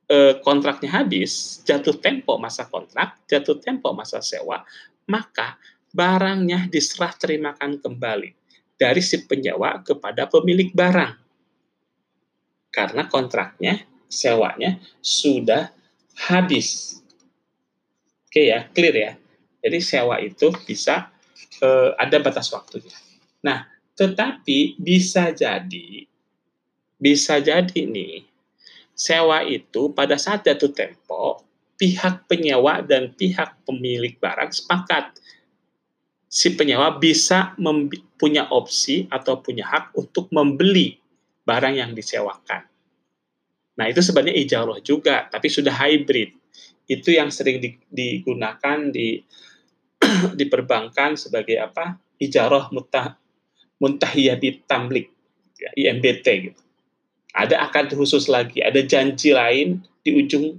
e, 0.06 0.36
kontraknya 0.44 1.02
habis, 1.02 1.64
jatuh 1.64 1.96
tempo 1.96 2.36
masa 2.36 2.68
kontrak, 2.68 3.24
jatuh 3.26 3.56
tempo 3.58 3.90
masa 3.96 4.20
sewa, 4.20 4.62
maka 5.08 5.56
barangnya 5.90 6.68
diserah 6.68 7.12
terimakan 7.16 7.80
kembali 7.80 8.30
dari 8.76 9.00
si 9.00 9.22
penyewa 9.24 9.80
kepada 9.80 10.28
pemilik 10.28 10.70
barang. 10.74 11.12
Karena 12.72 13.04
kontraknya, 13.08 13.84
sewanya 14.08 14.80
sudah 15.00 15.72
habis. 16.28 17.00
Oke 18.28 18.48
ya, 18.48 18.68
clear 18.72 18.96
ya. 18.96 19.12
Jadi 19.62 19.78
sewa 19.78 20.18
itu 20.18 20.50
bisa 20.66 21.08
eh, 21.62 21.90
ada 21.96 22.18
batas 22.18 22.50
waktunya. 22.50 22.92
Nah, 23.46 23.64
tetapi 23.94 24.76
bisa 24.82 25.30
jadi 25.30 26.06
bisa 27.02 27.42
jadi 27.42 27.80
nih 27.82 28.22
sewa 28.94 29.42
itu 29.42 29.90
pada 29.90 30.14
saat 30.14 30.46
jatuh 30.46 30.70
tempo 30.70 31.42
pihak 31.74 32.30
penyewa 32.30 32.78
dan 32.86 33.10
pihak 33.10 33.58
pemilik 33.66 34.14
barang 34.22 34.54
sepakat 34.54 35.18
si 36.32 36.54
penyewa 36.54 36.96
bisa 36.96 37.52
punya 38.16 38.48
opsi 38.48 39.10
atau 39.10 39.42
punya 39.42 39.68
hak 39.68 39.92
untuk 39.98 40.32
membeli 40.32 40.96
barang 41.44 41.74
yang 41.76 41.92
disewakan. 41.92 42.64
Nah, 43.76 43.84
itu 43.90 44.00
sebenarnya 44.00 44.36
ijarah 44.40 44.80
juga, 44.80 45.28
tapi 45.28 45.52
sudah 45.52 45.72
hybrid. 45.76 46.32
Itu 46.88 47.12
yang 47.12 47.28
sering 47.28 47.60
digunakan 47.92 48.78
di 48.88 49.20
di 50.38 50.44
perbankan 50.48 51.16
sebagai 51.16 51.58
apa? 51.58 51.98
Ijarah 52.22 52.70
muntah 52.70 53.18
muntahiyati 53.82 54.62
tamlik, 54.70 55.10
ya, 55.58 55.70
IMBT 55.74 56.26
gitu. 56.46 56.62
Ada 57.34 57.66
akad 57.66 57.90
khusus 57.96 58.30
lagi, 58.30 58.62
ada 58.62 58.78
janji 58.84 59.34
lain 59.34 59.82
di 60.06 60.14
ujung 60.14 60.54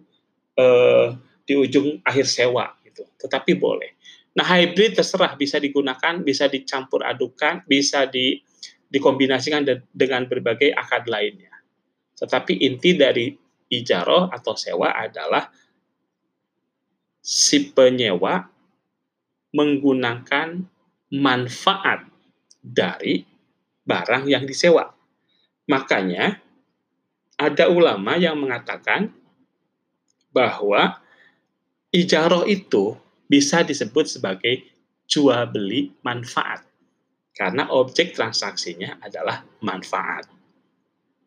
eh, 0.60 1.08
di 1.48 1.54
ujung 1.56 2.04
akhir 2.04 2.28
sewa 2.28 2.76
gitu. 2.84 3.08
Tetapi 3.20 3.56
boleh. 3.56 3.96
Nah, 4.34 4.44
hybrid 4.44 4.98
terserah 4.98 5.38
bisa 5.38 5.62
digunakan, 5.62 6.20
bisa 6.26 6.50
dicampur 6.50 7.06
adukan, 7.06 7.62
bisa 7.70 8.10
di, 8.10 8.42
dikombinasikan 8.90 9.62
dengan 9.94 10.26
berbagai 10.26 10.74
akad 10.74 11.06
lainnya. 11.06 11.54
Tetapi 12.18 12.66
inti 12.66 12.98
dari 12.98 13.30
ijaroh 13.70 14.34
atau 14.34 14.58
sewa 14.58 14.94
adalah 14.98 15.54
si 17.22 17.70
penyewa 17.74 18.53
menggunakan 19.54 20.66
manfaat 21.14 22.10
dari 22.60 23.22
barang 23.86 24.26
yang 24.26 24.44
disewa. 24.50 24.90
Makanya 25.70 26.42
ada 27.38 27.66
ulama 27.70 28.18
yang 28.18 28.40
mengatakan 28.40 29.14
bahwa 30.34 30.98
ijaroh 31.94 32.50
itu 32.50 32.98
bisa 33.30 33.62
disebut 33.62 34.10
sebagai 34.10 34.66
jual 35.06 35.46
beli 35.54 35.94
manfaat 36.02 36.66
karena 37.34 37.70
objek 37.70 38.14
transaksinya 38.14 39.02
adalah 39.02 39.46
manfaat. 39.62 40.30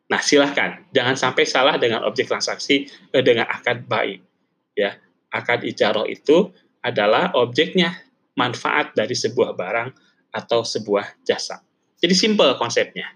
Nah, 0.07 0.23
silahkan 0.23 0.87
jangan 0.95 1.19
sampai 1.19 1.43
salah 1.43 1.75
dengan 1.75 2.07
objek 2.07 2.31
transaksi 2.31 2.87
eh, 2.87 3.23
dengan 3.23 3.47
akad 3.47 3.83
baik. 3.87 4.23
Ya, 4.71 4.95
akad 5.27 5.67
ijaroh 5.67 6.07
itu 6.07 6.51
adalah 6.79 7.35
objeknya 7.35 8.06
manfaat 8.37 8.93
dari 8.93 9.17
sebuah 9.17 9.57
barang 9.57 9.89
atau 10.31 10.61
sebuah 10.61 11.25
jasa. 11.25 11.59
Jadi 11.97 12.13
simple 12.13 12.53
konsepnya. 12.61 13.09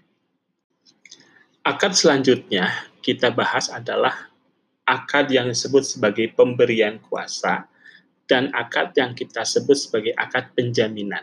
Akad 1.62 1.94
selanjutnya 1.94 2.90
kita 2.98 3.30
bahas 3.30 3.70
adalah 3.70 4.30
akad 4.82 5.30
yang 5.30 5.46
disebut 5.46 5.86
sebagai 5.86 6.34
pemberian 6.34 6.98
kuasa 6.98 7.70
dan 8.26 8.50
akad 8.50 8.90
yang 8.98 9.14
kita 9.14 9.46
sebut 9.46 9.78
sebagai 9.78 10.10
akad 10.18 10.50
penjaminan. 10.58 11.22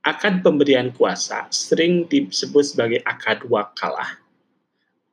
Akad 0.00 0.40
pemberian 0.40 0.90
kuasa 0.90 1.46
sering 1.52 2.08
disebut 2.08 2.64
sebagai 2.74 3.00
akad 3.06 3.44
wakalah. 3.46 4.18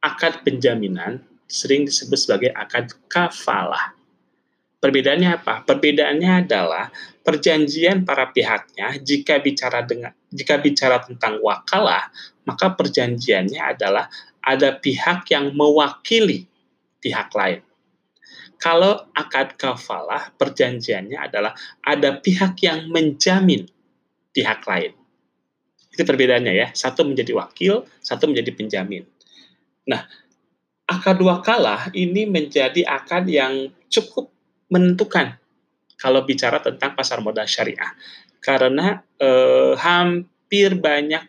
Akad 0.01 0.41
penjaminan 0.47 1.21
sering 1.45 1.83
disebut 1.83 2.17
sebagai 2.17 2.51
akad 2.55 2.95
kafalah. 3.11 3.96
Perbedaannya 4.77 5.29
apa? 5.41 5.65
Perbedaannya 5.65 6.45
adalah 6.45 6.93
perjanjian 7.25 8.05
para 8.05 8.29
pihaknya 8.29 9.01
jika 9.01 9.41
bicara 9.41 9.81
dengan 9.81 10.13
jika 10.29 10.61
bicara 10.61 11.01
tentang 11.01 11.41
wakalah, 11.41 12.13
maka 12.45 12.77
perjanjiannya 12.77 13.57
adalah 13.57 14.05
ada 14.45 14.77
pihak 14.77 15.27
yang 15.33 15.49
mewakili 15.57 16.45
pihak 17.01 17.33
lain. 17.33 17.65
Kalau 18.57 19.09
akad 19.13 19.57
kafalah, 19.57 20.33
perjanjiannya 20.37 21.17
adalah 21.17 21.57
ada 21.81 22.17
pihak 22.17 22.57
yang 22.61 22.89
menjamin 22.89 23.69
pihak 24.33 24.61
lain. 24.65 24.93
Itu 25.93 26.05
perbedaannya 26.05 26.53
ya. 26.53 26.67
Satu 26.73 27.01
menjadi 27.05 27.33
wakil, 27.33 27.85
satu 28.01 28.29
menjadi 28.29 28.53
penjamin. 28.53 29.05
Nah, 29.89 30.05
akad 30.85 31.17
wakalah 31.21 31.89
ini 31.97 32.29
menjadi 32.29 32.81
akad 32.85 33.25
yang 33.29 33.73
cukup 33.89 34.36
menentukan 34.67 35.39
kalau 35.97 36.23
bicara 36.23 36.61
tentang 36.61 36.93
pasar 36.93 37.19
modal 37.19 37.49
syariah. 37.49 37.91
Karena 38.37 39.01
eh, 39.17 39.73
hampir 39.75 40.77
banyak 40.77 41.25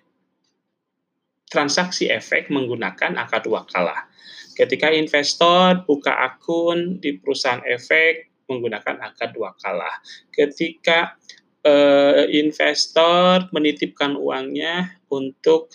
transaksi 1.48 2.12
efek 2.12 2.52
menggunakan 2.52 3.16
akad 3.16 3.48
wakalah. 3.48 4.06
Ketika 4.52 4.92
investor 4.92 5.86
buka 5.88 6.12
akun 6.12 7.00
di 7.00 7.16
perusahaan 7.16 7.64
efek 7.64 8.28
menggunakan 8.48 9.00
akad 9.00 9.32
wakalah. 9.40 10.04
Ketika 10.28 11.16
eh, 11.64 12.28
investor 12.36 13.48
menitipkan 13.56 14.14
uangnya 14.20 15.00
untuk 15.08 15.72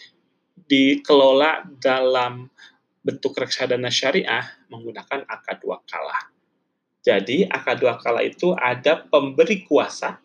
dikelola 0.69 1.65
dalam 1.81 2.49
bentuk 3.03 3.35
reksadana 3.35 3.91
syariah 3.91 4.45
menggunakan 4.71 5.27
akad 5.27 5.59
wakalah. 5.65 6.33
Jadi 7.03 7.43
akad 7.51 7.83
wakala 7.83 8.23
itu 8.23 8.55
ada 8.55 9.03
pemberi 9.03 9.67
kuasa 9.67 10.23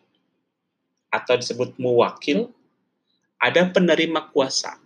atau 1.11 1.35
disebut 1.35 1.75
muwakil, 1.75 2.47
ada 3.35 3.67
penerima 3.67 4.31
kuasa 4.31 4.79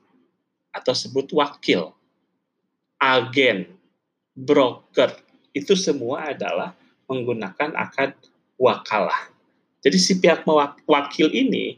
atau 0.74 0.94
sebut 0.98 1.30
wakil, 1.38 1.94
agen, 2.98 3.70
broker, 4.34 5.14
itu 5.54 5.78
semua 5.78 6.34
adalah 6.34 6.74
menggunakan 7.06 7.78
akad 7.78 8.18
wakalah. 8.58 9.30
Jadi 9.86 9.98
si 10.02 10.18
pihak 10.18 10.48
wakil 10.90 11.30
ini 11.30 11.78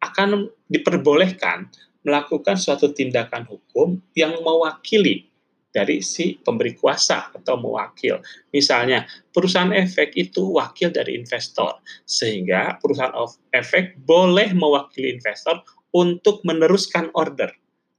akan 0.00 0.48
diperbolehkan 0.72 1.68
melakukan 2.00 2.56
suatu 2.56 2.88
tindakan 2.96 3.44
hukum 3.44 4.00
yang 4.16 4.32
mewakili 4.40 5.29
dari 5.70 6.02
si 6.02 6.38
pemberi 6.42 6.74
kuasa 6.74 7.30
atau 7.30 7.54
mewakil. 7.58 8.18
Misalnya, 8.50 9.06
perusahaan 9.30 9.70
efek 9.70 10.18
itu 10.18 10.58
wakil 10.58 10.90
dari 10.90 11.14
investor, 11.14 11.78
sehingga 12.02 12.78
perusahaan 12.82 13.14
of 13.14 13.38
efek 13.54 13.98
boleh 14.02 14.50
mewakili 14.50 15.14
investor 15.14 15.62
untuk 15.94 16.42
meneruskan 16.42 17.10
order 17.14 17.50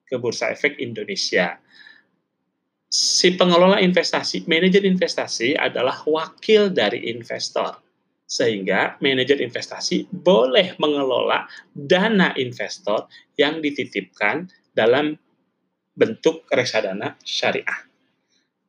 ke 0.08 0.20
Bursa 0.20 0.52
Efek 0.52 0.80
Indonesia. 0.84 1.56
Si 2.92 3.32
pengelola 3.40 3.80
investasi, 3.80 4.44
manajer 4.52 4.84
investasi 4.84 5.56
adalah 5.56 6.04
wakil 6.04 6.76
dari 6.76 7.08
investor. 7.08 7.80
Sehingga 8.28 9.00
manajer 9.00 9.40
investasi 9.44 10.12
boleh 10.12 10.76
mengelola 10.80 11.48
dana 11.72 12.36
investor 12.36 13.08
yang 13.40 13.64
dititipkan 13.64 14.48
dalam 14.76 15.16
bentuk 16.02 16.50
reksadana 16.50 17.14
syariah. 17.22 17.86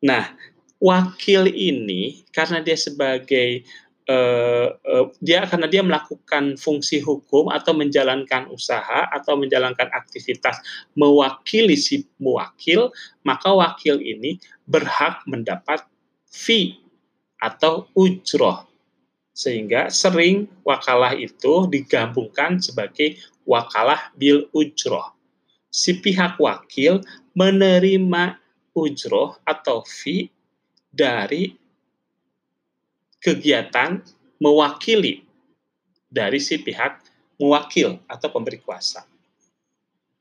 Nah, 0.05 0.37
wakil 0.77 1.49
ini 1.49 2.29
karena 2.29 2.61
dia 2.61 2.77
sebagai 2.77 3.65
uh, 4.05 4.69
uh, 4.77 5.07
dia 5.25 5.49
karena 5.49 5.65
dia 5.65 5.81
melakukan 5.81 6.61
fungsi 6.61 7.01
hukum 7.01 7.49
atau 7.49 7.73
menjalankan 7.73 8.53
usaha 8.53 9.09
atau 9.09 9.41
menjalankan 9.41 9.89
aktivitas 9.97 10.61
mewakili 10.93 11.81
si 11.81 12.05
mewakil, 12.21 12.93
maka 13.25 13.49
wakil 13.49 13.97
ini 13.97 14.37
berhak 14.69 15.25
mendapat 15.25 15.89
fee 16.29 16.77
atau 17.41 17.89
ujroh. 17.97 18.69
Sehingga 19.33 19.89
sering 19.89 20.45
wakalah 20.61 21.17
itu 21.17 21.65
digabungkan 21.73 22.61
sebagai 22.61 23.17
wakalah 23.49 24.13
bil 24.13 24.45
ujroh 24.53 25.22
si 25.73 25.97
pihak 25.97 26.37
wakil 26.37 27.01
menerima 27.33 28.37
ujroh 28.77 29.41
atau 29.49 29.81
fee 29.89 30.29
dari 30.93 31.49
kegiatan 33.17 34.05
mewakili 34.37 35.25
dari 36.13 36.37
si 36.37 36.61
pihak 36.61 37.01
mewakil 37.41 37.97
atau 38.05 38.29
pemberi 38.29 38.61
kuasa. 38.61 39.09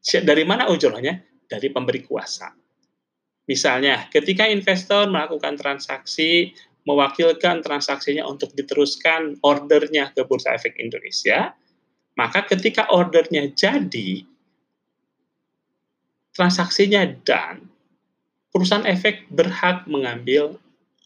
Dari 0.01 0.43
mana 0.47 0.71
ujrohnya? 0.71 1.19
Dari 1.45 1.67
pemberi 1.67 2.01
kuasa. 2.07 2.55
Misalnya, 3.51 4.07
ketika 4.07 4.47
investor 4.47 5.11
melakukan 5.11 5.59
transaksi, 5.59 6.55
mewakilkan 6.87 7.59
transaksinya 7.59 8.23
untuk 8.23 8.55
diteruskan 8.55 9.37
ordernya 9.43 10.15
ke 10.15 10.23
Bursa 10.23 10.55
Efek 10.55 10.79
Indonesia, 10.79 11.51
maka 12.15 12.47
ketika 12.47 12.87
ordernya 12.89 13.51
jadi, 13.51 14.23
transaksinya 16.31 17.07
dan 17.23 17.67
perusahaan 18.51 18.87
efek 18.87 19.31
berhak 19.31 19.87
mengambil 19.87 20.59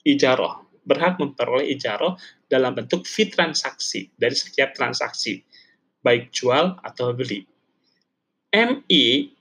ijaroh, 0.06 0.66
berhak 0.86 1.18
memperoleh 1.22 1.70
ijaroh 1.74 2.18
dalam 2.46 2.78
bentuk 2.78 3.06
fee 3.06 3.30
transaksi 3.30 4.10
dari 4.18 4.34
setiap 4.38 4.74
transaksi, 4.78 5.42
baik 6.02 6.30
jual 6.34 6.78
atau 6.82 7.14
beli. 7.14 7.46
MI 8.54 9.36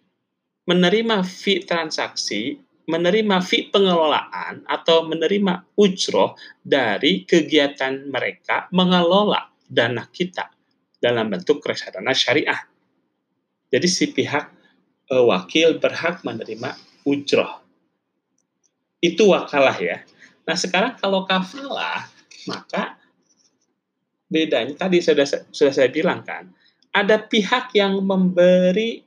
menerima 0.64 1.20
fee 1.22 1.64
transaksi, 1.68 2.56
menerima 2.88 3.40
fee 3.44 3.68
pengelolaan 3.68 4.64
atau 4.64 5.04
menerima 5.04 5.76
ujroh 5.76 6.36
dari 6.60 7.24
kegiatan 7.28 8.08
mereka 8.08 8.68
mengelola 8.72 9.52
dana 9.64 10.04
kita 10.08 10.48
dalam 11.00 11.28
bentuk 11.28 11.60
reksadana 11.60 12.16
syariah. 12.16 12.60
Jadi 13.68 13.88
si 13.88 14.08
pihak 14.12 14.63
uh, 15.10 15.24
wakil 15.28 15.76
berhak 15.80 16.24
menerima 16.24 16.76
ujroh. 17.04 17.60
Itu 19.02 19.32
wakalah 19.32 19.76
ya. 19.76 20.00
Nah 20.44 20.56
sekarang 20.56 20.96
kalau 20.96 21.28
kafalah, 21.28 22.08
maka 22.48 22.96
bedanya 24.28 24.76
tadi 24.76 25.00
sudah 25.04 25.24
sudah 25.52 25.72
saya 25.72 25.88
bilang 25.92 26.24
kan, 26.24 26.48
ada 26.92 27.20
pihak 27.20 27.72
yang 27.76 28.00
memberi, 28.00 29.04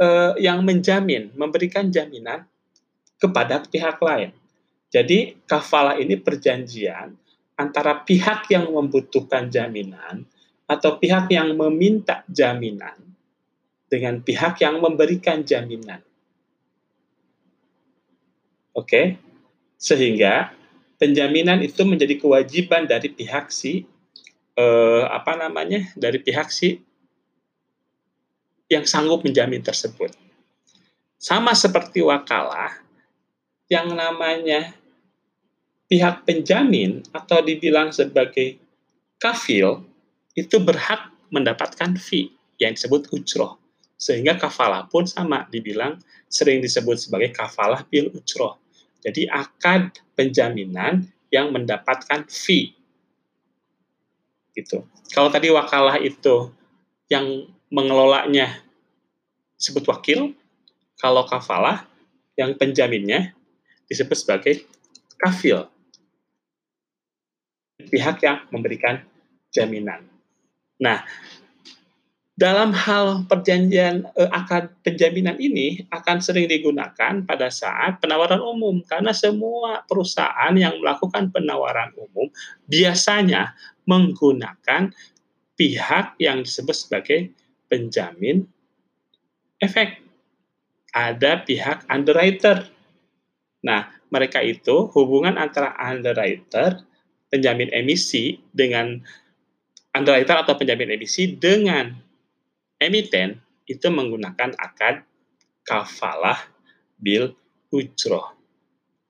uh, 0.00 0.36
yang 0.40 0.64
menjamin, 0.64 1.32
memberikan 1.36 1.92
jaminan 1.92 2.44
kepada 3.20 3.64
pihak 3.64 4.00
lain. 4.00 4.32
Jadi 4.88 5.36
kafalah 5.44 6.00
ini 6.00 6.16
perjanjian 6.16 7.12
antara 7.56 8.04
pihak 8.04 8.48
yang 8.52 8.68
membutuhkan 8.68 9.48
jaminan 9.48 10.24
atau 10.68 11.00
pihak 11.00 11.28
yang 11.32 11.56
meminta 11.56 12.22
jaminan 12.28 13.05
dengan 13.86 14.18
pihak 14.22 14.58
yang 14.62 14.82
memberikan 14.82 15.46
jaminan. 15.46 16.02
Oke, 18.76 18.86
okay? 18.86 19.06
sehingga 19.80 20.52
penjaminan 21.00 21.64
itu 21.64 21.80
menjadi 21.84 22.20
kewajiban 22.20 22.84
dari 22.84 23.08
pihak 23.08 23.48
si 23.48 23.88
eh, 24.56 25.04
apa 25.08 25.36
namanya 25.36 25.86
dari 25.96 26.20
pihak 26.20 26.52
si 26.52 26.80
yang 28.66 28.84
sanggup 28.84 29.22
menjamin 29.22 29.62
tersebut. 29.62 30.12
Sama 31.16 31.56
seperti 31.56 32.04
wakalah, 32.04 32.76
yang 33.70 33.94
namanya 33.96 34.74
pihak 35.86 36.26
penjamin 36.26 37.06
atau 37.14 37.40
dibilang 37.40 37.94
sebagai 37.94 38.58
kafil 39.16 39.86
itu 40.36 40.60
berhak 40.60 41.08
mendapatkan 41.32 41.96
fee 41.96 42.34
yang 42.60 42.74
disebut 42.76 43.08
ujroh. 43.14 43.56
Sehingga 43.96 44.36
kafalah 44.36 44.84
pun 44.92 45.08
sama 45.08 45.48
dibilang 45.48 45.96
sering 46.28 46.60
disebut 46.60 47.00
sebagai 47.00 47.32
kafalah 47.32 47.84
bil 47.88 48.12
ujroh. 48.12 48.60
Jadi 49.00 49.28
akad 49.28 49.96
penjaminan 50.12 51.08
yang 51.32 51.52
mendapatkan 51.52 52.28
fee. 52.28 52.76
Gitu. 54.52 54.84
Kalau 55.12 55.28
tadi 55.28 55.52
wakalah 55.52 56.00
itu 56.00 56.52
yang 57.12 57.48
mengelolanya 57.72 58.60
disebut 59.56 59.84
wakil, 59.88 60.32
kalau 60.96 61.24
kafalah 61.28 61.84
yang 62.36 62.56
penjaminnya 62.56 63.32
disebut 63.88 64.16
sebagai 64.16 64.64
kafil. 65.20 65.68
Pihak 67.86 68.20
yang 68.24 68.44
memberikan 68.50 69.04
jaminan. 69.54 70.04
Nah, 70.76 71.04
dalam 72.36 72.68
hal 72.76 73.24
perjanjian 73.24 74.04
eh, 74.12 74.28
akad 74.28 74.68
penjaminan 74.84 75.40
ini 75.40 75.88
akan 75.88 76.20
sering 76.20 76.44
digunakan 76.44 77.24
pada 77.24 77.48
saat 77.48 77.96
penawaran 78.04 78.44
umum 78.44 78.84
karena 78.84 79.16
semua 79.16 79.80
perusahaan 79.88 80.52
yang 80.52 80.76
melakukan 80.76 81.32
penawaran 81.32 81.96
umum 81.96 82.28
biasanya 82.68 83.56
menggunakan 83.88 84.92
pihak 85.56 86.20
yang 86.20 86.44
disebut 86.44 86.76
sebagai 86.76 87.32
penjamin 87.72 88.44
efek. 89.58 90.04
Ada 90.92 91.44
pihak 91.44 91.88
underwriter. 91.88 92.68
Nah, 93.64 93.92
mereka 94.08 94.40
itu 94.40 94.88
hubungan 94.96 95.36
antara 95.36 95.76
underwriter, 95.76 96.84
penjamin 97.28 97.68
emisi 97.72 98.40
dengan 98.52 98.96
underwriter 99.92 100.40
atau 100.40 100.56
penjamin 100.56 100.96
emisi 100.96 101.36
dengan 101.36 102.05
emiten 102.76 103.40
itu 103.66 103.88
menggunakan 103.88 104.52
akad 104.60 105.02
kafalah 105.66 106.38
bil 107.00 107.34
ujroh. 107.72 108.36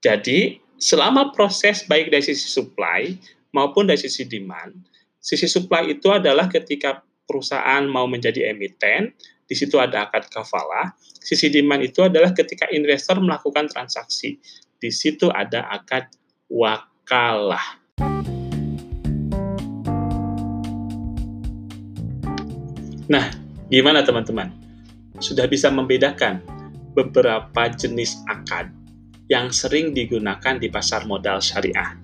Jadi, 0.01 0.63
selama 0.79 1.35
proses 1.35 1.85
baik 1.85 2.15
dari 2.15 2.25
sisi 2.25 2.47
supply 2.47 3.13
maupun 3.53 3.91
dari 3.91 3.99
sisi 3.99 4.25
demand, 4.25 4.73
sisi 5.19 5.51
supply 5.51 5.93
itu 5.93 6.09
adalah 6.15 6.47
ketika 6.47 7.03
perusahaan 7.27 7.83
mau 7.91 8.07
menjadi 8.07 8.55
emiten, 8.55 9.11
di 9.47 9.55
situ 9.55 9.79
ada 9.83 10.07
akad 10.07 10.31
kafalah. 10.31 10.95
Sisi 11.03 11.51
demand 11.51 11.83
itu 11.83 12.03
adalah 12.07 12.31
ketika 12.31 12.71
investor 12.71 13.19
melakukan 13.19 13.67
transaksi. 13.67 14.39
Di 14.79 14.91
situ 14.95 15.31
ada 15.31 15.67
akad 15.71 16.07
wakalah. 16.47 17.83
Nah, 23.07 23.46
Gimana 23.67 24.07
teman-teman? 24.07 24.55
Sudah 25.19 25.51
bisa 25.51 25.73
membedakan 25.73 26.39
beberapa 26.95 27.67
jenis 27.75 28.23
akad 28.31 28.71
yang 29.27 29.51
sering 29.51 29.91
digunakan 29.91 30.55
di 30.55 30.71
pasar 30.71 31.03
modal 31.05 31.43
syariah. 31.43 31.99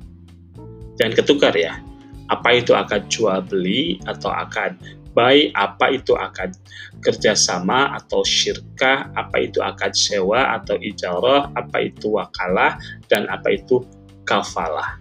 Jangan 0.98 1.14
ketukar 1.14 1.54
ya. 1.54 1.78
Apa 2.26 2.58
itu 2.58 2.74
akad 2.74 3.06
jual 3.06 3.44
beli 3.46 4.02
atau 4.10 4.34
akad 4.34 4.74
buy, 5.12 5.52
apa 5.54 5.92
itu 5.92 6.16
akad 6.16 6.56
kerjasama 7.04 7.94
atau 8.00 8.24
syirkah, 8.24 9.12
apa 9.14 9.36
itu 9.44 9.60
akad 9.60 9.92
sewa 9.92 10.56
atau 10.56 10.74
ijarah, 10.80 11.52
apa 11.54 11.78
itu 11.92 12.16
wakalah, 12.16 12.80
dan 13.06 13.28
apa 13.28 13.54
itu 13.54 13.84
kafalah. 14.24 14.98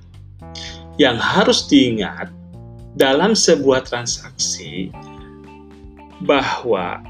Yang 0.99 1.18
harus 1.24 1.59
diingat 1.72 2.30
dalam 2.99 3.34
sebuah 3.34 3.88
transaksi 3.88 4.91
bahwa 6.24 7.01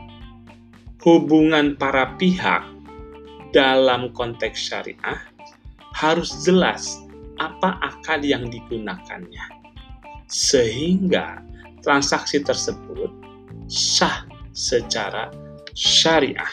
hubungan 1.01 1.75
para 1.75 2.15
pihak 2.15 2.63
dalam 3.51 4.13
konteks 4.15 4.71
syariah 4.71 5.19
harus 5.91 6.31
jelas 6.47 7.03
apa 7.41 7.75
akad 7.83 8.23
yang 8.23 8.47
digunakannya, 8.47 9.45
sehingga 10.29 11.41
transaksi 11.83 12.39
tersebut 12.39 13.11
sah 13.67 14.23
secara 14.53 15.33
syariah. 15.73 16.47